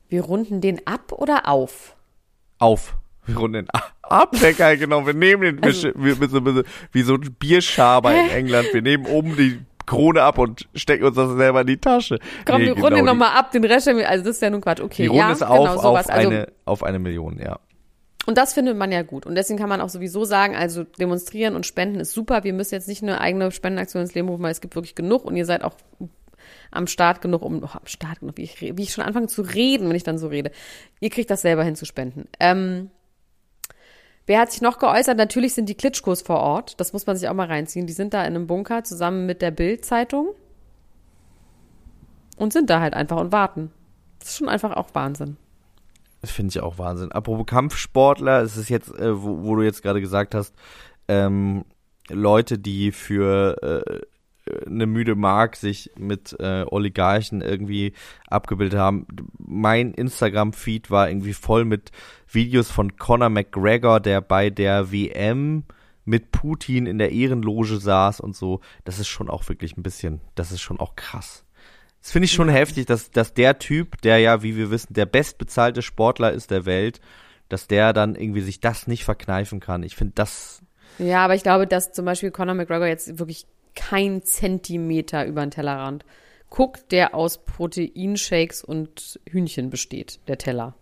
Wer? 0.08 0.20
Wir 0.20 0.24
runden 0.24 0.62
den 0.62 0.86
ab 0.88 1.12
oder 1.12 1.48
auf? 1.48 1.96
Auf. 2.60 2.96
Wir 3.26 3.38
runden 3.38 3.54
den 3.54 3.68
a- 3.74 3.84
ab, 4.04 4.32
der 4.41 4.54
geil, 4.54 4.78
genau. 4.78 5.06
Wir 5.06 5.13
nehmen 5.13 5.41
den, 5.41 5.63
Also- 5.63 5.89
wir, 5.96 6.20
wir, 6.20 6.32
wir, 6.56 6.63
wie 6.91 7.02
so 7.02 7.15
ein 7.15 7.36
Bierschaber 7.39 8.13
in 8.13 8.30
England. 8.30 8.68
Wir 8.74 8.82
nehmen 8.82 9.06
oben 9.08 9.36
die 9.36 9.60
Krone 9.86 10.22
ab 10.24 10.38
und 10.38 10.68
stecken 10.74 11.06
uns 11.06 11.15
das 11.15 11.32
selber 11.36 11.62
in 11.62 11.68
die 11.68 11.78
Tasche. 11.78 12.20
Komm, 12.46 12.58
Nee, 12.62 12.65
wir 12.68 12.74
runden 12.74 12.86
genau, 12.88 12.96
die- 12.98 13.02
nochmal 13.04 13.38
ab, 13.38 13.52
den 13.52 13.63
Rest, 13.63 13.88
also 13.88 14.24
das 14.24 14.36
ist 14.36 14.41
ja 14.41 14.50
nun 14.50 14.62
Quatsch. 14.62 14.82
Okay, 14.82 15.04
Die 15.04 15.08
Runde 15.08 15.22
ja, 15.24 15.32
ist 15.32 15.44
auf, 15.44 15.70
genau, 15.70 15.82
sowas. 15.82 16.08
auf, 16.10 16.15
also, 16.15 16.30
eine, 16.30 16.48
auf 16.65 16.84
eine 16.84 17.00
Million, 17.00 17.39
ja. 17.39 17.60
Und 18.28 18.39
das 18.39 18.54
findet 18.54 18.76
man 18.76 18.91
ja 18.91 19.04
gut. 19.04 19.28
Und 19.28 19.36
deswegen 19.36 19.60
kann 19.60 19.70
man 19.70 19.82
auch 19.82 19.89
sowieso 19.89 20.26
sagen, 20.26 20.56
also 20.56 20.84
demonstrieren 20.84 21.56
und 21.56 21.68
spenden 21.68 22.00
ist 22.00 22.12
super. 22.13 22.44
Wir 22.44 22.54
müssen 22.54 22.74
jetzt 22.74 22.88
nicht 22.88 23.04
eine 23.04 23.22
eigene 23.22 23.52
Spendenaktion 23.52 24.02
ins 24.02 24.15
Leben 24.15 24.30
rufen, 24.30 24.41
weil 24.41 24.52
es 24.52 24.62
gibt 24.62 24.74
wirklich 24.76 24.96
genug 24.96 25.26
und 25.26 25.36
ihr 25.36 25.46
seid 25.46 25.63
auch 25.63 25.76
am 26.71 26.88
Start 26.88 27.21
genug, 27.21 27.41
um, 27.41 27.63
oh, 27.63 27.69
am 27.73 27.86
Start 27.86 28.19
genug, 28.19 28.38
wie 28.38 28.43
ich, 28.43 28.62
wie 28.62 28.84
ich 28.84 28.93
schon 28.93 29.04
anfange 29.04 29.28
zu 29.28 29.41
reden, 29.41 29.89
wenn 29.89 29.95
ich 29.95 30.04
dann 30.04 30.17
so 30.17 30.28
rede. 30.28 30.51
Ihr 30.99 31.10
kriegt 31.10 31.30
das 31.30 31.41
selber 31.41 31.63
hin 31.63 31.75
zu 31.75 31.86
spenden. 31.86 32.28
Ähm, 32.39 32.89
wer 34.25 34.39
hat 34.39 34.51
sich 34.51 34.62
noch 34.62 34.80
geäußert? 34.80 35.17
Natürlich 35.17 35.54
sind 35.54 35.69
die 35.69 35.75
Klitschkos 35.75 36.21
vor 36.21 36.39
Ort. 36.39 36.80
Das 36.80 36.93
muss 36.93 37.06
man 37.06 37.15
sich 37.17 37.30
auch 37.30 37.34
mal 37.34 37.47
reinziehen. 37.47 37.88
Die 37.88 37.93
sind 37.93 38.13
da 38.13 38.21
in 38.21 38.36
einem 38.36 38.47
Bunker 38.47 38.84
zusammen 38.84 39.25
mit 39.25 39.41
der 39.41 39.51
Bild-Zeitung 39.51 40.30
und 42.38 42.54
sind 42.54 42.69
da 42.69 42.80
halt 42.80 42.93
einfach 42.93 43.17
und 43.17 43.32
warten. 43.32 43.71
Das 44.19 44.30
ist 44.30 44.38
schon 44.38 44.49
einfach 44.49 44.75
auch 44.75 44.89
Wahnsinn. 44.93 45.38
Das 46.21 46.32
finde 46.32 46.49
ich 46.49 46.60
auch 46.60 46.80
Wahnsinn. 46.80 47.12
Apropos 47.12 47.45
Kampfsportler, 47.45 48.41
es 48.41 48.58
ist 48.58 48.69
jetzt, 48.69 48.89
äh, 48.97 49.21
wo, 49.21 49.43
wo, 49.43 49.56
du 49.56 49.62
jetzt 49.62 49.84
gerade 49.84 50.01
gesagt 50.01 50.34
hast, 50.34 50.56
ähm, 51.08 51.65
Leute, 52.10 52.58
die 52.58 52.91
für 52.91 53.62
äh, 53.62 54.01
eine 54.65 54.86
müde 54.86 55.15
Mark 55.15 55.55
sich 55.55 55.91
mit 55.97 56.36
äh, 56.39 56.65
Oligarchen 56.69 57.41
irgendwie 57.41 57.93
abgebildet 58.27 58.79
haben. 58.79 59.08
Mein 59.38 59.93
Instagram-Feed 59.93 60.91
war 60.91 61.10
irgendwie 61.10 61.34
voll 61.34 61.65
mit 61.65 61.91
Videos 62.27 62.69
von 62.69 62.97
Conor 62.97 63.29
McGregor, 63.29 63.99
der 63.99 64.21
bei 64.21 64.49
der 64.49 64.91
WM 64.91 65.63
mit 66.05 66.31
Putin 66.31 66.86
in 66.86 66.99
der 66.99 67.12
Ehrenloge 67.12 67.77
saß 67.77 68.19
und 68.19 68.36
so. 68.36 68.62
Das 68.84 68.99
ist 68.99 69.08
schon 69.08 69.29
auch 69.29 69.47
wirklich 69.49 69.77
ein 69.77 69.84
bisschen, 69.84 70.21
das 70.36 70.51
ist 70.51 70.62
schon 70.62 70.79
auch 70.79 70.95
krass. 70.95 71.43
Das 72.01 72.12
finde 72.12 72.25
ich 72.25 72.34
schon 72.34 72.49
heftig, 72.49 72.86
dass, 72.86 73.10
dass 73.10 73.34
der 73.34 73.58
Typ, 73.58 73.99
der 74.03 74.19
ja, 74.19 74.43
wie 74.43 74.55
wir 74.55 74.69
wissen, 74.69 74.93
der 74.93 75.08
bestbezahlte 75.08 75.81
Sportler 75.81 76.31
ist 76.31 76.51
der 76.51 76.67
Welt, 76.67 77.01
dass 77.49 77.65
der 77.65 77.93
dann 77.93 78.13
irgendwie 78.13 78.41
sich 78.41 78.60
das 78.60 78.86
nicht 78.86 79.03
verkneifen 79.03 79.60
kann. 79.60 79.81
Ich 79.81 79.95
finde 79.95 80.13
das. 80.13 80.62
Ja, 80.99 81.25
aber 81.25 81.34
ich 81.34 81.41
glaube, 81.41 81.65
dass 81.65 81.91
zum 81.93 82.05
Beispiel 82.05 82.29
Conor 82.29 82.53
McGregor 82.53 82.86
jetzt 82.86 83.17
wirklich 83.17 83.47
kein 83.76 84.24
Zentimeter 84.24 85.26
über 85.26 85.46
den 85.46 85.52
Tellerrand 85.52 86.06
guckt, 86.50 86.92
der 86.92 87.14
aus 87.14 87.44
Proteinshakes 87.44 88.64
und 88.64 89.20
Hühnchen 89.30 89.70
besteht, 89.70 90.20
der 90.28 90.38
Teller. 90.38 90.76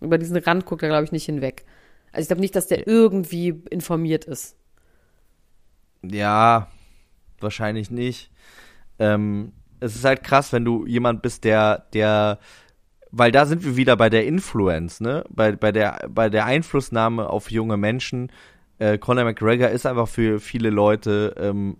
Über 0.00 0.16
diesen 0.16 0.36
Rand 0.36 0.64
guckt 0.64 0.82
er, 0.82 0.88
glaube 0.88 1.04
ich, 1.04 1.12
nicht 1.12 1.26
hinweg. 1.26 1.64
Also 2.12 2.22
ich 2.22 2.28
glaube 2.28 2.40
nicht, 2.40 2.56
dass 2.56 2.66
der 2.66 2.86
irgendwie 2.86 3.62
informiert 3.70 4.24
ist. 4.24 4.56
Ja, 6.02 6.68
wahrscheinlich 7.40 7.90
nicht. 7.90 8.30
Ähm, 8.98 9.52
es 9.80 9.96
ist 9.96 10.04
halt 10.04 10.22
krass, 10.22 10.52
wenn 10.52 10.64
du 10.64 10.86
jemand 10.86 11.22
bist, 11.22 11.44
der, 11.44 11.86
der, 11.92 12.38
weil 13.10 13.32
da 13.32 13.46
sind 13.46 13.64
wir 13.64 13.76
wieder 13.76 13.96
bei 13.96 14.08
der 14.08 14.26
Influence, 14.26 15.00
ne? 15.00 15.24
Bei, 15.28 15.52
bei 15.52 15.72
der, 15.72 16.08
bei 16.08 16.28
der 16.28 16.46
Einflussnahme 16.46 17.28
auf 17.28 17.50
junge 17.50 17.76
Menschen. 17.76 18.32
Äh, 18.78 18.98
Conor 18.98 19.24
McGregor 19.24 19.68
ist 19.68 19.86
einfach 19.86 20.08
für 20.08 20.40
viele 20.40 20.70
Leute 20.70 21.34
ähm, 21.38 21.76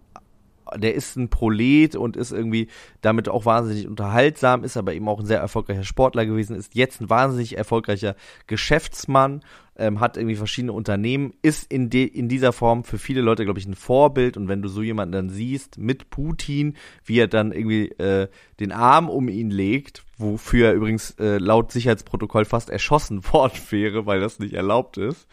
der 0.77 0.95
ist 0.95 1.17
ein 1.17 1.31
Prolet 1.31 1.97
und 1.97 2.17
ist 2.17 2.33
irgendwie 2.33 2.69
damit 3.01 3.29
auch 3.29 3.45
wahnsinnig 3.45 3.87
unterhaltsam, 3.87 4.65
ist 4.65 4.77
aber 4.77 4.95
eben 4.95 5.09
auch 5.09 5.21
ein 5.21 5.27
sehr 5.27 5.41
erfolgreicher 5.41 5.85
Sportler 5.85 6.27
gewesen, 6.27 6.57
ist 6.57 6.75
jetzt 6.75 7.01
ein 7.01 7.11
wahnsinnig 7.11 7.57
erfolgreicher 7.57 8.15
Geschäftsmann, 8.47 9.43
ähm, 9.79 10.01
hat 10.01 10.17
irgendwie 10.17 10.35
verschiedene 10.35 10.73
Unternehmen, 10.73 11.33
ist 11.41 11.73
in, 11.73 11.89
de, 11.89 12.05
in 12.05 12.29
dieser 12.29 12.53
Form 12.53 12.85
für 12.85 12.99
viele 12.99 13.21
Leute, 13.21 13.45
glaube 13.45 13.61
ich, 13.61 13.67
ein 13.67 13.75
Vorbild. 13.75 14.37
Und 14.37 14.49
wenn 14.49 14.61
du 14.61 14.69
so 14.69 14.83
jemanden 14.83 15.13
dann 15.13 15.31
siehst 15.31 15.79
mit 15.79 16.11
Putin, 16.11 16.77
wie 17.05 17.21
er 17.21 17.29
dann 17.29 17.53
irgendwie 17.53 17.89
äh, 17.93 18.29
den 18.59 18.73
Arm 18.73 19.09
um 19.09 19.29
ihn 19.29 19.51
legt, 19.51 20.05
wofür 20.19 20.69
er 20.69 20.75
übrigens 20.75 21.13
äh, 21.21 21.39
laut 21.39 21.71
Sicherheitsprotokoll 21.71 22.45
fast 22.45 22.71
erschossen 22.71 23.25
worden 23.33 23.59
wäre, 23.71 24.05
weil 24.05 24.21
das 24.21 24.41
nicht 24.41 24.55
erlaubt 24.55 24.97
ist, 24.97 25.29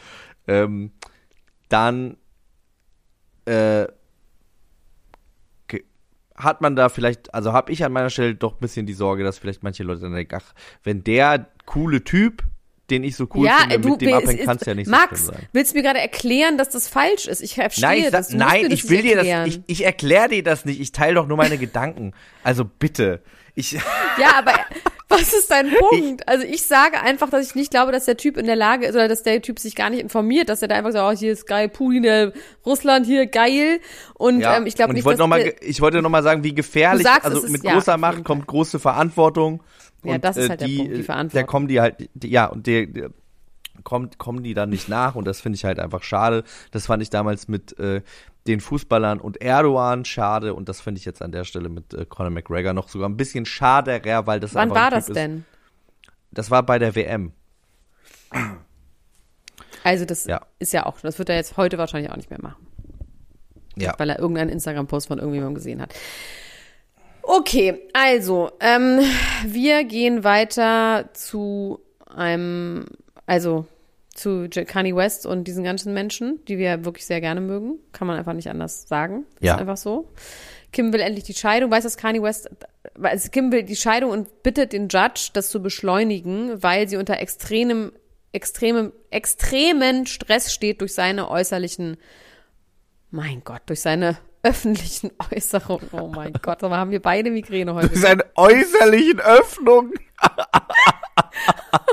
ähm, 0.48 0.92
dann 1.70 2.18
äh, 3.46 3.88
hat 6.36 6.62
man 6.62 6.76
da 6.76 6.90
vielleicht, 6.90 7.34
also 7.34 7.54
habe 7.54 7.72
ich 7.72 7.84
an 7.84 7.92
meiner 7.92 8.10
Stelle 8.10 8.36
doch 8.36 8.54
ein 8.54 8.60
bisschen 8.60 8.86
die 8.86 8.94
Sorge, 8.94 9.24
dass 9.24 9.38
vielleicht 9.38 9.64
manche 9.64 9.84
Leute 9.84 10.02
dann 10.02 10.14
denken, 10.14 10.36
ach, 10.36 10.54
wenn 10.84 11.04
der 11.04 11.48
coole 11.66 12.04
Typ, 12.04 12.44
den 12.90 13.04
ich 13.04 13.16
so 13.16 13.28
cool 13.34 13.48
ja, 13.48 13.60
finde, 13.62 13.80
du, 13.80 13.90
mit 13.92 14.02
dem 14.02 14.14
abhängt, 14.14 14.46
kann 14.46 14.58
es 14.58 14.66
ja 14.66 14.76
nicht 14.76 14.88
Max, 14.88 15.26
so 15.26 15.32
sein. 15.32 15.48
willst 15.54 15.74
du 15.74 15.78
mir 15.78 15.84
gerade 15.84 16.00
erklären, 16.00 16.58
dass 16.58 16.70
das 16.70 16.88
falsch 16.88 17.26
ist? 17.26 17.42
Ich 17.42 17.56
verstehe 17.56 17.88
Nein, 17.88 18.00
ich, 18.00 18.12
das. 18.12 18.30
nein, 18.32 18.72
ich 18.72 18.90
will 18.90 19.02
dir 19.02 19.16
das, 19.16 19.48
ich, 19.48 19.62
ich 19.66 19.86
erkläre 19.86 20.30
dir 20.30 20.44
das 20.44 20.66
nicht. 20.66 20.80
Ich 20.80 20.92
teile 20.92 21.16
doch 21.16 21.28
nur 21.28 21.38
meine 21.38 21.58
Gedanken. 21.58 22.14
Also 22.44 22.66
bitte. 22.66 23.24
Ich, 23.56 23.72
ja, 23.72 24.38
aber 24.38 24.54
was 25.20 25.34
ist 25.34 25.50
dein 25.52 25.70
Punkt? 25.72 26.28
also 26.28 26.46
ich 26.46 26.64
sage 26.64 27.02
einfach, 27.02 27.30
dass 27.30 27.48
ich 27.48 27.56
nicht 27.56 27.72
glaube, 27.72 27.92
dass 27.92 28.06
der 28.06 28.18
Typ 28.18 28.38
in 28.38 28.46
der 28.46 28.56
Lage 28.56 28.86
ist 28.86 28.96
oder 28.96 29.08
dass 29.08 29.24
der 29.24 29.42
Typ 29.42 29.60
sich 29.60 29.76
gar 29.76 29.90
nicht 29.90 30.02
informiert, 30.02 30.50
dass 30.50 30.62
er 30.62 30.68
da 30.68 30.76
einfach 30.76 30.92
so, 30.92 31.00
oh, 31.00 31.12
hier 31.12 31.32
ist 31.34 31.48
geil, 31.48 31.70
Putin, 31.70 32.04
der 32.04 32.34
Russland 32.66 33.06
hier 33.06 33.26
geil. 33.28 33.80
Und 34.14 34.42
ja, 34.42 34.58
ähm, 34.58 34.66
ich 34.66 34.76
glaube 34.76 34.94
nicht, 34.94 35.00
ich 35.00 35.06
wollte 35.06 35.18
dass 35.18 35.24
noch 35.24 35.28
mal, 35.30 35.44
der, 35.44 35.62
ich 35.64 35.82
wollte 35.82 36.02
noch 36.02 36.10
mal 36.10 36.24
sagen, 36.24 36.44
wie 36.44 36.54
gefährlich, 36.54 37.06
sagst, 37.06 37.26
also 37.26 37.44
ist- 37.44 37.50
mit 37.52 37.64
ja, 37.64 37.74
großer 37.74 37.98
Macht 37.98 38.24
kommt 38.24 38.48
große 38.48 38.80
Verantwortung. 38.80 39.62
Ja, 40.04 40.16
und, 40.16 40.24
das 40.24 40.38
ist 40.38 40.46
äh, 40.46 40.50
halt 40.50 40.62
der 40.62 40.68
die, 40.68 40.78
Punkt, 40.78 40.94
die 40.94 40.98
Da 41.00 41.04
Verantwortung. 41.04 41.48
kommen 41.48 41.68
die 41.68 41.82
halt, 41.82 42.10
die, 42.14 42.30
ja, 42.30 42.46
und 42.46 42.68
der, 42.68 42.86
der 42.86 43.10
kommt, 43.84 44.18
kommen 44.18 44.44
die 44.44 44.54
dann 44.54 44.70
nicht 44.70 44.88
nach 44.90 45.16
und 45.16 45.26
das 45.26 45.42
finde 45.42 45.58
ich 45.58 45.66
halt 45.66 45.80
einfach 45.80 46.04
schade. 46.04 46.44
Das 46.72 46.86
fand 46.88 47.02
ich 47.04 47.10
damals 47.10 47.48
mit 47.48 47.78
äh, 47.80 48.02
den 48.48 48.60
Fußballern 48.60 49.20
und 49.20 49.42
Erdogan 49.42 50.06
schade 50.06 50.54
und 50.54 50.70
das 50.70 50.82
finde 50.82 51.00
ich 51.00 51.06
jetzt 51.06 51.22
an 51.22 51.32
der 51.32 51.44
Stelle 51.46 51.70
mit 51.70 51.94
äh, 51.94 52.06
Conor 52.06 52.30
McGregor 52.30 52.74
noch 52.74 52.90
sogar 52.90 53.10
ein 53.10 53.18
bisschen 53.18 53.46
schaderer, 53.46 54.28
weil 54.28 54.40
das 54.40 54.54
wann 54.54 54.70
war 54.70 54.92
das 54.92 55.10
ist. 55.10 55.16
denn? 55.16 55.46
Das 56.32 56.52
war 56.52 56.64
bei 56.64 56.78
der 56.80 56.96
WM. 56.96 57.32
Also 59.84 60.06
das 60.06 60.26
Ja. 60.26 60.42
ist 60.60 60.74
ja 60.74 60.86
auch, 60.86 61.00
das 61.02 61.18
wird 61.20 61.30
er 61.30 61.36
jetzt 61.36 61.58
heute 61.58 61.78
wahrscheinlich 61.78 62.12
auch 62.12 62.18
nicht 62.18 62.30
mehr 62.30 62.42
machen. 62.42 62.66
Ja. 63.78 63.94
weil 63.98 64.10
er 64.10 64.20
irgendeinen 64.20 64.52
Instagram-Post 64.52 65.08
von 65.08 65.18
irgendjemandem 65.20 65.56
gesehen 65.56 65.82
hat. 65.82 65.94
Okay, 67.24 67.82
also, 67.92 68.52
ähm, 68.62 69.00
wir 69.46 69.84
gehen 69.84 70.24
weiter 70.24 71.10
zu 71.12 71.82
einem, 72.06 72.86
also 73.26 73.66
zu 74.16 74.50
Kanye 74.50 74.96
West 74.96 75.26
und 75.26 75.44
diesen 75.44 75.64
ganzen 75.64 75.94
Menschen, 75.94 76.44
die 76.46 76.58
wir 76.58 76.86
wirklich 76.86 77.06
sehr 77.06 77.22
gerne 77.22 77.42
mögen. 77.42 77.80
Kann 77.92 78.08
man 78.08 78.18
einfach 78.18 78.34
nicht 78.34 78.50
anders 78.50 78.88
sagen. 78.88 79.26
Ja. 79.40 79.54
Ist 79.54 79.60
einfach 79.62 79.78
so. 79.78 80.10
Kim 80.72 80.92
will 80.92 81.02
endlich 81.02 81.26
die 81.26 81.34
Scheidung. 81.34 81.70
Weiß, 81.70 81.84
dass 81.84 81.98
Kanye 81.98 82.22
West, 82.22 82.50
also 83.02 83.30
Kim 83.30 83.52
will 83.52 83.64
die 83.64 83.76
Scheidung 83.76 84.10
und 84.12 84.42
bittet 84.42 84.74
den 84.74 84.88
Judge, 84.88 85.30
das 85.34 85.50
zu 85.50 85.62
beschleunigen, 85.62 86.64
weil 86.64 86.88
sie 86.88 86.98
unter 86.98 87.20
extremem, 87.20 87.92
extremem, 88.32 88.94
extremen 89.12 90.08
Stress 90.08 90.54
steht 90.54 90.82
durch 90.82 90.94
seine 90.94 91.30
äußerlichen 91.30 91.98
mein 93.16 93.44
Gott, 93.46 93.62
durch 93.68 93.82
seine 93.82 94.18
öffentlichen 94.44 95.12
Äußerungen. 95.32 95.90
Oh 95.92 96.08
mein 96.08 96.34
Gott, 96.42 96.64
aber 96.64 96.78
haben 96.78 96.92
wir 96.92 97.02
beide 97.02 97.32
Migräne 97.32 97.74
heute. 97.74 97.98
Seine 97.98 98.26
äußerlichen 98.36 99.20
Öffnungen. 99.20 99.94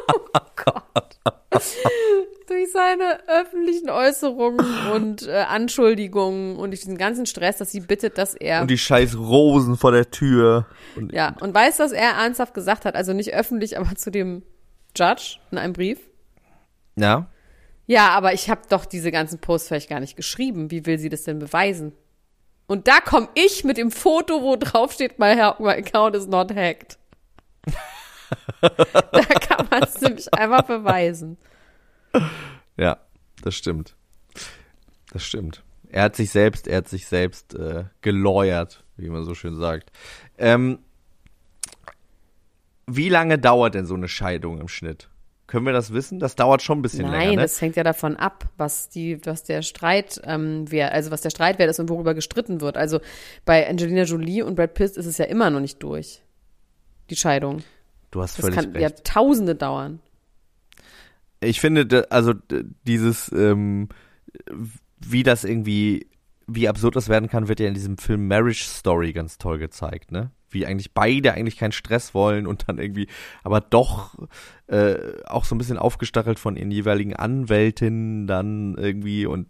durch 2.49 2.73
seine 2.73 3.21
öffentlichen 3.29 3.91
Äußerungen 3.91 4.67
und 4.93 5.27
äh, 5.27 5.45
Anschuldigungen 5.49 6.57
und 6.57 6.71
durch 6.71 6.81
diesen 6.81 6.99
ganzen 6.99 7.27
Stress, 7.27 7.59
dass 7.59 7.73
sie 7.73 7.81
bittet, 7.81 8.19
dass 8.19 8.35
er. 8.35 8.63
Und 8.63 8.71
die 8.71 8.79
scheiß 8.79 9.17
Rosen 9.17 9.77
vor 9.77 9.93
der 9.93 10.11
Tür. 10.11 10.67
Und 10.97 11.13
ja, 11.13 11.35
und 11.41 11.55
weiß, 11.55 11.79
dass 11.79 11.93
er 11.93 12.11
ernsthaft 12.11 12.55
gesagt 12.55 12.85
hat, 12.85 12.95
also 12.95 13.13
nicht 13.13 13.33
öffentlich, 13.35 13.79
aber 13.79 13.95
zu 13.95 14.11
dem 14.11 14.43
Judge 14.97 15.39
in 15.51 15.59
einem 15.59 15.73
Brief. 15.73 15.99
ja. 16.97 17.29
Ja, 17.87 18.11
aber 18.11 18.33
ich 18.33 18.49
habe 18.49 18.63
doch 18.69 18.87
diese 18.87 19.11
ganzen 19.11 19.41
Posts 19.41 19.69
vielleicht 19.69 19.91
gar 19.91 20.01
nicht 20.01 20.17
geschrieben. 20.17 20.71
Wie 20.71 20.87
will 20.87 20.99
sie 20.99 21.09
das 21.09 21.25
denn 21.25 21.41
beweisen? 21.41 21.93
Und 22.67 22.89
da 22.89 23.01
komme 23.01 23.29
ich 23.35 23.65
mit 23.65 23.77
dem 23.77 23.91
Foto, 23.91 24.41
wo 24.41 24.57
drauf 24.57 24.93
steht, 24.93 25.19
my, 25.19 25.35
my 25.59 25.73
account 25.73 26.15
is 26.17 26.27
not 26.27 26.55
hacked. 26.55 26.97
da 28.63 29.23
kann 29.23 29.69
man 29.71 29.83
es 29.83 30.01
nämlich 30.01 30.33
einfach 30.33 30.63
beweisen. 30.63 31.37
Ja, 32.77 32.99
das 33.43 33.55
stimmt. 33.55 33.95
Das 35.13 35.25
stimmt. 35.25 35.63
Er 35.89 36.05
hat 36.05 36.17
sich 36.17 36.31
selbst, 36.31 36.67
er 36.67 36.79
hat 36.79 36.89
sich 36.89 37.07
selbst 37.07 37.55
äh, 37.55 37.85
geläuert, 38.01 38.83
wie 38.97 39.11
man 39.11 39.25
so 39.25 39.35
schön 39.35 39.57
sagt. 39.57 39.93
Ähm, 40.39 40.79
wie 42.87 43.09
lange 43.09 43.39
dauert 43.39 43.75
denn 43.75 43.87
so 43.87 43.95
eine 43.95 44.09
Scheidung 44.09 44.61
im 44.61 44.69
Schnitt? 44.69 45.09
Können 45.47 45.67
wir 45.67 45.75
das 45.75 45.93
wissen? 45.93 46.19
Das 46.19 46.35
dauert 46.35 46.63
schon 46.63 46.79
ein 46.79 46.83
bisschen 46.83 47.03
Nein, 47.03 47.13
länger. 47.13 47.37
Ne? 47.37 47.43
das 47.43 47.61
hängt 47.61 47.77
ja 47.77 47.85
davon 47.85 48.17
ab, 48.17 48.49
was 48.57 48.89
die, 48.89 49.25
was 49.27 49.43
der 49.43 49.61
Streit, 49.61 50.19
ähm, 50.25 50.65
wer, 50.71 50.93
also 50.93 51.11
was 51.11 51.21
der 51.21 51.29
Streitwert 51.29 51.69
ist 51.69 51.79
und 51.79 51.91
worüber 51.91 52.15
gestritten 52.15 52.63
wird. 52.63 52.79
Also 52.79 53.01
bei 53.45 53.69
Angelina 53.69 54.05
Jolie 54.05 54.43
und 54.43 54.55
Brad 54.55 54.73
Pitt 54.73 54.97
ist 54.97 55.05
es 55.05 55.19
ja 55.19 55.27
immer 55.27 55.51
noch 55.51 55.61
nicht 55.61 55.83
durch. 55.83 56.23
Die 57.11 57.17
Scheidung. 57.17 57.63
Du 58.11 58.23
hast 58.23 58.39
Das 58.39 58.47
völlig 58.47 58.57
kann 58.57 58.75
ja 58.75 58.89
recht. 58.89 59.05
Tausende 59.05 59.55
dauern. 59.55 60.01
Ich 61.43 61.61
finde, 61.61 62.07
also 62.11 62.35
dieses, 62.87 63.31
ähm, 63.33 63.89
wie 64.99 65.23
das 65.23 65.45
irgendwie, 65.45 66.07
wie 66.47 66.69
absurd 66.69 66.97
das 66.97 67.09
werden 67.09 67.29
kann, 67.29 67.49
wird 67.49 67.61
ja 67.61 67.69
in 67.69 67.75
diesem 67.75 67.99
Film 67.99 68.29
Marriage 68.29 68.65
Story 68.65 69.13
ganz 69.13 69.39
toll 69.39 69.59
gezeigt, 69.59 70.13
ne? 70.13 70.31
wie 70.53 70.67
eigentlich 70.67 70.93
beide 70.93 71.33
eigentlich 71.33 71.57
keinen 71.57 71.73
Stress 71.73 72.15
wollen 72.15 72.47
und 72.47 72.69
dann 72.69 72.79
irgendwie, 72.79 73.09
aber 73.43 73.61
doch 73.61 74.15
äh, 74.67 74.97
auch 75.25 75.45
so 75.45 75.55
ein 75.55 75.59
bisschen 75.59 75.79
aufgestachelt 75.79 76.39
von 76.39 76.57
ihren 76.57 76.71
jeweiligen 76.71 77.17
Anwältinnen 77.17 78.27
dann 78.27 78.77
irgendwie 78.77 79.27
und 79.27 79.49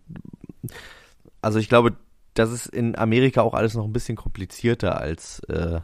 also 1.41 1.59
ich 1.59 1.69
glaube, 1.69 1.97
das 2.35 2.53
ist 2.53 2.67
in 2.67 2.97
Amerika 2.97 3.43
auch 3.43 3.55
alles 3.55 3.75
noch 3.75 3.85
ein 3.85 3.93
bisschen 3.93 4.17
komplizierter 4.17 5.01
als 5.01 5.41
äh, 5.49 5.81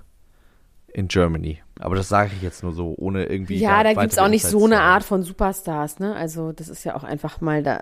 in 0.92 1.08
Germany. 1.08 1.60
Aber 1.78 1.94
das 1.94 2.08
sage 2.08 2.32
ich 2.36 2.42
jetzt 2.42 2.62
nur 2.62 2.72
so, 2.72 2.94
ohne 2.96 3.26
irgendwie. 3.26 3.56
Ja, 3.56 3.82
da, 3.82 3.94
da 3.94 4.00
gibt's 4.02 4.18
auch 4.18 4.28
nicht 4.28 4.44
so 4.44 4.64
eine 4.64 4.80
Art 4.80 5.04
von 5.04 5.22
Superstars, 5.22 5.98
ne? 5.98 6.14
Also 6.14 6.52
das 6.52 6.68
ist 6.68 6.84
ja 6.84 6.96
auch 6.96 7.04
einfach 7.04 7.40
mal 7.40 7.62
da. 7.62 7.80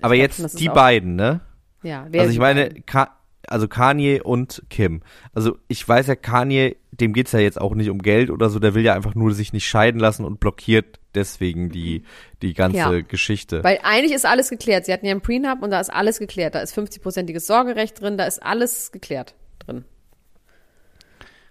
Aber 0.00 0.14
glaub 0.14 0.38
jetzt 0.38 0.60
die 0.60 0.68
beiden, 0.68 1.16
ne? 1.16 1.40
Ja, 1.82 2.06
wer 2.10 2.22
Also 2.22 2.32
ich 2.32 2.38
meine? 2.38 2.70
Ka 2.86 3.16
also 3.46 3.66
Kanye 3.68 4.20
und 4.22 4.62
Kim. 4.70 5.02
Also 5.34 5.58
ich 5.66 5.86
weiß 5.86 6.06
ja, 6.06 6.14
Kanye, 6.14 6.76
dem 6.92 7.12
geht's 7.12 7.32
ja 7.32 7.40
jetzt 7.40 7.60
auch 7.60 7.74
nicht 7.74 7.90
um 7.90 8.00
Geld 8.00 8.30
oder 8.30 8.48
so, 8.48 8.58
der 8.58 8.74
will 8.74 8.84
ja 8.84 8.94
einfach 8.94 9.14
nur 9.14 9.32
sich 9.32 9.52
nicht 9.52 9.66
scheiden 9.66 9.98
lassen 9.98 10.24
und 10.24 10.38
blockiert 10.38 11.00
deswegen 11.14 11.70
die, 11.70 12.04
die 12.42 12.54
ganze 12.54 12.78
Ja. 12.78 13.00
Geschichte. 13.00 13.64
Weil 13.64 13.80
eigentlich 13.82 14.12
ist 14.12 14.26
alles 14.26 14.50
geklärt. 14.50 14.84
Sie 14.84 14.92
hatten 14.92 15.06
ja 15.06 15.10
einen 15.12 15.20
Prenup 15.20 15.62
und 15.62 15.70
da 15.70 15.80
ist 15.80 15.92
alles 15.92 16.18
geklärt. 16.18 16.54
Da 16.54 16.60
ist 16.60 16.76
50-prozentiges 16.78 17.40
Sorgerecht 17.46 18.00
drin, 18.00 18.16
da 18.16 18.24
ist 18.24 18.40
alles 18.42 18.92
geklärt. 18.92 19.34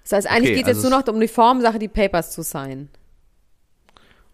Das 0.04 0.14
heißt, 0.14 0.28
eigentlich 0.28 0.52
Okay, 0.52 0.56
geht 0.56 0.64
es 0.64 0.68
also 0.70 0.80
jetzt 0.82 0.90
nur 0.92 1.00
es- 1.00 1.06
noch 1.06 1.14
um 1.14 1.20
die 1.22 1.28
Formsache, 1.28 1.80
die 1.80 1.88
Papers 1.88 2.32
zu 2.32 2.42
signen. 2.44 2.90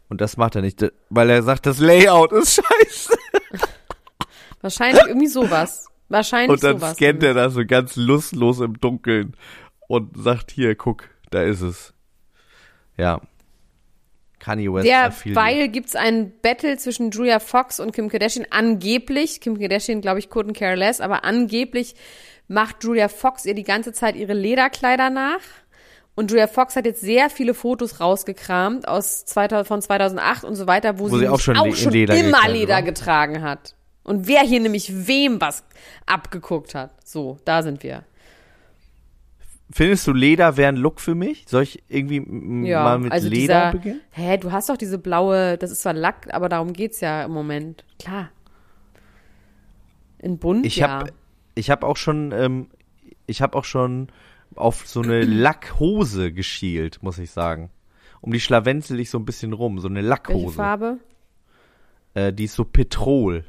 Und 0.08 0.22
das 0.22 0.38
macht 0.38 0.56
er 0.56 0.62
nicht, 0.62 0.86
weil 1.10 1.30
er 1.30 1.42
sagt, 1.44 1.66
das 1.66 1.80
Layout 1.80 2.32
ist 2.32 2.56
scheiße. 2.62 3.18
Wahrscheinlich 4.62 5.04
irgendwie 5.08 5.28
sowas. 5.28 5.88
Wahrscheinlich 6.10 6.50
Und 6.52 6.64
dann 6.64 6.78
sowas. 6.80 6.96
scannt 6.96 7.24
er 7.24 7.34
das 7.34 7.54
so 7.54 7.66
ganz 7.66 7.96
lustlos 7.96 8.60
im 8.60 8.80
Dunkeln 8.80 9.36
und 9.88 10.16
sagt, 10.18 10.52
hier, 10.52 10.76
guck, 10.76 11.10
da 11.32 11.42
ist 11.44 11.62
es. 11.62 11.94
Ja. 12.98 13.22
Kanye 14.40 14.72
West. 14.72 14.86
Derweil 14.86 15.70
gibt's 15.70 15.96
ein 15.96 16.32
Battle 16.42 16.78
zwischen 16.78 17.10
Julia 17.10 17.40
Fox 17.40 17.80
und 17.80 17.92
Kim 17.94 18.10
Kardashian. 18.10 18.46
Angeblich, 18.52 19.42
Kim 19.42 19.58
Kardashian, 19.60 20.02
glaube 20.02 20.20
ich, 20.20 20.28
couldn't 20.28 20.54
care 20.54 20.76
less, 20.76 21.02
aber 21.02 21.24
angeblich 21.24 21.96
macht 22.48 22.84
Julia 22.84 23.08
Fox 23.08 23.46
ihr 23.46 23.56
die 23.56 23.64
ganze 23.64 23.94
Zeit 23.94 24.16
ihre 24.16 24.34
Lederkleider 24.34 25.10
nach. 25.10 25.42
Und 26.16 26.32
Julia 26.32 26.48
Fox 26.48 26.76
hat 26.76 26.86
jetzt 26.86 27.02
sehr 27.02 27.30
viele 27.30 27.54
Fotos 27.54 28.00
rausgekramt 28.00 28.88
aus 28.88 29.26
2000, 29.26 29.68
von 29.68 29.82
2008 29.82 30.46
und 30.46 30.56
so 30.56 30.66
weiter, 30.66 30.98
wo, 30.98 31.12
Wo 31.12 31.18
sie 31.18 31.28
auch 31.28 31.32
nämlich 31.32 31.44
schon 31.44 31.58
auch 31.58 31.76
schon 31.76 31.92
Leder 31.92 32.16
immer 32.16 32.48
Leder 32.48 32.82
getragen 32.82 33.42
hat. 33.42 33.76
Und 34.04 34.28
wer 34.28 34.42
hier 34.42 34.62
nämlich 34.62 35.08
wem 35.08 35.42
was 35.42 35.64
abgeguckt 36.06 36.74
hat. 36.76 36.92
So, 37.04 37.38
da 37.44 37.64
sind 37.64 37.84
wir. 37.84 38.04
Findest 39.72 40.06
du 40.06 40.14
Leder 40.14 40.58
wäre 40.58 40.70
ein 40.70 40.76
Look 40.78 41.02
für 41.02 41.16
mich? 41.16 41.46
Soll 41.48 41.64
ich 41.64 41.84
irgendwie 41.90 42.68
Ja, 42.70 42.84
mal 42.84 43.00
mit 43.00 43.12
also 43.12 43.28
Leder 43.28 43.42
dieser, 43.42 43.72
beginnen? 43.72 44.02
Hä, 44.12 44.38
du 44.38 44.52
hast 44.52 44.70
doch 44.70 44.78
diese 44.78 45.00
blaue, 45.00 45.58
das 45.58 45.72
ist 45.72 45.82
zwar 45.82 45.94
Lack, 45.94 46.28
aber 46.32 46.50
darum 46.50 46.72
geht's 46.72 47.02
ja 47.02 47.24
im 47.26 47.32
Moment. 47.32 47.84
Klar. 48.00 48.30
In 50.20 50.38
bunt, 50.38 50.66
Ich 50.66 50.78
ja. 50.78 50.88
habe 50.88 51.12
ich 51.56 51.72
hab 51.72 51.84
auch 51.84 51.98
schon 51.98 52.32
ähm, 52.32 52.70
ich 53.28 53.42
habe 53.42 53.58
auch 53.58 53.66
schon 53.66 54.10
auf 54.56 54.88
so 54.88 55.02
eine 55.02 55.22
Lackhose 55.24 56.32
geschielt, 56.32 57.02
muss 57.02 57.18
ich 57.18 57.32
sagen. 57.32 57.72
Um 58.22 58.32
die 58.32 58.40
schlawenzel 58.40 59.00
ich 59.00 59.10
so 59.10 59.20
ein 59.20 59.26
bisschen 59.26 59.54
rum, 59.54 59.80
so 59.80 59.88
eine 59.88 59.98
Welche 59.98 60.10
Lackhose. 60.10 60.56
Farbe? 60.56 60.98
Äh, 62.14 62.34
die 62.34 62.46
ist 62.46 62.56
so 62.56 62.66
Petrol. 62.66 63.46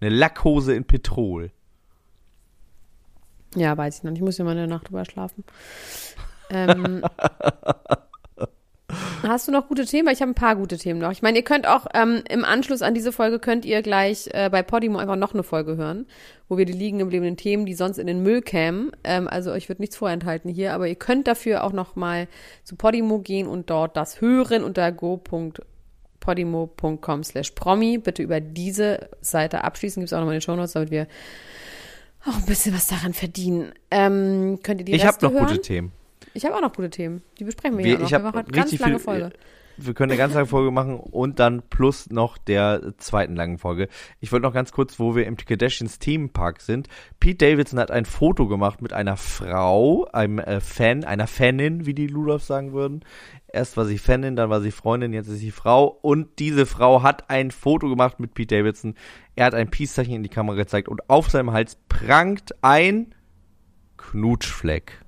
Eine 0.00 0.10
Lackhose 0.10 0.74
in 0.74 0.84
Petrol. 0.84 1.50
Ja, 3.54 3.76
weiß 3.76 3.98
ich 3.98 4.02
noch 4.04 4.10
nicht. 4.10 4.20
Ich 4.20 4.24
muss 4.24 4.38
ja 4.38 4.44
mal 4.44 4.52
eine 4.52 4.66
Nacht 4.66 4.88
drüber 4.88 5.04
schlafen. 5.04 5.44
Ähm, 6.50 7.02
hast 9.22 9.48
du 9.48 9.52
noch 9.52 9.68
gute 9.68 9.84
Themen? 9.84 10.08
Ich 10.08 10.20
habe 10.20 10.32
ein 10.32 10.34
paar 10.34 10.56
gute 10.56 10.76
Themen 10.78 10.98
noch. 11.00 11.12
Ich 11.12 11.22
meine, 11.22 11.38
ihr 11.38 11.44
könnt 11.44 11.66
auch 11.66 11.86
ähm, 11.94 12.22
im 12.28 12.44
Anschluss 12.44 12.82
an 12.82 12.92
diese 12.94 13.12
Folge 13.12 13.38
könnt 13.38 13.64
ihr 13.64 13.80
gleich 13.82 14.28
äh, 14.32 14.50
bei 14.50 14.62
Podimo 14.62 14.98
einfach 14.98 15.16
noch 15.16 15.32
eine 15.34 15.42
Folge 15.42 15.76
hören, 15.76 16.06
wo 16.48 16.58
wir 16.58 16.64
die 16.64 16.72
liegen 16.72 16.98
gebliebenen 16.98 17.36
Themen, 17.36 17.66
die 17.66 17.74
sonst 17.74 17.98
in 17.98 18.06
den 18.06 18.22
Müll 18.22 18.40
kämen. 18.42 18.92
Ähm, 19.04 19.28
also 19.28 19.52
euch 19.52 19.68
wird 19.68 19.80
nichts 19.80 19.96
vorenthalten 19.96 20.50
hier, 20.50 20.72
aber 20.74 20.88
ihr 20.88 20.94
könnt 20.94 21.26
dafür 21.26 21.64
auch 21.64 21.72
noch 21.72 21.96
mal 21.96 22.28
zu 22.64 22.76
Podimo 22.76 23.18
gehen 23.18 23.46
und 23.46 23.68
dort 23.70 23.96
das 23.96 24.20
hören 24.20 24.62
unter 24.64 24.92
go.podimo.com 24.92 27.24
slash 27.24 27.50
promi. 27.52 27.96
Bitte 27.98 28.22
über 28.22 28.40
diese 28.40 29.08
Seite 29.20 29.64
abschließen. 29.64 30.00
Gibt 30.00 30.08
es 30.08 30.12
auch 30.12 30.18
nochmal 30.18 30.34
in 30.34 30.40
den 30.40 30.44
Shownotes, 30.44 30.72
damit 30.72 30.90
wir 30.90 31.06
auch 32.26 32.36
ein 32.36 32.46
bisschen 32.46 32.74
was 32.74 32.86
daran 32.86 33.14
verdienen. 33.14 33.72
Ähm, 33.90 34.60
könnt 34.62 34.80
ihr 34.80 34.84
die 34.84 34.94
ich 34.94 35.06
habe 35.06 35.18
noch 35.22 35.32
hören? 35.32 35.46
gute 35.46 35.60
Themen. 35.60 35.92
Ich 36.34 36.44
habe 36.44 36.56
auch 36.56 36.60
noch 36.60 36.72
gute 36.72 36.90
Themen. 36.90 37.22
Die 37.38 37.44
besprechen 37.44 37.78
wir, 37.78 37.84
Wir, 37.84 37.92
ja 37.92 37.98
noch. 37.98 38.06
ich 38.06 38.12
Wir 38.12 38.18
machen 38.20 38.38
eine 38.38 38.50
ganz 38.52 38.78
lange 38.78 38.98
viel. 38.98 39.04
Folge. 39.04 39.32
Wir 39.82 39.94
können 39.94 40.10
eine 40.10 40.18
ganz 40.18 40.34
lange 40.34 40.46
Folge 40.46 40.70
machen 40.70 41.00
und 41.00 41.38
dann 41.38 41.62
plus 41.62 42.10
noch 42.10 42.36
der 42.36 42.92
zweiten 42.98 43.34
langen 43.34 43.56
Folge. 43.56 43.88
Ich 44.20 44.30
wollte 44.30 44.46
noch 44.46 44.52
ganz 44.52 44.72
kurz, 44.72 44.98
wo 44.98 45.16
wir 45.16 45.26
im 45.26 45.36
Kardashians 45.38 45.98
Themenpark 45.98 46.60
sind. 46.60 46.88
Pete 47.18 47.46
Davidson 47.46 47.78
hat 47.78 47.90
ein 47.90 48.04
Foto 48.04 48.46
gemacht 48.46 48.82
mit 48.82 48.92
einer 48.92 49.16
Frau, 49.16 50.06
einem 50.12 50.38
äh, 50.38 50.60
Fan, 50.60 51.04
einer 51.04 51.26
Fanin, 51.26 51.86
wie 51.86 51.94
die 51.94 52.08
Ludolfs 52.08 52.46
sagen 52.46 52.72
würden. 52.74 53.04
Erst 53.52 53.78
war 53.78 53.86
sie 53.86 53.96
Fanin, 53.96 54.36
dann 54.36 54.50
war 54.50 54.60
sie 54.60 54.70
Freundin, 54.70 55.14
jetzt 55.14 55.28
ist 55.28 55.38
sie 55.38 55.50
Frau. 55.50 55.86
Und 55.86 56.38
diese 56.38 56.66
Frau 56.66 57.02
hat 57.02 57.30
ein 57.30 57.50
Foto 57.50 57.88
gemacht 57.88 58.20
mit 58.20 58.34
Pete 58.34 58.56
Davidson. 58.56 58.94
Er 59.34 59.46
hat 59.46 59.54
ein 59.54 59.70
Peace-Zeichen 59.70 60.14
in 60.14 60.22
die 60.22 60.28
Kamera 60.28 60.56
gezeigt 60.56 60.88
und 60.88 61.08
auf 61.08 61.30
seinem 61.30 61.52
Hals 61.52 61.78
prangt 61.88 62.54
ein 62.60 63.14
Knutschfleck. 63.96 65.00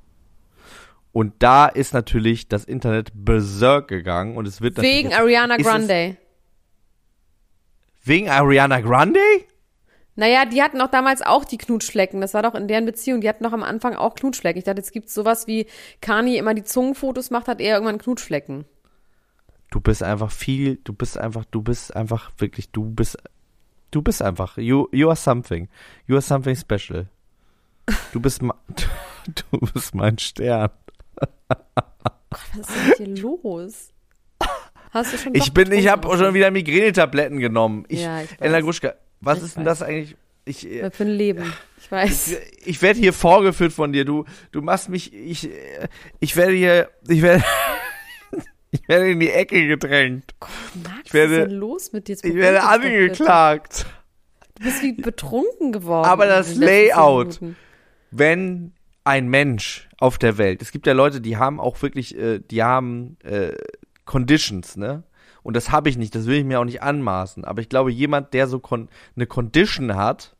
Und 1.12 1.34
da 1.42 1.66
ist 1.66 1.92
natürlich 1.92 2.48
das 2.48 2.64
Internet 2.64 3.10
berserk 3.14 3.88
gegangen 3.88 4.36
und 4.36 4.46
es 4.48 4.60
wird 4.62 4.76
natürlich 4.76 4.96
Wegen 4.98 5.10
jetzt- 5.10 5.20
Ariana 5.20 5.56
es- 5.56 5.62
Grande. 5.66 6.16
Wegen 8.04 8.28
Ariana 8.30 8.80
Grande? 8.80 9.20
Naja, 10.14 10.44
die 10.44 10.62
hatten 10.62 10.80
auch 10.80 10.90
damals 10.90 11.22
auch 11.22 11.44
die 11.44 11.56
Knutschflecken. 11.58 12.20
Das 12.20 12.34
war 12.34 12.42
doch 12.42 12.54
in 12.54 12.68
deren 12.68 12.84
Beziehung. 12.84 13.20
Die 13.20 13.28
hatten 13.28 13.44
doch 13.44 13.52
am 13.52 13.62
Anfang 13.62 13.94
auch 13.94 14.14
Knutschflecken. 14.14 14.58
Ich 14.58 14.64
dachte, 14.64 14.78
jetzt 14.80 14.92
gibt's 14.92 15.14
sowas 15.14 15.46
wie 15.46 15.66
Kanye 16.00 16.36
immer 16.36 16.52
die 16.54 16.64
Zungenfotos 16.64 17.30
macht, 17.30 17.48
hat 17.48 17.60
er 17.60 17.74
irgendwann 17.74 17.98
Knutschflecken. 17.98 18.64
Du 19.70 19.80
bist 19.80 20.02
einfach 20.02 20.30
viel, 20.30 20.76
du 20.84 20.92
bist 20.92 21.16
einfach, 21.16 21.46
du 21.46 21.62
bist 21.62 21.96
einfach 21.96 22.30
wirklich, 22.36 22.70
du 22.72 22.84
bist, 22.90 23.16
du 23.90 24.02
bist 24.02 24.20
einfach, 24.20 24.58
you, 24.58 24.86
you 24.92 25.08
are 25.08 25.16
something. 25.16 25.68
You 26.06 26.16
are 26.16 26.22
something 26.22 26.56
special. 26.56 27.08
Du 28.12 28.20
bist, 28.20 28.42
du 29.50 29.58
bist 29.72 29.94
mein 29.94 30.18
Stern. 30.18 30.70
Was 32.55 32.68
ist 32.89 32.99
denn 32.99 33.14
dir 33.14 33.23
los? 33.23 33.89
Hast 34.91 35.12
du 35.14 35.18
schon 35.18 35.35
Ich 35.35 35.53
bin, 35.55 35.73
ich 35.73 35.89
habe 35.89 36.07
schon 36.18 36.35
wieder 36.35 36.51
Migränetabletten 36.51 37.39
genommen. 37.39 37.85
Ich, 37.89 38.03
Ja, 38.03 38.20
ich. 38.23 38.31
Elena 38.41 38.61
Gruschka, 38.61 38.95
was 39.20 39.39
Ich 39.39 39.45
ist 39.45 39.57
denn 39.57 39.64
weiß. 39.64 39.79
das 39.79 39.89
eigentlich? 39.89 40.16
Ich, 40.45 40.66
äh, 40.68 40.83
Was 40.83 40.97
Für 40.97 41.05
ein 41.05 41.11
Leben. 41.11 41.53
Ich 41.79 41.91
weiß. 41.91 42.37
ich 42.64 42.83
werde 42.83 42.99
hier 42.99 43.12
vorgeführt 43.12 43.73
von 43.73 43.93
dir. 43.93 44.05
Du, 44.05 44.25
du 44.51 44.61
machst 44.61 44.89
mich, 44.89 45.14
ich, 45.14 45.49
äh, 45.51 45.89
ich 46.20 46.37
werde 46.37 46.53
hier, 46.53 46.91
ich 47.09 47.23
werde, 47.23 47.43
ich 48.70 48.87
werde 48.89 49.11
in 49.12 49.20
die 49.20 49.31
Ecke 49.31 49.66
gedrängt. 49.66 50.35
Max, 50.83 50.99
ich 51.05 51.14
werde- 51.14 51.33
was 51.33 51.39
ist 51.45 51.51
denn 51.51 51.59
los 51.59 51.93
mit 51.93 52.09
dir? 52.09 52.12
Jetzt 52.12 52.25
Ich 52.25 52.35
werde 52.35 52.62
angeklagt. 52.64 53.87
Du 54.59 54.64
bist 54.64 54.83
wie 54.83 54.93
betrunken 54.93 55.73
geworden. 55.73 56.07
Aber 56.07 56.27
das 56.27 56.55
Layout. 56.57 57.41
Minuten. 57.41 57.57
Wenn 58.11 58.73
ein 59.05 59.28
Mensch 59.28 59.88
auf 59.98 60.18
der 60.18 60.38
Welt, 60.38 60.62
es 60.62 60.70
gibt 60.72 60.86
ja 60.86 60.92
Leute, 60.92 61.20
die 61.20 61.36
haben 61.36 61.61
auch 61.61 61.80
wirklich, 61.82 62.16
äh, 62.16 62.38
die 62.38 62.62
haben 62.62 63.16
äh, 63.24 63.53
Conditions, 64.05 64.76
ne? 64.76 65.05
Und 65.42 65.57
das 65.57 65.72
habe 65.72 65.88
ich 65.88 65.96
nicht, 65.98 66.14
das 66.14 66.26
will 66.26 66.38
ich 66.38 66.44
mir 66.44 66.61
auch 66.61 66.64
nicht 66.64 66.82
anmaßen. 66.82 67.44
Aber 67.44 67.61
ich 67.61 67.68
glaube, 67.68 67.90
jemand, 67.90 68.32
der 68.32 68.46
so 68.46 68.61
kon 68.61 68.88
eine 69.16 69.26
Condition 69.26 69.96
hat, 69.96 70.36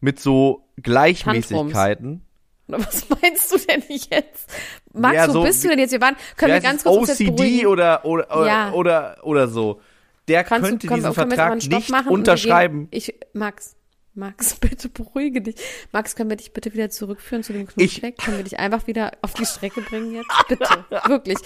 mit 0.00 0.20
so 0.20 0.68
Gleichmäßigkeiten, 0.82 2.22
Oder 2.68 2.78
was 2.80 3.08
meinst 3.08 3.52
du 3.52 3.58
denn 3.58 3.82
jetzt? 3.88 4.50
Max, 4.92 5.16
Ja, 5.16 5.28
wo 5.28 5.32
so 5.32 5.42
bist 5.44 5.64
du 5.64 5.68
denn 5.68 5.78
jetzt? 5.78 5.92
Wir 5.92 6.00
waren, 6.00 6.16
können 6.36 6.52
wir 6.52 6.60
ganz 6.60 6.84
kurz 6.84 7.08
uns 7.08 7.18
jetzt 7.18 7.30
OCD 7.30 7.66
oder 7.66 8.04
oder, 8.04 8.36
oder, 8.36 8.46
Ja. 8.46 8.72
oder 8.72 9.16
oder 9.22 9.48
so, 9.48 9.80
der 10.28 10.44
Kannst 10.44 10.68
könnte 10.68 10.86
du, 10.86 10.94
diesen 10.94 11.12
Vertrag 11.14 11.56
nicht 11.56 11.90
machen 11.90 12.08
unterschreiben. 12.08 12.88
Ich, 12.90 13.14
Max, 13.32 13.76
Max, 14.14 14.54
bitte 14.60 14.88
beruhige 14.88 15.40
dich. 15.40 15.56
Max, 15.92 16.16
können 16.16 16.30
wir 16.30 16.36
dich 16.36 16.52
bitte 16.52 16.72
wieder 16.72 16.90
zurückführen 16.90 17.42
zu 17.42 17.52
dem 17.52 17.66
Knutschfleck? 17.66 18.18
Können 18.18 18.36
wir 18.36 18.44
dich 18.44 18.58
einfach 18.58 18.86
wieder 18.86 19.12
auf 19.22 19.34
die 19.34 19.46
Strecke 19.46 19.80
bringen 19.82 20.14
jetzt? 20.14 20.30
Bitte, 20.48 20.84
wirklich. 21.06 21.38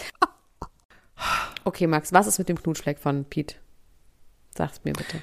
Okay, 1.65 1.87
Max, 1.87 2.13
was 2.13 2.27
ist 2.27 2.39
mit 2.39 2.49
dem 2.49 2.61
Knutschfleck 2.61 2.99
von 2.99 3.25
Pete? 3.25 3.57
Sag's 4.55 4.81
mir 4.85 4.93
bitte. 4.93 5.23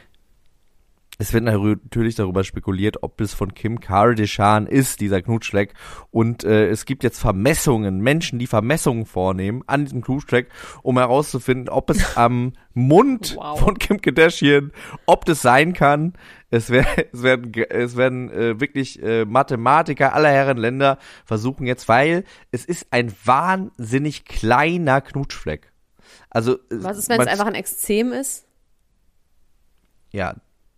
Es 1.19 1.31
wird 1.33 1.43
natürlich 1.43 2.15
darüber 2.15 2.43
spekuliert, 2.43 3.03
ob 3.03 3.21
es 3.21 3.33
von 3.33 3.53
Kim 3.53 3.79
Kardashian 3.79 4.65
ist, 4.67 4.99
dieser 4.99 5.21
Knutschfleck. 5.21 5.73
Und 6.11 6.43
äh, 6.43 6.67
es 6.69 6.85
gibt 6.85 7.03
jetzt 7.03 7.19
Vermessungen, 7.19 7.99
Menschen, 7.99 8.39
die 8.39 8.47
Vermessungen 8.47 9.05
vornehmen 9.05 9.63
an 9.67 9.85
diesem 9.85 10.01
Knutschfleck, 10.01 10.49
um 10.81 10.97
herauszufinden, 10.97 11.69
ob 11.69 11.89
es 11.89 12.17
am 12.17 12.53
Mund 12.73 13.35
Wow. 13.37 13.59
von 13.59 13.77
Kim 13.77 14.01
Kardashian, 14.01 14.71
ob 15.05 15.25
das 15.25 15.41
sein 15.41 15.73
kann. 15.73 16.13
Es, 16.49 16.69
wär, 16.69 16.85
es 17.13 17.21
werden, 17.21 17.53
es 17.69 17.95
werden 17.95 18.31
äh, 18.31 18.59
wirklich 18.59 19.01
äh, 19.01 19.25
Mathematiker 19.25 20.13
aller 20.13 20.29
Herren 20.29 20.57
Länder 20.57 20.97
versuchen 21.25 21.65
jetzt, 21.67 21.87
weil 21.87 22.23
es 22.51 22.65
ist 22.65 22.87
ein 22.91 23.13
wahnsinnig 23.23 24.25
kleiner 24.25 25.01
Knutschfleck. 25.01 25.71
Also 26.29 26.57
Was 26.71 26.97
ist, 26.97 27.09
wenn 27.09 27.21
es 27.21 27.27
einfach 27.27 27.45
ein 27.45 27.55
Extrem 27.55 28.11
ist? 28.11 28.47
ja, 30.11 30.35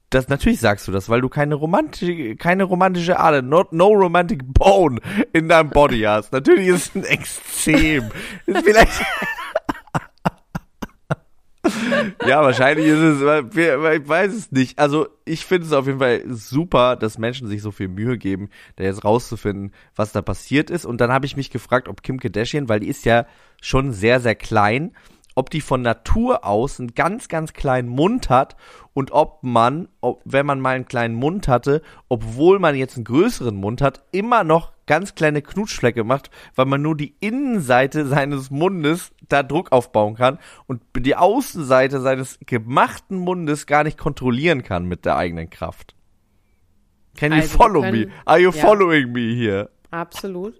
das 0.09 0.29
natürlich 0.29 0.59
sagst 0.59 0.87
du 0.87 0.91
das, 0.91 1.09
weil 1.09 1.21
du 1.21 1.29
keine 1.29 1.55
romantische, 1.55 2.35
keine 2.35 2.63
romantische 2.63 3.19
Ader, 3.19 3.41
not, 3.41 3.73
no 3.73 3.87
romantic 3.87 4.41
bone 4.45 4.99
in 5.33 5.49
deinem 5.49 5.69
Body 5.69 6.01
hast. 6.01 6.31
Natürlich 6.31 6.67
ist 6.67 6.89
es 6.89 6.95
ein 6.95 7.03
Extrem. 7.03 8.11
ist 8.45 8.63
vielleicht. 8.63 9.01
ja, 12.27 12.43
wahrscheinlich 12.43 12.85
ist 12.85 12.99
es, 12.99 13.21
ich 13.21 14.07
weiß 14.07 14.33
es 14.33 14.51
nicht. 14.51 14.77
Also 14.79 15.07
ich 15.25 15.45
finde 15.45 15.67
es 15.67 15.73
auf 15.73 15.87
jeden 15.87 15.99
Fall 15.99 16.23
super, 16.27 16.95
dass 16.95 17.17
Menschen 17.17 17.47
sich 17.47 17.61
so 17.61 17.71
viel 17.71 17.87
Mühe 17.87 18.17
geben, 18.17 18.49
da 18.75 18.83
jetzt 18.83 19.03
rauszufinden, 19.03 19.73
was 19.95 20.11
da 20.11 20.21
passiert 20.21 20.69
ist. 20.69 20.85
Und 20.85 21.01
dann 21.01 21.11
habe 21.11 21.25
ich 21.25 21.35
mich 21.35 21.49
gefragt, 21.49 21.87
ob 21.87 22.03
Kim 22.03 22.19
Kardashian, 22.19 22.69
weil 22.69 22.79
die 22.79 22.87
ist 22.87 23.05
ja 23.05 23.25
schon 23.61 23.91
sehr, 23.91 24.19
sehr 24.19 24.35
klein, 24.35 24.95
ob 25.35 25.49
die 25.49 25.61
von 25.61 25.81
Natur 25.81 26.45
aus 26.45 26.79
einen 26.79 26.95
ganz, 26.95 27.27
ganz 27.27 27.53
kleinen 27.53 27.89
Mund 27.89 28.29
hat 28.29 28.55
und 28.93 29.11
ob 29.11 29.43
man, 29.43 29.89
ob, 30.01 30.21
wenn 30.25 30.45
man 30.45 30.59
mal 30.61 30.75
einen 30.75 30.85
kleinen 30.85 31.15
Mund 31.15 31.47
hatte, 31.47 31.81
obwohl 32.07 32.57
man 32.59 32.75
jetzt 32.75 32.95
einen 32.95 33.03
größeren 33.03 33.55
Mund 33.55 33.81
hat, 33.81 34.03
immer 34.11 34.43
noch 34.43 34.71
ganz 34.87 35.13
kleine 35.15 35.41
Knutschflecke 35.41 36.03
macht, 36.03 36.29
weil 36.55 36.65
man 36.65 36.81
nur 36.81 36.95
die 36.95 37.15
Innenseite 37.19 38.05
seines 38.05 38.49
Mundes 38.49 39.11
da 39.27 39.43
Druck 39.43 39.71
aufbauen 39.71 40.15
kann 40.15 40.39
und 40.67 40.81
die 40.97 41.15
Außenseite 41.15 41.99
seines 42.01 42.39
gemachten 42.45 43.17
Mundes 43.17 43.65
gar 43.67 43.83
nicht 43.83 43.97
kontrollieren 43.97 44.63
kann 44.63 44.85
mit 44.85 45.05
der 45.05 45.17
eigenen 45.17 45.49
Kraft. 45.49 45.95
Can 47.17 47.31
you 47.31 47.39
Also, 47.39 47.57
follow 47.57 47.81
können- 47.81 48.01
me? 48.07 48.11
Are 48.25 48.39
you 48.39 48.51
ja. 48.51 48.61
following 48.61 49.11
me 49.11 49.33
here? 49.35 49.69
Absolut. 49.91 50.59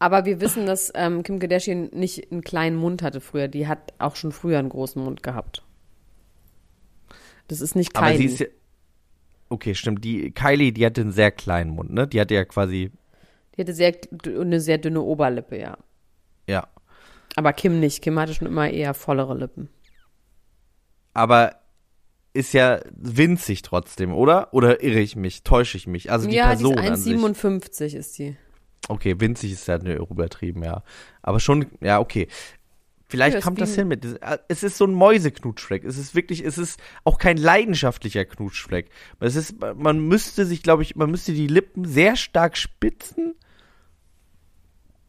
Aber 0.00 0.24
wir 0.24 0.40
wissen, 0.40 0.64
dass 0.64 0.90
ähm, 0.94 1.22
Kim 1.22 1.38
Kardashian 1.38 1.90
nicht 1.92 2.32
einen 2.32 2.40
kleinen 2.40 2.76
Mund 2.76 3.02
hatte 3.02 3.20
früher. 3.20 3.48
Die 3.48 3.68
hat 3.68 3.92
auch 3.98 4.16
schon 4.16 4.32
früher 4.32 4.58
einen 4.58 4.70
großen 4.70 5.02
Mund 5.02 5.22
gehabt. 5.22 5.62
Das 7.48 7.60
ist 7.60 7.76
nicht 7.76 7.94
Aber 7.94 8.08
sie 8.08 8.14
Kylie. 8.14 8.28
ist 8.32 8.40
ja, 8.40 8.46
okay, 9.50 9.74
stimmt. 9.74 10.02
Die 10.02 10.30
Kylie, 10.32 10.72
die 10.72 10.86
hatte 10.86 11.02
einen 11.02 11.12
sehr 11.12 11.30
kleinen 11.30 11.70
Mund, 11.70 11.92
ne? 11.92 12.08
Die 12.08 12.18
hatte 12.18 12.34
ja 12.34 12.46
quasi, 12.46 12.90
Die 13.54 13.60
hatte 13.60 13.74
sehr, 13.74 13.94
eine 14.24 14.60
sehr 14.60 14.78
dünne 14.78 15.02
Oberlippe, 15.02 15.58
ja. 15.58 15.76
ja. 16.46 16.66
Aber 17.36 17.52
Kim 17.52 17.78
nicht. 17.78 18.00
Kim 18.00 18.18
hatte 18.18 18.32
schon 18.32 18.48
immer 18.48 18.70
eher 18.70 18.94
vollere 18.94 19.36
Lippen. 19.36 19.68
Aber 21.12 21.56
ist 22.32 22.54
ja 22.54 22.80
winzig 22.96 23.60
trotzdem, 23.60 24.14
oder? 24.14 24.54
Oder 24.54 24.82
irre 24.82 25.00
ich 25.00 25.14
mich? 25.14 25.42
Täusche 25.42 25.76
ich 25.76 25.86
mich? 25.86 26.10
Also 26.10 26.26
die 26.26 26.36
ja, 26.36 26.46
Person 26.46 26.76
die 26.76 26.88
an 26.88 26.94
ist 26.94 27.04
sich. 27.04 27.16
1,57 27.16 27.96
ist 27.96 28.18
die. 28.18 28.36
Okay, 28.88 29.20
winzig 29.20 29.52
ist 29.52 29.68
ja 29.68 29.76
übertrieben, 29.78 30.62
ja. 30.64 30.82
Aber 31.22 31.38
schon, 31.40 31.66
ja, 31.80 32.00
okay. 32.00 32.28
Vielleicht 33.08 33.34
Ja, 33.34 33.40
kommt 33.40 33.60
das 33.60 33.74
hin 33.74 33.88
mit. 33.88 34.06
Es 34.46 34.62
ist 34.62 34.76
so 34.78 34.84
ein 34.84 34.94
Mäuseknutschfleck. 34.94 35.82
Es 35.84 35.98
ist 35.98 36.14
wirklich, 36.14 36.44
es 36.44 36.58
ist 36.58 36.80
auch 37.02 37.18
kein 37.18 37.36
leidenschaftlicher 37.36 38.24
Knutschfleck. 38.24 38.88
Es 39.18 39.34
ist, 39.34 39.56
man 39.76 39.98
müsste 40.06 40.46
sich, 40.46 40.62
glaube 40.62 40.82
ich, 40.84 40.94
man 40.94 41.10
müsste 41.10 41.32
die 41.32 41.48
Lippen 41.48 41.84
sehr 41.84 42.14
stark 42.14 42.56
spitzen. 42.56 43.34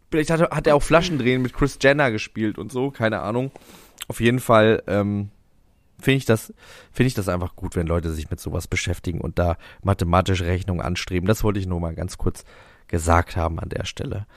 Vielleicht 0.09 0.31
hat, 0.31 0.39
er- 0.41 0.49
hat 0.49 0.67
er 0.67 0.75
auch 0.75 0.83
Flaschendrehen 0.83 1.41
mit 1.43 1.53
Chris 1.53 1.77
Jenner 1.81 2.11
gespielt 2.11 2.57
und 2.57 2.71
so, 2.71 2.89
keine 2.91 3.21
Ahnung. 3.21 3.51
Auf 4.07 4.19
jeden 4.19 4.39
Fall 4.39 4.81
ähm, 4.87 5.29
finde 5.99 6.17
ich 6.17 6.25
das, 6.25 6.53
finde 6.91 7.07
ich 7.07 7.13
das 7.13 7.29
einfach 7.29 7.55
gut, 7.55 7.75
wenn 7.75 7.87
Leute 7.87 8.11
sich 8.11 8.29
mit 8.31 8.39
sowas 8.39 8.67
beschäftigen 8.67 9.21
und 9.21 9.37
da 9.39 9.57
mathematische 9.83 10.45
Rechnungen 10.45 10.81
anstreben. 10.81 11.27
Das 11.27 11.43
wollte 11.43 11.59
ich 11.59 11.67
nur 11.67 11.79
mal 11.79 11.93
ganz 11.93 12.17
kurz 12.17 12.43
gesagt 12.91 13.35
haben 13.35 13.59
an 13.59 13.69
der 13.69 13.85
Stelle. 13.85 14.27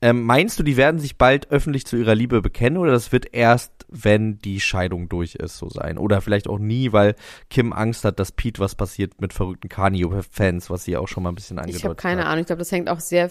Ähm, 0.00 0.22
meinst 0.24 0.58
du, 0.58 0.62
die 0.64 0.76
werden 0.76 0.98
sich 0.98 1.16
bald 1.16 1.50
öffentlich 1.52 1.86
zu 1.86 1.96
ihrer 1.96 2.16
Liebe 2.16 2.42
bekennen 2.42 2.76
oder 2.78 2.90
das 2.90 3.12
wird 3.12 3.32
erst, 3.34 3.72
wenn 3.88 4.38
die 4.38 4.58
Scheidung 4.60 5.08
durch 5.08 5.36
ist, 5.36 5.58
so 5.58 5.68
sein? 5.68 5.96
Oder 5.96 6.20
vielleicht 6.20 6.48
auch 6.48 6.58
nie, 6.58 6.92
weil 6.92 7.14
Kim 7.50 7.72
Angst 7.72 8.04
hat, 8.04 8.18
dass 8.18 8.32
Pete 8.32 8.60
was 8.60 8.74
passiert 8.74 9.20
mit 9.20 9.32
verrückten 9.32 9.68
Kanye-Fans, 9.68 10.70
was 10.70 10.82
sie 10.84 10.96
auch 10.96 11.06
schon 11.06 11.22
mal 11.22 11.28
ein 11.30 11.36
bisschen 11.36 11.58
angedeutet 11.58 11.80
Ich 11.80 11.84
habe 11.84 11.94
keine 11.94 12.22
hat. 12.22 12.28
Ahnung. 12.28 12.40
Ich 12.40 12.46
glaube, 12.46 12.58
das 12.58 12.72
hängt 12.72 12.88
auch 12.88 12.98
sehr. 13.00 13.30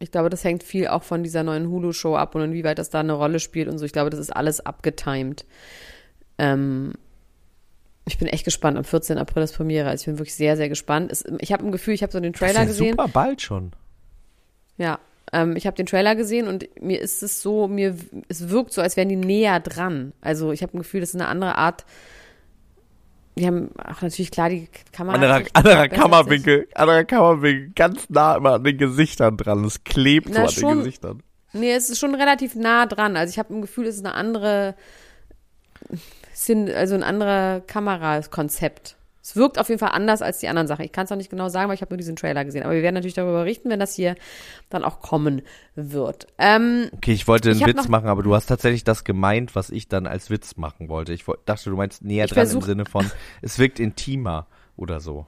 Ich 0.00 0.10
glaube, 0.10 0.30
das 0.30 0.42
hängt 0.42 0.64
viel 0.64 0.88
auch 0.88 1.04
von 1.04 1.22
dieser 1.22 1.44
neuen 1.44 1.68
Hulu-Show 1.68 2.16
ab 2.16 2.34
und 2.34 2.42
inwieweit 2.42 2.78
das 2.80 2.90
da 2.90 2.98
eine 2.98 3.12
Rolle 3.12 3.38
spielt 3.38 3.68
und 3.68 3.78
so. 3.78 3.84
Ich 3.84 3.92
glaube, 3.92 4.10
das 4.10 4.18
ist 4.18 4.34
alles 4.34 4.66
abgetimed. 4.66 5.46
Ähm, 6.38 6.94
ich 8.04 8.18
bin 8.18 8.26
echt 8.26 8.44
gespannt. 8.44 8.76
Am 8.76 8.84
14. 8.84 9.16
April 9.18 9.44
ist 9.44 9.54
Premiere. 9.56 9.88
Also 9.88 10.02
ich 10.02 10.06
bin 10.06 10.18
wirklich 10.18 10.34
sehr, 10.34 10.56
sehr 10.56 10.68
gespannt. 10.68 11.12
Es, 11.12 11.24
ich 11.38 11.52
habe 11.52 11.64
ein 11.64 11.70
Gefühl, 11.72 11.94
ich 11.94 12.02
habe 12.02 12.12
so 12.12 12.18
den 12.18 12.32
Das 12.32 12.40
Trailer 12.40 12.50
ist 12.52 12.58
ja 12.58 12.64
gesehen. 12.64 12.90
super 12.90 13.08
bald 13.08 13.40
schon. 13.42 13.70
Ja, 14.76 14.98
ähm, 15.32 15.56
ich 15.56 15.66
habe 15.66 15.76
den 15.76 15.86
Trailer 15.86 16.14
gesehen 16.14 16.48
und 16.48 16.68
mir 16.80 17.00
ist 17.00 17.22
es 17.22 17.42
so, 17.42 17.68
mir 17.68 17.96
es 18.28 18.48
wirkt 18.48 18.72
so, 18.72 18.80
als 18.80 18.96
wären 18.96 19.08
die 19.08 19.16
näher 19.16 19.60
dran. 19.60 20.12
Also 20.20 20.52
ich 20.52 20.62
habe 20.62 20.76
ein 20.76 20.78
Gefühl, 20.78 21.00
das 21.00 21.10
ist 21.10 21.16
eine 21.16 21.28
andere 21.28 21.56
Art. 21.56 21.84
Die 23.36 23.46
haben 23.46 23.70
ach 23.78 24.00
natürlich 24.02 24.30
klar 24.30 24.48
die 24.48 24.68
Kamera. 24.92 25.16
Anderer, 25.16 25.42
anderer 25.54 25.88
Kammerwinkel, 25.88 26.68
anderer 26.74 27.04
Kammerwinkel, 27.04 27.72
ganz 27.74 28.08
nah 28.08 28.36
immer 28.36 28.54
an 28.54 28.64
den 28.64 28.78
Gesichtern 28.78 29.36
dran. 29.36 29.64
Es 29.64 29.82
klebt 29.82 30.28
Na, 30.30 30.34
so 30.34 30.40
an 30.42 30.48
schon. 30.50 30.68
den 30.68 30.78
Gesichtern. 30.78 31.22
ich. 31.52 31.60
Nee, 31.60 31.72
es 31.72 31.90
ist 31.90 31.98
schon 31.98 32.14
relativ 32.14 32.54
nah 32.54 32.86
dran. 32.86 33.16
Also 33.16 33.30
ich 33.30 33.38
habe 33.38 33.54
ein 33.54 33.60
Gefühl, 33.60 33.86
es 33.86 33.96
ist 33.96 34.04
eine 34.04 34.14
andere, 34.14 34.74
sind 36.32 36.70
also 36.70 36.94
ein 36.94 37.02
anderer 37.02 37.60
Kamerakonzept. 37.60 38.96
Es 39.24 39.36
wirkt 39.36 39.58
auf 39.58 39.70
jeden 39.70 39.78
Fall 39.78 39.92
anders 39.92 40.20
als 40.20 40.40
die 40.40 40.48
anderen 40.48 40.68
Sachen. 40.68 40.84
Ich 40.84 40.92
kann 40.92 41.06
es 41.06 41.12
auch 41.12 41.16
nicht 41.16 41.30
genau 41.30 41.48
sagen, 41.48 41.68
weil 41.68 41.76
ich 41.76 41.80
habe 41.80 41.94
nur 41.94 41.96
diesen 41.96 42.14
Trailer 42.14 42.44
gesehen. 42.44 42.62
Aber 42.62 42.74
wir 42.74 42.82
werden 42.82 42.94
natürlich 42.94 43.14
darüber 43.14 43.38
berichten, 43.38 43.70
wenn 43.70 43.80
das 43.80 43.94
hier 43.94 44.16
dann 44.68 44.84
auch 44.84 45.00
kommen 45.00 45.40
wird. 45.74 46.26
Ähm, 46.36 46.90
Okay, 46.92 47.14
ich 47.14 47.26
wollte 47.26 47.50
einen 47.50 47.58
Ich 47.58 47.66
Witz 47.66 47.88
machen, 47.88 48.08
aber 48.08 48.22
du 48.22 48.34
hast 48.34 48.46
tatsächlich 48.46 48.84
das 48.84 49.02
gemeint, 49.02 49.54
was 49.54 49.70
ich 49.70 49.88
dann 49.88 50.06
als 50.06 50.28
Witz 50.28 50.56
machen 50.58 50.90
wollte. 50.90 51.14
Ich 51.14 51.24
dachte, 51.46 51.70
du 51.70 51.76
meinst 51.76 52.04
näher 52.04 52.26
dran 52.26 52.50
im 52.50 52.60
Sinne 52.60 52.84
von, 52.84 53.10
es 53.40 53.58
wirkt 53.58 53.80
intimer 53.80 54.46
oder 54.76 55.00
so. 55.00 55.24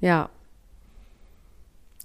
Ja. 0.00 0.28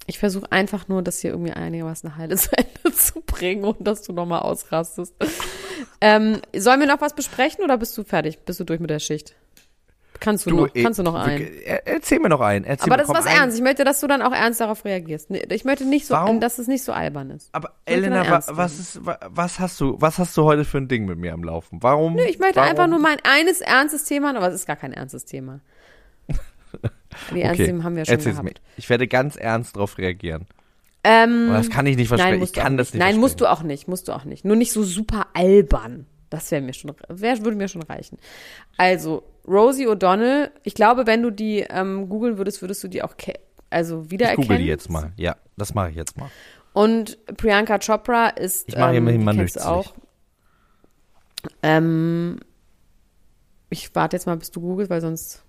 Ich 0.08 0.20
versuche 0.20 0.50
einfach 0.54 0.88
nur, 0.88 1.02
das 1.02 1.20
hier 1.20 1.32
irgendwie 1.32 1.52
einigermaßen 1.52 2.16
heile 2.16 2.36
zu 2.38 2.50
Ende 2.58 2.96
zu 2.96 3.20
bringen 3.20 3.66
und 3.66 3.86
dass 3.86 4.04
du 4.04 4.14
nochmal 4.14 4.40
ausrastest. 4.40 5.14
ähm, 6.00 6.40
sollen 6.56 6.80
wir 6.80 6.88
noch 6.88 7.02
was 7.02 7.14
besprechen 7.14 7.62
oder 7.62 7.78
bist 7.78 7.98
du 7.98 8.06
fertig? 8.06 8.40
Bist 8.46 8.62
du 8.62 8.64
durch 8.64 8.80
mit 8.80 8.90
der 8.90 9.00
Schicht? 9.00 9.36
Kannst 10.20 10.46
du, 10.46 10.52
noch, 10.52 10.70
eh, 10.74 10.84
kannst 10.84 11.00
du 11.00 11.04
noch 11.04 11.16
einen? 11.16 11.48
er- 11.66 11.86
Erzähl 11.88 12.20
mir 12.20 12.30
noch 12.30 12.40
einen. 12.40 12.64
Erzähl 12.66 12.86
Aber 12.92 13.02
mir, 13.02 13.08
das 13.08 13.10
ist 13.10 13.16
was 13.26 13.26
ein- 13.32 13.38
ernst. 13.42 13.58
Ich 13.58 13.64
möchte, 13.64 13.84
dass 13.84 14.00
du 14.00 14.08
dann 14.08 14.22
auch 14.22 14.32
ernst 14.32 14.62
darauf 14.62 14.86
reagierst. 14.86 15.30
Ich 15.32 15.66
möchte 15.66 15.86
nicht 15.86 16.06
so, 16.08 16.14
Warum? 16.14 16.40
dass 16.40 16.60
es 16.60 16.68
nicht 16.68 16.84
so 16.84 16.94
albern 16.94 17.30
ist. 17.32 17.50
Aber 17.52 17.74
Elena, 17.86 18.22
wa, 18.22 18.34
ernst 18.36 18.50
was 18.56 18.80
ist, 18.80 19.06
wa, 19.06 19.18
was 19.30 19.60
hast 19.60 19.80
du, 19.82 19.96
was 20.00 20.20
hast 20.20 20.38
du 20.38 20.44
heute 20.44 20.66
für 20.66 20.78
ein 20.78 20.88
Ding 20.88 21.06
mit 21.06 21.18
mir 21.18 21.34
am 21.34 21.44
Laufen? 21.44 21.80
Warum? 21.82 22.16
Nö, 22.16 22.24
ich 22.24 22.40
möchte 22.40 22.58
warum? 22.58 22.70
einfach 22.70 22.88
nur 22.88 23.00
mein 23.00 23.18
eines 23.24 23.60
ernstes 23.62 24.06
Thema, 24.06 24.36
aber 24.36 24.48
es 24.48 24.56
ist 24.56 24.66
gar 24.68 24.76
kein 24.78 24.94
ernstes 24.94 25.26
Thema. 25.26 25.60
Die 27.34 27.42
ernsten 27.42 27.64
Okay, 27.78 27.84
haben 27.84 27.96
wir 27.96 28.06
schon 28.06 28.14
erzähl's 28.16 28.36
gehabt. 28.38 28.60
mir. 28.62 28.62
Ich 28.78 28.90
werde 28.90 29.08
ganz 29.08 29.36
ernst 29.36 29.76
darauf 29.76 29.98
reagieren. 29.98 30.48
Ähm, 31.04 31.48
Aber 31.50 31.58
das 31.58 31.70
kann 31.70 31.86
ich 31.86 31.98
nicht 31.98 32.08
versprechen. 32.08 32.36
Nein, 32.40 32.44
ich 32.44 32.52
du 32.54 32.62
kann 32.62 32.78
das 32.78 32.94
nicht. 32.94 33.00
Nein, 33.02 33.18
musst 33.18 33.42
du 33.42 33.46
auch 33.48 33.62
nicht, 33.62 33.88
musst 33.88 34.08
du 34.08 34.14
auch 34.14 34.24
nicht. 34.24 34.46
Nur 34.46 34.56
nicht 34.56 34.72
so 34.72 34.84
super 34.84 35.28
albern. 35.34 36.06
Das 36.30 36.50
wäre 36.50 36.62
mir 36.62 36.74
schon, 36.74 36.94
wär, 37.10 37.38
würde 37.44 37.58
mir 37.58 37.68
schon 37.68 37.84
reichen. 37.84 38.18
Also, 38.78 39.24
Rosie 39.48 39.88
O'Donnell, 39.88 40.52
ich 40.64 40.74
glaube, 40.74 41.06
wenn 41.06 41.22
du 41.22 41.30
die 41.32 41.60
ähm, 41.70 42.08
googeln 42.10 42.38
würdest, 42.38 42.62
würdest 42.62 42.84
du 42.84 42.88
die 42.88 43.04
auch 43.04 43.16
also 43.70 44.04
Ich 44.06 44.12
wiedererkennen. 44.12 44.48
google 44.48 44.58
die 44.60 44.68
jetzt 44.68 44.90
mal. 44.90 45.12
Ja, 45.18 45.36
das 45.58 45.74
mache 45.74 45.90
ich 45.90 45.96
jetzt 45.96 46.18
mal. 46.18 46.30
Und 46.74 47.18
Priyanka 47.38 47.78
Chopra 47.80 48.30
ist, 48.30 48.70
Ich 48.70 48.78
mache 48.78 48.96
ähm, 48.96 49.24
mal 49.24 49.34
nützlich. 49.36 49.64
auch. 49.64 49.94
Ähm, 51.62 52.40
ich 53.70 53.94
warte 53.96 54.16
jetzt 54.16 54.26
mal, 54.26 54.38
bis 54.38 54.52
du 54.52 54.62
googelst, 54.62 54.90
weil 54.90 55.02
sonst. 55.02 55.44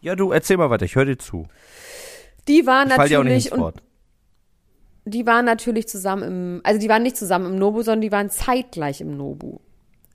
Ja, 0.00 0.14
du 0.16 0.32
erzähl 0.32 0.56
mal 0.56 0.68
weiter. 0.70 0.84
Ich 0.84 0.94
höre 0.96 1.06
dir 1.06 1.18
zu. 1.18 1.46
Die 2.48 2.66
war 2.66 2.82
Ich 2.86 2.88
dir 2.88 2.94
auch 3.20 3.24
nicht 3.24 3.32
natürlich 3.32 3.46
ins 3.52 3.58
Wort. 3.58 3.82
die 5.06 5.26
waren 5.26 5.44
natürlich 5.46 5.88
zusammen 5.88 6.22
im, 6.22 6.60
also 6.64 6.78
die 6.80 6.88
waren 6.88 7.02
nicht 7.02 7.16
zusammen 7.16 7.46
im 7.46 7.56
Nobu, 7.56 7.82
sondern 7.82 8.02
die 8.02 8.12
waren 8.12 8.28
zeitgleich 8.28 9.00
im 9.00 9.16
Nobu. 9.16 9.58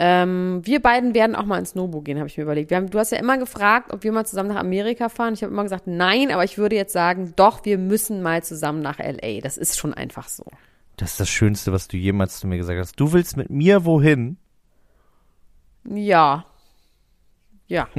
Ähm, 0.02 0.62
wir 0.64 0.82
beiden 0.82 1.14
werden 1.14 1.36
auch 1.36 1.46
mal 1.46 1.60
ins 1.60 1.76
Nobu 1.76 2.02
gehen, 2.02 2.18
habe 2.18 2.28
ich 2.28 2.38
mir 2.38 2.44
überlegt. 2.44 2.70
Wir 2.70 2.78
haben, 2.78 2.90
du 2.90 2.98
hast 2.98 3.12
ja 3.12 3.18
immer 3.18 3.38
gefragt, 3.38 3.92
ob 3.92 4.04
wir 4.04 4.14
mal 4.14 4.26
zusammen 4.26 4.48
nach 4.48 4.60
Amerika 4.60 5.10
fahren. 5.10 5.34
Ich 5.34 5.44
habe 5.44 5.52
immer 5.52 5.64
gesagt, 5.64 5.88
nein, 5.88 6.32
aber 6.32 6.46
ich 6.46 6.58
würde 6.58 6.78
jetzt 6.78 6.94
sagen, 6.94 7.34
doch, 7.36 7.66
wir 7.66 7.78
müssen 7.78 8.22
mal 8.22 8.42
zusammen 8.42 8.82
nach 8.82 9.00
LA. 9.00 9.42
Das 9.42 9.58
ist 9.58 9.78
schon 9.78 9.94
einfach 9.94 10.30
so. 10.30 10.46
Das 10.96 11.12
ist 11.12 11.20
das 11.20 11.30
Schönste, 11.30 11.74
was 11.74 11.90
du 11.90 11.98
jemals 11.98 12.40
zu 12.40 12.48
mir 12.48 12.58
gesagt 12.58 12.80
hast. 12.80 12.98
Du 12.98 13.12
willst 13.12 13.36
mit 13.36 13.50
mir 13.50 13.84
wohin? 13.84 14.38
Ja. 15.84 16.46
Ja. 17.68 17.90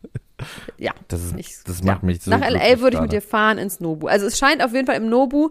ja. 0.78 0.92
Das, 1.06 1.22
ist, 1.22 1.68
das 1.68 1.82
macht 1.84 2.02
ja. 2.02 2.06
mich 2.06 2.22
so 2.22 2.30
Nach 2.30 2.40
LA 2.40 2.80
würde 2.80 2.96
ich 2.96 3.02
mit 3.02 3.12
dir 3.12 3.22
fahren 3.22 3.58
ins 3.58 3.78
Nobu. 3.78 4.08
Also 4.08 4.26
es 4.26 4.36
scheint 4.36 4.64
auf 4.64 4.72
jeden 4.72 4.86
Fall 4.86 4.96
im 4.96 5.08
Nobu, 5.08 5.50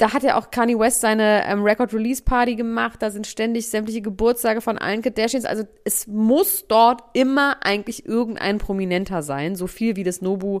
da 0.00 0.14
hat 0.14 0.22
ja 0.22 0.38
auch 0.38 0.50
Kanye 0.50 0.78
West 0.78 1.02
seine 1.02 1.44
ähm, 1.46 1.62
Record-Release-Party 1.62 2.56
gemacht, 2.56 3.02
da 3.02 3.10
sind 3.10 3.26
ständig 3.26 3.68
sämtliche 3.68 4.00
Geburtstage 4.00 4.62
von 4.62 4.78
allen 4.78 5.02
Kardashians. 5.02 5.44
Also 5.44 5.64
es 5.84 6.06
muss 6.06 6.66
dort 6.66 7.02
immer 7.12 7.56
eigentlich 7.60 8.06
irgendein 8.06 8.56
Prominenter 8.58 9.22
sein, 9.22 9.56
so 9.56 9.66
viel 9.66 9.96
wie 9.96 10.04
das 10.04 10.22
Nobu 10.22 10.60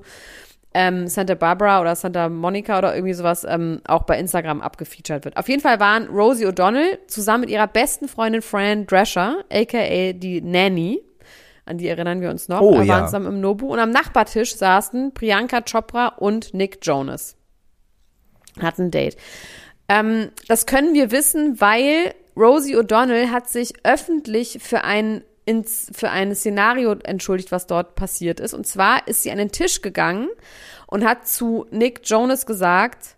ähm, 0.74 1.08
Santa 1.08 1.34
Barbara 1.34 1.80
oder 1.80 1.96
Santa 1.96 2.28
Monica 2.28 2.78
oder 2.78 2.94
irgendwie 2.94 3.14
sowas 3.14 3.44
ähm, 3.48 3.80
auch 3.86 4.02
bei 4.02 4.18
Instagram 4.18 4.60
abgefeatured 4.60 5.24
wird. 5.24 5.36
Auf 5.38 5.48
jeden 5.48 5.62
Fall 5.62 5.80
waren 5.80 6.08
Rosie 6.08 6.46
O'Donnell 6.46 6.98
zusammen 7.08 7.40
mit 7.42 7.50
ihrer 7.50 7.66
besten 7.66 8.08
Freundin 8.08 8.42
Fran 8.42 8.86
Drescher, 8.86 9.38
aka 9.50 10.12
die 10.12 10.42
Nanny, 10.42 11.02
an 11.64 11.78
die 11.78 11.88
erinnern 11.88 12.20
wir 12.20 12.28
uns 12.30 12.48
noch, 12.48 12.60
Oh, 12.60 12.74
äh, 12.74 12.78
waren 12.80 12.86
ja. 12.86 13.06
zusammen 13.06 13.26
im 13.26 13.40
Nobu 13.40 13.72
und 13.72 13.78
am 13.78 13.90
Nachbartisch 13.90 14.54
saßen 14.54 15.14
Priyanka 15.14 15.62
Chopra 15.62 16.08
und 16.08 16.52
Nick 16.52 16.78
Jonas. 16.82 17.36
Hatten 18.58 18.84
ein 18.84 18.90
Date. 18.90 19.16
Ähm, 19.88 20.30
das 20.48 20.66
können 20.66 20.94
wir 20.94 21.10
wissen, 21.10 21.60
weil 21.60 22.14
Rosie 22.36 22.76
O'Donnell 22.76 23.30
hat 23.30 23.48
sich 23.48 23.74
öffentlich 23.84 24.58
für 24.60 24.84
ein, 24.84 25.22
ins, 25.44 25.90
für 25.92 26.10
ein 26.10 26.34
Szenario 26.34 26.92
entschuldigt, 26.92 27.52
was 27.52 27.66
dort 27.66 27.94
passiert 27.94 28.40
ist. 28.40 28.54
Und 28.54 28.66
zwar 28.66 29.06
ist 29.08 29.22
sie 29.22 29.30
an 29.30 29.38
den 29.38 29.52
Tisch 29.52 29.82
gegangen 29.82 30.28
und 30.86 31.04
hat 31.04 31.26
zu 31.26 31.66
Nick 31.70 32.00
Jonas 32.04 32.46
gesagt, 32.46 33.16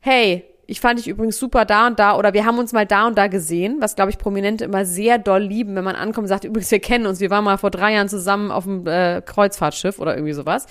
hey, 0.00 0.44
ich 0.72 0.80
fand 0.80 0.98
dich 0.98 1.06
übrigens 1.06 1.38
super 1.38 1.66
da 1.66 1.86
und 1.86 1.98
da 1.98 2.16
oder 2.16 2.32
wir 2.32 2.46
haben 2.46 2.58
uns 2.58 2.72
mal 2.72 2.86
da 2.86 3.06
und 3.06 3.18
da 3.18 3.26
gesehen, 3.26 3.76
was 3.80 3.94
glaube 3.94 4.10
ich 4.10 4.16
Prominente 4.16 4.64
immer 4.64 4.86
sehr 4.86 5.18
doll 5.18 5.42
lieben, 5.42 5.76
wenn 5.76 5.84
man 5.84 5.96
ankommt 5.96 6.24
und 6.24 6.28
sagt, 6.28 6.44
übrigens, 6.44 6.70
wir 6.70 6.80
kennen 6.80 7.04
uns, 7.04 7.20
wir 7.20 7.28
waren 7.28 7.44
mal 7.44 7.58
vor 7.58 7.70
drei 7.70 7.92
Jahren 7.92 8.08
zusammen 8.08 8.50
auf 8.50 8.64
dem 8.64 8.86
äh, 8.86 9.20
Kreuzfahrtschiff 9.20 9.98
oder 9.98 10.14
irgendwie 10.14 10.32
sowas. 10.32 10.66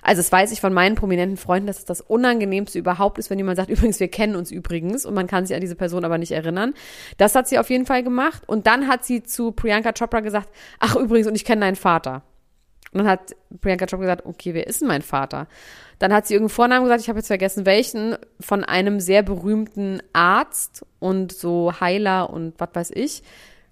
Also 0.00 0.20
das 0.20 0.32
weiß 0.32 0.52
ich 0.52 0.62
von 0.62 0.72
meinen 0.72 0.94
prominenten 0.94 1.36
Freunden, 1.36 1.66
dass 1.66 1.80
es 1.80 1.84
das 1.84 2.00
Unangenehmste 2.00 2.78
überhaupt 2.78 3.18
ist, 3.18 3.28
wenn 3.28 3.38
jemand 3.38 3.58
sagt, 3.58 3.68
übrigens, 3.68 4.00
wir 4.00 4.08
kennen 4.08 4.36
uns 4.36 4.50
übrigens 4.50 5.04
und 5.04 5.12
man 5.12 5.26
kann 5.26 5.44
sich 5.44 5.54
an 5.54 5.60
diese 5.60 5.76
Person 5.76 6.06
aber 6.06 6.16
nicht 6.16 6.32
erinnern. 6.32 6.72
Das 7.18 7.34
hat 7.34 7.46
sie 7.46 7.58
auf 7.58 7.68
jeden 7.68 7.84
Fall 7.84 8.02
gemacht 8.02 8.44
und 8.46 8.66
dann 8.66 8.88
hat 8.88 9.04
sie 9.04 9.22
zu 9.22 9.52
Priyanka 9.52 9.92
Chopra 9.92 10.20
gesagt, 10.20 10.48
ach 10.80 10.96
übrigens, 10.96 11.28
und 11.28 11.34
ich 11.34 11.44
kenne 11.44 11.60
deinen 11.60 11.76
Vater. 11.76 12.22
Und 12.92 12.98
dann 12.98 13.08
hat 13.08 13.34
Priyanka 13.60 13.86
Chopra 13.86 14.02
gesagt, 14.02 14.26
okay, 14.26 14.52
wer 14.52 14.66
ist 14.66 14.82
denn 14.82 14.88
mein 14.88 15.02
Vater? 15.02 15.48
Dann 15.98 16.12
hat 16.12 16.26
sie 16.26 16.34
irgendeinen 16.34 16.54
Vornamen 16.54 16.84
gesagt, 16.84 17.00
ich 17.00 17.08
habe 17.08 17.18
jetzt 17.18 17.28
vergessen 17.28 17.64
welchen, 17.64 18.16
von 18.38 18.64
einem 18.64 19.00
sehr 19.00 19.22
berühmten 19.22 20.02
Arzt 20.12 20.84
und 20.98 21.32
so 21.32 21.80
Heiler 21.80 22.28
und 22.30 22.54
was 22.58 22.68
weiß 22.74 22.90
ich. 22.94 23.22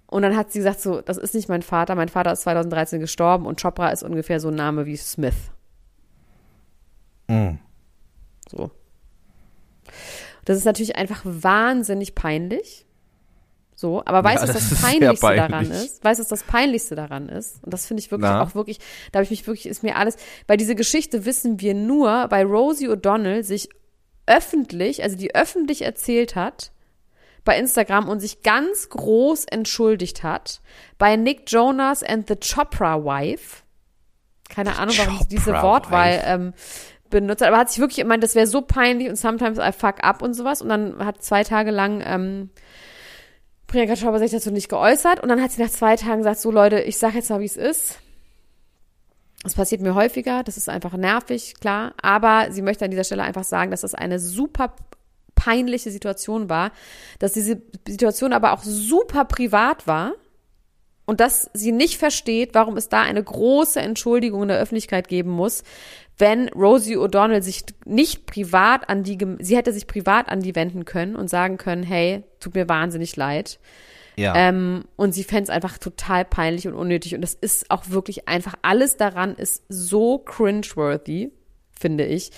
Und 0.07 0.23
dann 0.23 0.35
hat 0.35 0.51
sie 0.51 0.59
gesagt, 0.59 0.81
so, 0.81 1.01
das 1.01 1.17
ist 1.17 1.35
nicht 1.35 1.49
mein 1.49 1.61
Vater, 1.61 1.95
mein 1.95 2.09
Vater 2.09 2.31
ist 2.31 2.41
2013 2.41 2.99
gestorben 2.99 3.45
und 3.45 3.61
Chopra 3.61 3.89
ist 3.89 4.03
ungefähr 4.03 4.39
so 4.39 4.49
ein 4.49 4.55
Name 4.55 4.85
wie 4.85 4.97
Smith. 4.97 5.51
Mhm. 7.27 7.59
So. 8.49 8.71
Das 10.45 10.57
ist 10.57 10.65
natürlich 10.65 10.95
einfach 10.95 11.21
wahnsinnig 11.23 12.15
peinlich. 12.15 12.85
So, 13.81 14.03
aber 14.05 14.23
weißt 14.23 14.43
du, 14.43 14.47
Ja, 14.47 14.53
was 14.53 14.61
das 14.61 14.69
das 14.69 14.81
Peinlichste 14.83 15.35
daran 15.35 15.51
peinlich. 15.51 15.71
ist? 15.85 16.03
Weißt 16.05 16.19
du, 16.19 16.21
was 16.21 16.29
das 16.29 16.43
Peinlichste 16.43 16.93
daran 16.95 17.29
ist? 17.29 17.63
Und 17.63 17.73
das 17.73 17.87
finde 17.87 18.01
ich 18.03 18.11
wirklich 18.11 18.29
Na? 18.29 18.43
auch 18.43 18.53
wirklich, 18.53 18.77
da 19.11 19.17
habe 19.17 19.23
ich 19.23 19.31
mich 19.31 19.47
wirklich, 19.47 19.65
ist 19.65 19.81
mir 19.81 19.95
alles, 19.95 20.17
weil 20.45 20.57
diese 20.57 20.75
Geschichte 20.75 21.25
wissen 21.25 21.59
wir 21.61 21.73
nur, 21.73 22.27
weil 22.29 22.45
Rosie 22.45 22.87
O'Donnell 22.89 23.41
sich 23.41 23.69
öffentlich, 24.27 25.01
also 25.01 25.17
die 25.17 25.33
öffentlich 25.33 25.81
erzählt 25.81 26.35
hat, 26.35 26.71
bei 27.43 27.57
Instagram 27.57 28.07
und 28.07 28.19
sich 28.19 28.43
ganz 28.43 28.87
groß 28.89 29.45
entschuldigt 29.45 30.21
hat 30.21 30.61
bei 30.99 31.15
Nick 31.15 31.51
Jonas 31.51 32.03
and 32.03 32.27
the 32.27 32.35
Chopra 32.35 33.03
Wife. 33.03 33.63
Keine 34.47 34.77
Ahnung, 34.77 34.93
warum 34.99 35.17
sie 35.17 35.27
diese 35.27 35.53
Wortwahl 35.53 36.17
Wife. 36.17 36.23
ähm, 36.27 36.53
benutzt 37.09 37.41
hat, 37.41 37.47
aber 37.47 37.57
hat 37.57 37.71
sich 37.71 37.79
wirklich 37.79 37.97
gemeint, 37.97 38.21
das 38.21 38.35
wäre 38.35 38.45
so 38.45 38.61
peinlich 38.61 39.09
und 39.09 39.15
sometimes 39.15 39.57
I 39.57 39.71
fuck 39.71 40.03
up 40.03 40.21
und 40.21 40.35
sowas. 40.35 40.61
Und 40.61 40.69
dann 40.69 41.03
hat 41.03 41.23
zwei 41.23 41.43
Tage 41.43 41.71
lang 41.71 42.03
ähm, 42.05 42.51
Priyanka 43.71 43.95
Chopra 43.95 44.19
sich 44.19 44.31
dazu 44.31 44.51
nicht 44.51 44.67
geäußert 44.67 45.21
und 45.21 45.29
dann 45.29 45.41
hat 45.41 45.51
sie 45.51 45.61
nach 45.61 45.69
zwei 45.69 45.95
Tagen 45.95 46.17
gesagt, 46.17 46.41
so 46.41 46.51
Leute, 46.51 46.81
ich 46.81 46.97
sag 46.97 47.15
jetzt 47.15 47.29
mal, 47.29 47.39
wie 47.39 47.45
es 47.45 47.55
ist. 47.55 47.99
Das 49.43 49.55
passiert 49.55 49.81
mir 49.81 49.95
häufiger, 49.95 50.43
das 50.43 50.57
ist 50.57 50.67
einfach 50.67 50.93
nervig, 50.97 51.55
klar, 51.61 51.93
aber 52.01 52.51
sie 52.51 52.61
möchte 52.61 52.83
an 52.83 52.91
dieser 52.91 53.05
Stelle 53.05 53.23
einfach 53.23 53.45
sagen, 53.45 53.71
dass 53.71 53.81
das 53.81 53.95
eine 53.95 54.19
super 54.19 54.75
peinliche 55.35 55.89
Situation 55.89 56.49
war, 56.49 56.71
dass 57.17 57.31
diese 57.31 57.61
Situation 57.87 58.33
aber 58.33 58.51
auch 58.51 58.61
super 58.61 59.23
privat 59.23 59.87
war 59.87 60.15
und 61.05 61.21
dass 61.21 61.49
sie 61.53 61.71
nicht 61.71 61.97
versteht, 61.97 62.53
warum 62.53 62.75
es 62.75 62.89
da 62.89 63.01
eine 63.01 63.23
große 63.23 63.79
Entschuldigung 63.79 64.43
in 64.43 64.47
der 64.49 64.59
Öffentlichkeit 64.59 65.07
geben 65.07 65.31
muss, 65.31 65.63
wenn 66.17 66.49
Rosie 66.49 66.97
O'Donnell 66.97 67.41
sich 67.41 67.63
nicht 67.85 68.25
privat 68.25 68.89
an 68.89 69.03
die, 69.03 69.17
sie 69.39 69.57
hätte 69.57 69.73
sich 69.73 69.87
privat 69.87 70.29
an 70.29 70.41
die 70.41 70.55
wenden 70.55 70.85
können 70.85 71.15
und 71.15 71.29
sagen 71.29 71.57
können, 71.57 71.83
hey, 71.83 72.23
tut 72.39 72.55
mir 72.55 72.69
wahnsinnig 72.69 73.15
leid. 73.15 73.59
Ja. 74.17 74.35
Ähm, 74.35 74.83
und 74.97 75.13
sie 75.13 75.23
fände 75.23 75.43
es 75.43 75.49
einfach 75.49 75.77
total 75.77 76.25
peinlich 76.25 76.67
und 76.67 76.73
unnötig. 76.73 77.15
Und 77.15 77.21
das 77.21 77.33
ist 77.33 77.71
auch 77.71 77.89
wirklich 77.89 78.27
einfach, 78.27 78.55
alles 78.61 78.97
daran 78.97 79.35
ist 79.35 79.63
so 79.69 80.19
cringeworthy, 80.19 81.31
finde 81.71 82.05
ich, 82.05 82.31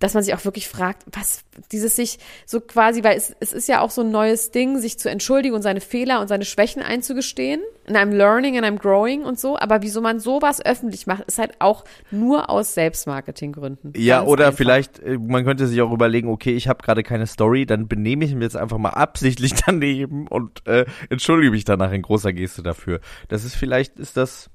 dass 0.00 0.14
man 0.14 0.24
sich 0.24 0.34
auch 0.34 0.44
wirklich 0.44 0.66
fragt, 0.66 1.04
was 1.12 1.44
dieses 1.70 1.94
sich 1.94 2.18
so 2.46 2.60
quasi, 2.60 3.04
weil 3.04 3.16
es, 3.16 3.36
es 3.38 3.52
ist 3.52 3.68
ja 3.68 3.80
auch 3.80 3.90
so 3.90 4.00
ein 4.00 4.10
neues 4.10 4.50
Ding, 4.50 4.78
sich 4.78 4.98
zu 4.98 5.08
entschuldigen 5.08 5.54
und 5.54 5.62
seine 5.62 5.80
Fehler 5.80 6.20
und 6.20 6.28
seine 6.28 6.44
Schwächen 6.44 6.82
einzugestehen. 6.82 7.60
And 7.86 7.96
I'm 7.96 8.16
learning 8.16 8.56
and 8.56 8.66
I'm 8.66 8.80
growing 8.80 9.22
und 9.22 9.38
so. 9.38 9.58
Aber 9.58 9.82
wieso 9.82 10.00
man 10.00 10.18
sowas 10.18 10.64
öffentlich 10.64 11.06
macht, 11.06 11.24
ist 11.24 11.38
halt 11.38 11.52
auch 11.58 11.84
nur 12.10 12.48
aus 12.50 12.74
Selbstmarketinggründen. 12.74 13.92
Ja, 13.96 14.20
Ganz 14.20 14.30
oder 14.30 14.46
einfach. 14.46 14.58
vielleicht, 14.58 14.98
äh, 15.00 15.18
man 15.18 15.44
könnte 15.44 15.66
sich 15.66 15.80
auch 15.82 15.92
überlegen, 15.92 16.28
okay, 16.28 16.52
ich 16.54 16.66
habe 16.66 16.82
gerade 16.82 17.02
keine 17.02 17.26
Story, 17.26 17.66
dann 17.66 17.86
benehme 17.86 18.24
ich 18.24 18.34
mich 18.34 18.42
jetzt 18.42 18.56
einfach 18.56 18.78
mal 18.78 18.90
absichtlich 18.90 19.52
daneben 19.66 20.26
und 20.28 20.66
äh, 20.66 20.86
entschuldige 21.10 21.50
mich 21.50 21.64
danach 21.64 21.92
in 21.92 22.02
großer 22.02 22.32
Geste 22.32 22.62
dafür. 22.62 23.00
Das 23.28 23.44
ist 23.44 23.54
vielleicht, 23.54 23.98
ist 23.98 24.16
das, 24.16 24.48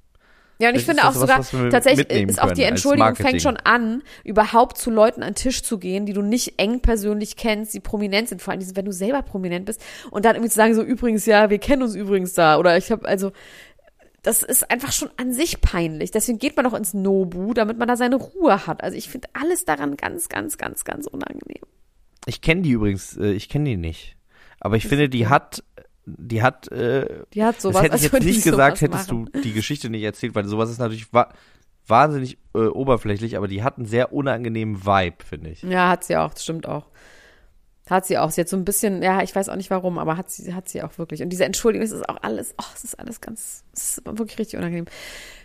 Ja, 0.57 0.69
und 0.69 0.75
ich 0.75 0.85
finde 0.85 1.03
auch 1.03 1.15
was, 1.15 1.49
sogar, 1.51 1.69
tatsächlich 1.69 2.29
ist 2.29 2.41
auch 2.41 2.51
die 2.51 2.63
Entschuldigung 2.63 3.15
fängt 3.15 3.41
schon 3.41 3.57
an, 3.57 4.03
überhaupt 4.23 4.77
zu 4.77 4.89
Leuten 4.89 5.21
an 5.21 5.31
den 5.31 5.35
Tisch 5.35 5.63
zu 5.63 5.77
gehen, 5.77 6.05
die 6.05 6.13
du 6.13 6.21
nicht 6.21 6.59
eng 6.59 6.79
persönlich 6.79 7.35
kennst, 7.35 7.73
die 7.73 7.81
prominent 7.81 8.29
sind, 8.29 8.41
vor 8.41 8.53
allem 8.53 8.75
wenn 8.75 8.85
du 8.85 8.93
selber 8.93 9.21
prominent 9.21 9.65
bist 9.65 9.83
und 10.11 10.23
dann 10.23 10.35
irgendwie 10.35 10.49
zu 10.49 10.55
sagen, 10.55 10.73
so 10.73 10.81
übrigens, 10.81 11.25
ja, 11.25 11.49
wir 11.49 11.59
kennen 11.59 11.83
uns 11.83 11.95
übrigens 11.95 12.33
da 12.33 12.57
oder 12.57 12.77
ich 12.77 12.89
habe 12.89 13.05
also 13.05 13.31
das 14.25 14.41
ist 14.41 14.71
einfach 14.71 14.91
schon 14.91 15.09
an 15.17 15.33
sich 15.33 15.61
peinlich. 15.61 16.09
Deswegen 16.09 16.39
geht 16.39 16.55
man 16.55 16.65
doch 16.65 16.73
ins 16.73 16.95
Nobu, 16.95 17.53
damit 17.53 17.77
man 17.77 17.87
da 17.87 17.95
seine 17.95 18.15
Ruhe 18.15 18.65
hat. 18.65 18.83
Also 18.83 18.97
ich 18.97 19.07
finde 19.07 19.27
alles 19.33 19.65
daran 19.65 19.97
ganz, 19.97 20.29
ganz, 20.29 20.57
ganz, 20.57 20.83
ganz 20.83 21.05
unangenehm. 21.05 21.61
ich 22.25 22.41
kenne 22.41 22.63
die 22.63 22.71
übrigens, 22.71 23.15
äh, 23.17 23.33
ich 23.33 23.49
kenne 23.49 23.69
die 23.69 23.77
nicht. 23.77 24.17
Aber 24.59 24.77
ich 24.77 24.87
finde, 24.87 25.09
die 25.09 25.27
hat, 25.27 25.63
die 26.05 26.41
hat, 26.43 26.71
äh, 26.71 27.23
Die 27.33 27.43
hat 27.43 27.59
sowas. 27.59 27.75
das 27.75 27.83
hätte 27.83 27.95
ich 27.97 28.03
jetzt 28.03 28.21
die 28.23 28.27
nicht 28.27 28.43
gesagt, 28.43 28.81
hättest 28.81 29.11
machen. 29.11 29.29
du 29.33 29.39
die 29.41 29.53
Geschichte 29.53 29.89
nicht 29.89 30.03
erzählt, 30.03 30.35
weil 30.35 30.45
sowas 30.45 30.69
ist 30.69 30.79
natürlich 30.79 31.11
wa 31.13 31.29
wahnsinnig 31.87 32.39
äh, 32.55 32.65
oberflächlich, 32.65 33.37
aber 33.37 33.47
die 33.47 33.61
hat 33.63 33.77
einen 33.77 33.85
sehr 33.85 34.11
unangenehmen 34.11 34.85
Vibe, 34.85 35.23
finde 35.23 35.51
ich. 35.51 35.61
Ja, 35.61 35.89
hat 35.89 36.03
sie 36.03 36.17
auch, 36.17 36.33
das 36.33 36.43
stimmt 36.43 36.67
auch. 36.67 36.87
Hat 37.87 38.07
sie 38.07 38.17
auch. 38.17 38.31
Sie 38.31 38.41
hat 38.41 38.49
so 38.49 38.57
ein 38.57 38.65
bisschen, 38.65 39.03
ja, 39.03 39.21
ich 39.21 39.35
weiß 39.35 39.49
auch 39.49 39.55
nicht 39.55 39.69
warum, 39.69 39.99
aber 39.99 40.17
hat 40.17 40.31
sie, 40.31 40.55
hat 40.55 40.67
sie 40.67 40.81
auch 40.81 40.97
wirklich. 40.97 41.21
Und 41.21 41.29
diese 41.29 41.45
Entschuldigung, 41.45 41.87
das 41.87 41.95
ist 41.95 42.09
auch 42.09 42.17
alles, 42.23 42.55
oh, 42.59 42.65
es 42.73 42.83
ist 42.83 42.99
alles 42.99 43.21
ganz, 43.21 43.63
es 43.73 43.99
ist 43.99 44.05
wirklich 44.07 44.39
richtig 44.39 44.57
unangenehm. 44.57 44.85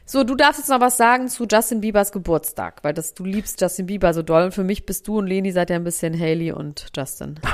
So, 0.07 0.25
du 0.25 0.35
darfst 0.35 0.59
jetzt 0.61 0.71
noch 0.71 0.81
was 0.81 0.97
sagen 0.97 1.29
zu 1.29 1.47
Justin 1.47 1.83
Biebers 1.83 2.11
Geburtstag, 2.13 2.83
weil 2.83 2.95
das, 2.95 3.13
du 3.13 3.25
liebst 3.25 3.61
Justin 3.61 3.85
Bieber 3.87 4.15
so 4.15 4.23
doll. 4.23 4.45
Und 4.45 4.55
für 4.55 4.65
mich 4.65 4.87
bist 4.87 5.07
du 5.07 5.19
und 5.19 5.27
Leni 5.27 5.53
seid 5.53 5.69
ja 5.69 5.77
ein 5.77 5.85
bisschen 5.85 6.19
Haley 6.19 6.53
und 6.53 6.87
Justin. 6.97 7.39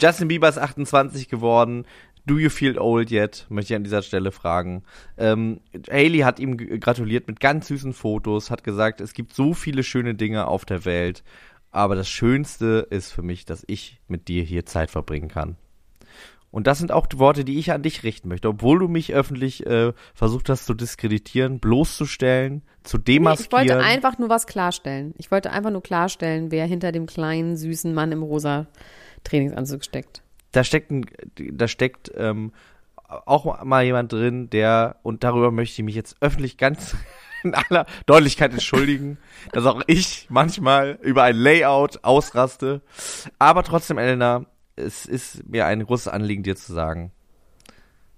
Justin 0.00 0.28
Bieber 0.28 0.48
ist 0.48 0.58
28 0.58 1.28
geworden. 1.28 1.84
Do 2.26 2.38
you 2.38 2.50
feel 2.50 2.78
old 2.78 3.12
yet? 3.12 3.46
Möchte 3.48 3.72
ich 3.72 3.76
an 3.76 3.84
dieser 3.84 4.02
Stelle 4.02 4.32
fragen. 4.32 4.82
Ähm, 5.16 5.60
Hailey 5.88 6.20
hat 6.20 6.40
ihm 6.40 6.56
gratuliert 6.56 7.28
mit 7.28 7.38
ganz 7.38 7.68
süßen 7.68 7.92
Fotos, 7.92 8.50
hat 8.50 8.64
gesagt, 8.64 9.00
es 9.00 9.12
gibt 9.12 9.32
so 9.32 9.54
viele 9.54 9.84
schöne 9.84 10.14
Dinge 10.16 10.48
auf 10.48 10.64
der 10.64 10.84
Welt, 10.84 11.22
aber 11.70 11.94
das 11.94 12.08
Schönste 12.08 12.86
ist 12.90 13.12
für 13.12 13.22
mich, 13.22 13.44
dass 13.44 13.62
ich 13.68 14.00
mit 14.08 14.26
dir 14.26 14.42
hier 14.42 14.66
Zeit 14.66 14.90
verbringen 14.90 15.28
kann. 15.28 15.56
Und 16.50 16.66
das 16.66 16.78
sind 16.78 16.90
auch 16.90 17.06
die 17.06 17.18
Worte, 17.18 17.44
die 17.44 17.58
ich 17.58 17.70
an 17.72 17.82
dich 17.82 18.02
richten 18.02 18.28
möchte, 18.28 18.48
obwohl 18.48 18.78
du 18.78 18.88
mich 18.88 19.12
öffentlich 19.12 19.66
äh, 19.66 19.92
versucht 20.14 20.48
hast 20.48 20.64
zu 20.64 20.74
diskreditieren, 20.74 21.58
bloßzustellen, 21.60 22.62
zu 22.82 22.96
Nee, 22.96 23.04
demaskieren. 23.04 23.66
ich 23.66 23.70
wollte 23.70 23.84
einfach 23.84 24.18
nur 24.18 24.30
was 24.30 24.46
klarstellen. 24.46 25.12
Ich 25.18 25.30
wollte 25.30 25.50
einfach 25.50 25.70
nur 25.70 25.82
klarstellen, 25.82 26.50
wer 26.50 26.64
hinter 26.66 26.92
dem 26.92 27.06
kleinen, 27.06 27.56
süßen 27.56 27.92
Mann 27.92 28.10
im 28.10 28.22
rosa 28.22 28.66
Trainingsanzug 29.28 29.84
steckt. 29.84 30.22
da 30.52 30.64
steckt, 30.64 30.90
ein, 30.90 31.06
da 31.52 31.68
steckt 31.68 32.10
ähm, 32.16 32.52
auch 33.08 33.62
mal 33.64 33.84
jemand 33.84 34.12
drin, 34.12 34.50
der, 34.50 34.96
und 35.02 35.22
darüber 35.24 35.50
möchte 35.50 35.80
ich 35.80 35.84
mich 35.84 35.94
jetzt 35.94 36.16
öffentlich 36.20 36.56
ganz 36.56 36.96
in 37.44 37.54
aller 37.54 37.86
Deutlichkeit 38.06 38.52
entschuldigen, 38.52 39.18
dass 39.52 39.64
auch 39.66 39.82
ich 39.86 40.26
manchmal 40.28 40.98
über 41.02 41.22
ein 41.22 41.36
Layout 41.36 42.02
ausraste. 42.04 42.80
Aber 43.38 43.62
trotzdem, 43.62 43.98
Elena, 43.98 44.46
es 44.74 45.06
ist 45.06 45.46
mir 45.48 45.66
ein 45.66 45.84
großes 45.84 46.08
Anliegen, 46.08 46.42
dir 46.42 46.56
zu 46.56 46.72
sagen, 46.72 47.12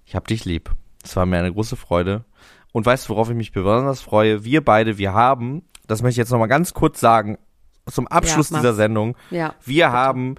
ich 0.05 0.15
hab 0.15 0.25
dich 0.27 0.45
lieb. 0.45 0.71
Es 1.03 1.15
war 1.15 1.25
mir 1.25 1.37
eine 1.37 1.53
große 1.53 1.75
Freude. 1.75 2.25
Und 2.71 2.85
weißt 2.85 3.05
du, 3.07 3.13
worauf 3.13 3.29
ich 3.29 3.35
mich 3.35 3.51
besonders 3.51 4.01
freue? 4.01 4.43
Wir 4.43 4.63
beide, 4.63 4.97
wir 4.97 5.13
haben, 5.13 5.63
das 5.87 6.01
möchte 6.01 6.13
ich 6.13 6.17
jetzt 6.25 6.31
nochmal 6.31 6.47
ganz 6.47 6.73
kurz 6.73 6.99
sagen, 6.99 7.37
zum 7.85 8.07
Abschluss 8.07 8.49
Ja, 8.49 8.57
dieser 8.57 8.73
Sendung, 8.73 9.15
Ja. 9.31 9.55
wir 9.65 9.91
haben 9.91 10.35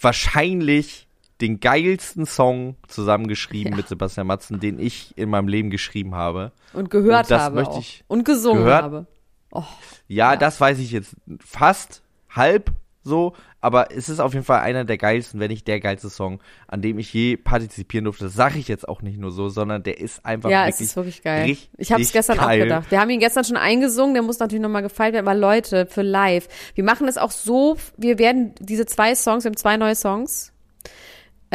wahrscheinlich 0.00 1.06
den 1.40 1.60
geilsten 1.60 2.26
Song 2.26 2.76
zusammengeschrieben 2.88 3.72
Ja. 3.72 3.76
mit 3.76 3.88
Sebastian 3.88 4.26
Matzen, 4.26 4.60
den 4.60 4.78
ich 4.78 5.16
in 5.18 5.28
meinem 5.30 5.48
Leben 5.48 5.70
geschrieben 5.70 6.14
habe. 6.14 6.52
Und 6.72 6.90
gehört 6.90 7.24
Und 7.26 7.30
das 7.32 7.42
habe 7.42 7.54
möchte 7.56 7.72
auch. 7.72 7.80
ich- 7.80 8.04
Und 8.06 8.24
gesungen 8.24 8.64
gehört- 8.64 8.82
habe. 8.84 9.06
Oh, 9.50 9.64
Ja, 10.06 10.32
Ja. 10.32 10.36
das 10.36 10.60
weiß 10.60 10.78
ich 10.78 10.90
jetzt 10.92 11.16
fast 11.40 12.02
halb 12.30 12.70
so, 13.04 13.34
aber 13.60 13.92
es 13.94 14.08
ist 14.08 14.18
auf 14.18 14.32
jeden 14.32 14.44
Fall 14.44 14.60
einer 14.60 14.84
der 14.84 14.96
geilsten, 14.96 15.38
wenn 15.38 15.50
nicht 15.50 15.68
der 15.68 15.78
geilste 15.78 16.08
Song, 16.08 16.40
an 16.66 16.80
dem 16.80 16.98
ich 16.98 17.12
je 17.12 17.36
partizipieren 17.36 18.04
durfte. 18.04 18.24
Das 18.24 18.34
sage 18.34 18.58
ich 18.58 18.66
jetzt 18.66 18.88
auch 18.88 19.02
nicht 19.02 19.18
nur 19.18 19.30
so, 19.30 19.50
sondern 19.50 19.82
der 19.82 20.00
ist 20.00 20.24
einfach 20.24 20.48
ja, 20.50 20.66
es 20.66 20.74
wirklich 20.74 20.88
ist 20.88 20.96
wirklich 20.96 21.22
geil. 21.22 21.56
Ich 21.76 21.92
habe 21.92 22.02
es 22.02 22.12
gestern 22.12 22.38
geil. 22.38 22.60
auch 22.60 22.64
gedacht. 22.64 22.90
Wir 22.90 23.00
haben 23.00 23.10
ihn 23.10 23.20
gestern 23.20 23.44
schon 23.44 23.58
eingesungen, 23.58 24.14
der 24.14 24.22
muss 24.22 24.38
natürlich 24.38 24.62
nochmal 24.62 24.82
gefeilt 24.82 25.12
werden. 25.12 25.28
Aber 25.28 25.38
Leute, 25.38 25.86
für 25.86 26.02
live, 26.02 26.48
wir 26.74 26.84
machen 26.84 27.06
das 27.06 27.18
auch 27.18 27.30
so, 27.30 27.76
wir 27.98 28.18
werden 28.18 28.54
diese 28.58 28.86
zwei 28.86 29.14
Songs, 29.14 29.44
wir 29.44 29.50
haben 29.50 29.56
zwei 29.56 29.76
neue 29.76 29.94
Songs, 29.94 30.53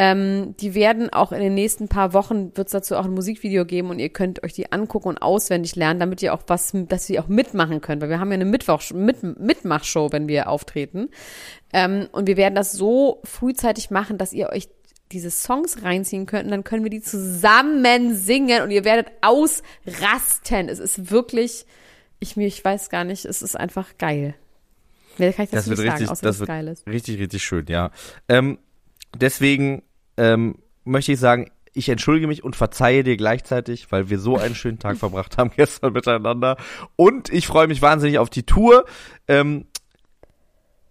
ähm, 0.02 0.54
die 0.56 0.74
werden 0.74 1.12
auch 1.12 1.30
in 1.30 1.40
den 1.40 1.52
nächsten 1.52 1.88
paar 1.88 2.14
Wochen, 2.14 2.56
wird 2.56 2.68
es 2.68 2.72
dazu 2.72 2.96
auch 2.96 3.04
ein 3.04 3.10
Musikvideo 3.10 3.66
geben 3.66 3.90
und 3.90 3.98
ihr 3.98 4.08
könnt 4.08 4.42
euch 4.42 4.54
die 4.54 4.72
angucken 4.72 5.08
und 5.08 5.18
auswendig 5.18 5.76
lernen, 5.76 6.00
damit 6.00 6.22
ihr 6.22 6.32
auch 6.32 6.40
was, 6.46 6.72
dass 6.88 7.10
ihr 7.10 7.22
auch 7.22 7.28
mitmachen 7.28 7.82
könnt, 7.82 8.00
weil 8.00 8.08
wir 8.08 8.18
haben 8.18 8.30
ja 8.30 8.36
eine 8.36 8.46
Mittwoch, 8.46 8.80
mit, 8.94 9.22
Mitmachshow, 9.22 10.10
wenn 10.10 10.26
wir 10.26 10.48
auftreten. 10.48 11.10
Ähm, 11.74 12.08
und 12.12 12.28
wir 12.28 12.38
werden 12.38 12.54
das 12.54 12.72
so 12.72 13.20
frühzeitig 13.24 13.90
machen, 13.90 14.16
dass 14.16 14.32
ihr 14.32 14.48
euch 14.48 14.70
diese 15.12 15.30
Songs 15.30 15.82
reinziehen 15.82 16.24
könnt 16.24 16.44
und 16.44 16.50
dann 16.52 16.64
können 16.64 16.82
wir 16.82 16.90
die 16.90 17.02
zusammen 17.02 18.14
singen 18.14 18.62
und 18.62 18.70
ihr 18.70 18.86
werdet 18.86 19.08
ausrasten. 19.20 20.70
Es 20.70 20.78
ist 20.78 21.10
wirklich, 21.10 21.66
ich 22.20 22.38
mir, 22.38 22.46
ich 22.46 22.64
weiß 22.64 22.88
gar 22.88 23.04
nicht, 23.04 23.26
es 23.26 23.42
ist 23.42 23.54
einfach 23.54 23.98
geil. 23.98 24.34
Mehr 25.18 25.34
kann 25.34 25.44
ich 25.44 25.50
Das 25.50 25.66
dazu 25.66 25.76
wird 25.76 25.80
nicht 25.80 25.88
sagen, 25.88 25.98
richtig, 25.98 26.10
außer 26.10 26.26
das 26.26 26.38
wird 26.38 26.48
geil 26.48 26.68
ist. 26.68 26.86
richtig, 26.86 27.18
richtig 27.18 27.44
schön, 27.44 27.66
ja. 27.68 27.90
Ähm, 28.30 28.58
deswegen 29.14 29.82
ähm, 30.20 30.56
möchte 30.84 31.12
ich 31.12 31.18
sagen, 31.18 31.50
ich 31.72 31.88
entschuldige 31.88 32.26
mich 32.26 32.44
und 32.44 32.54
verzeihe 32.56 33.02
dir 33.02 33.16
gleichzeitig, 33.16 33.90
weil 33.90 34.10
wir 34.10 34.18
so 34.18 34.36
einen 34.36 34.54
schönen 34.54 34.78
Tag 34.78 34.98
verbracht 34.98 35.38
haben 35.38 35.50
gestern 35.56 35.94
miteinander. 35.94 36.56
Und 36.96 37.32
ich 37.32 37.46
freue 37.46 37.68
mich 37.68 37.80
wahnsinnig 37.80 38.18
auf 38.18 38.28
die 38.28 38.42
Tour. 38.44 38.84
Ähm, 39.28 39.64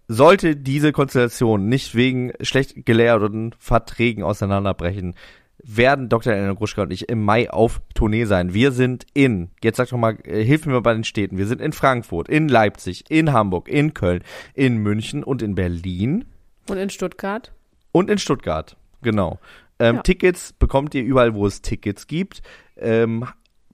sollte 0.08 0.56
diese 0.56 0.90
Konstellation 0.90 1.68
nicht 1.68 1.94
wegen 1.94 2.32
schlecht 2.40 2.84
gelehrten 2.84 3.54
Verträgen 3.58 4.24
auseinanderbrechen, 4.24 5.14
werden 5.62 6.08
Dr. 6.08 6.32
Elena 6.32 6.54
Gruschka 6.54 6.82
und 6.82 6.92
ich 6.92 7.08
im 7.08 7.22
Mai 7.22 7.50
auf 7.50 7.82
Tournee 7.94 8.24
sein. 8.24 8.54
Wir 8.54 8.72
sind 8.72 9.06
in, 9.12 9.50
jetzt 9.62 9.76
sag 9.76 9.90
doch 9.90 9.98
mal, 9.98 10.16
äh, 10.24 10.42
hilf 10.42 10.66
mir 10.66 10.72
mal 10.72 10.80
bei 10.80 10.94
den 10.94 11.04
Städten. 11.04 11.38
Wir 11.38 11.46
sind 11.46 11.60
in 11.60 11.72
Frankfurt, 11.72 12.28
in 12.28 12.48
Leipzig, 12.48 13.04
in 13.10 13.32
Hamburg, 13.32 13.68
in 13.68 13.94
Köln, 13.94 14.24
in 14.54 14.78
München 14.78 15.22
und 15.22 15.42
in 15.42 15.54
Berlin 15.54 16.24
Und 16.68 16.78
in 16.78 16.90
Stuttgart? 16.90 17.52
und 17.92 18.10
in 18.10 18.18
Stuttgart. 18.18 18.76
Genau. 19.02 19.38
Ähm, 19.78 19.96
Ja. 19.96 20.02
Tickets 20.02 20.52
bekommt 20.52 20.94
ihr 20.94 21.02
überall, 21.02 21.34
wo 21.34 21.46
es 21.46 21.62
Tickets 21.62 22.06
gibt. 22.06 22.42
Ähm, 22.76 23.24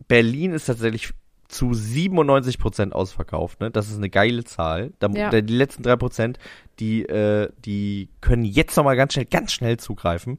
Berlin 0.09 0.53
ist 0.53 0.67
tatsächlich 0.67 1.11
zu 1.49 1.75
97 1.75 2.59
Prozent 2.59 2.93
ausverkauft. 2.93 3.61
Ne? 3.61 3.71
Das 3.71 3.89
ist 3.89 3.97
eine 3.99 4.11
geile 4.11 4.45
Zahl. 4.45 4.93
Da, 4.99 5.09
Ja. 5.09 5.31
da, 5.31 5.41
die 5.41 5.55
letzten 5.55 5.83
drei 5.83 5.97
Prozent, 5.97 6.39
die, 6.81 7.05
äh, 7.05 7.51
die 7.65 8.09
können 8.21 8.45
jetzt 8.45 8.77
noch 8.77 8.85
mal 8.85 8.97
ganz 8.97 9.13
schnell, 9.15 9.27
ganz 9.27 9.53
schnell 9.53 9.77
zugreifen. 9.79 10.39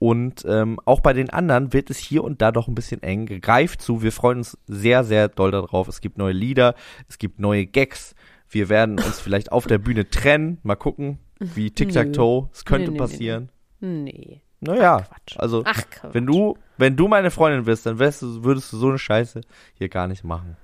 Und 0.00 0.44
ähm, 0.46 0.78
auch 0.84 1.00
bei 1.00 1.12
den 1.12 1.30
anderen 1.30 1.72
wird 1.72 1.90
es 1.90 1.98
hier 1.98 2.22
und 2.22 2.40
da 2.40 2.52
doch 2.52 2.68
ein 2.68 2.74
bisschen 2.76 3.02
eng. 3.02 3.26
Greift 3.40 3.82
zu. 3.82 4.02
Wir 4.02 4.12
freuen 4.12 4.38
uns 4.38 4.56
sehr, 4.68 5.02
sehr 5.02 5.28
doll 5.28 5.50
darauf. 5.50 5.88
Es 5.88 6.00
gibt 6.00 6.18
neue 6.18 6.32
Lieder, 6.32 6.74
es 7.08 7.18
gibt 7.18 7.40
neue 7.40 7.66
Gags. 7.66 8.14
Wir 8.48 8.68
werden 8.68 8.98
uns 9.00 9.18
vielleicht 9.20 9.50
auf 9.50 9.66
der 9.66 9.78
Bühne 9.78 10.08
trennen. 10.08 10.58
Mal 10.62 10.76
gucken, 10.76 11.18
wie 11.40 11.70
Tic-Tac-Toe. 11.72 12.48
Es 12.52 12.64
könnte 12.64 12.86
nee, 12.90 12.92
nee, 12.92 12.98
passieren. 12.98 13.44
Nee. 13.44 13.50
Naja, 13.80 15.00
Quatsch. 15.02 15.36
also 15.38 15.62
Ach, 15.64 15.82
Quatsch. 15.90 16.12
wenn 16.14 16.26
du, 16.26 16.56
wenn 16.78 16.96
du 16.96 17.06
meine 17.08 17.30
Freundin 17.30 17.64
bist, 17.64 17.86
dann 17.86 17.98
wärst 17.98 18.22
du, 18.22 18.42
würdest 18.42 18.72
du 18.72 18.76
so 18.76 18.88
eine 18.88 18.98
Scheiße 18.98 19.40
hier 19.74 19.88
gar 19.88 20.08
nicht 20.08 20.24
machen. 20.24 20.56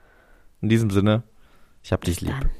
In 0.61 0.69
diesem 0.69 0.91
Sinne, 0.91 1.23
ich 1.83 1.93
hab 1.93 2.03
dich 2.03 2.21
lieb. 2.21 2.35
Dann. 2.41 2.51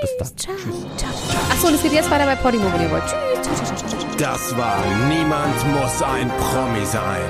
Bis 0.00 0.16
dann. 0.18 0.36
Ciao, 0.36 0.56
ciao. 0.96 1.10
Achso, 1.50 1.66
und 1.68 1.74
es 1.74 1.82
geht 1.82 1.92
jetzt 1.92 2.10
weiter 2.10 2.26
bei 2.26 2.36
Podimo, 2.36 2.64
wenn 2.72 2.82
ihr 2.82 2.90
wollt. 2.90 3.02
Tschüss. 3.42 3.74
Ciao. 3.74 4.00
Das 4.18 4.56
war 4.56 4.78
Niemand 5.08 5.56
muss 5.72 6.02
ein 6.02 6.28
Promi 6.28 6.84
sein. 6.84 7.20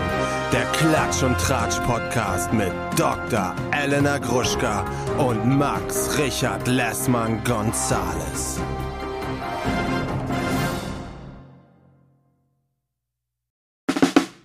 Der 0.53 0.64
Klatsch 0.72 1.22
und 1.22 1.39
Tratsch 1.39 1.78
Podcast 1.87 2.53
mit 2.53 2.72
Dr. 2.99 3.55
Elena 3.70 4.18
Gruschka 4.18 4.85
und 5.16 5.47
Max 5.57 6.18
Richard 6.18 6.66
Lessmann 6.68 7.43
Gonzales. 7.45 8.61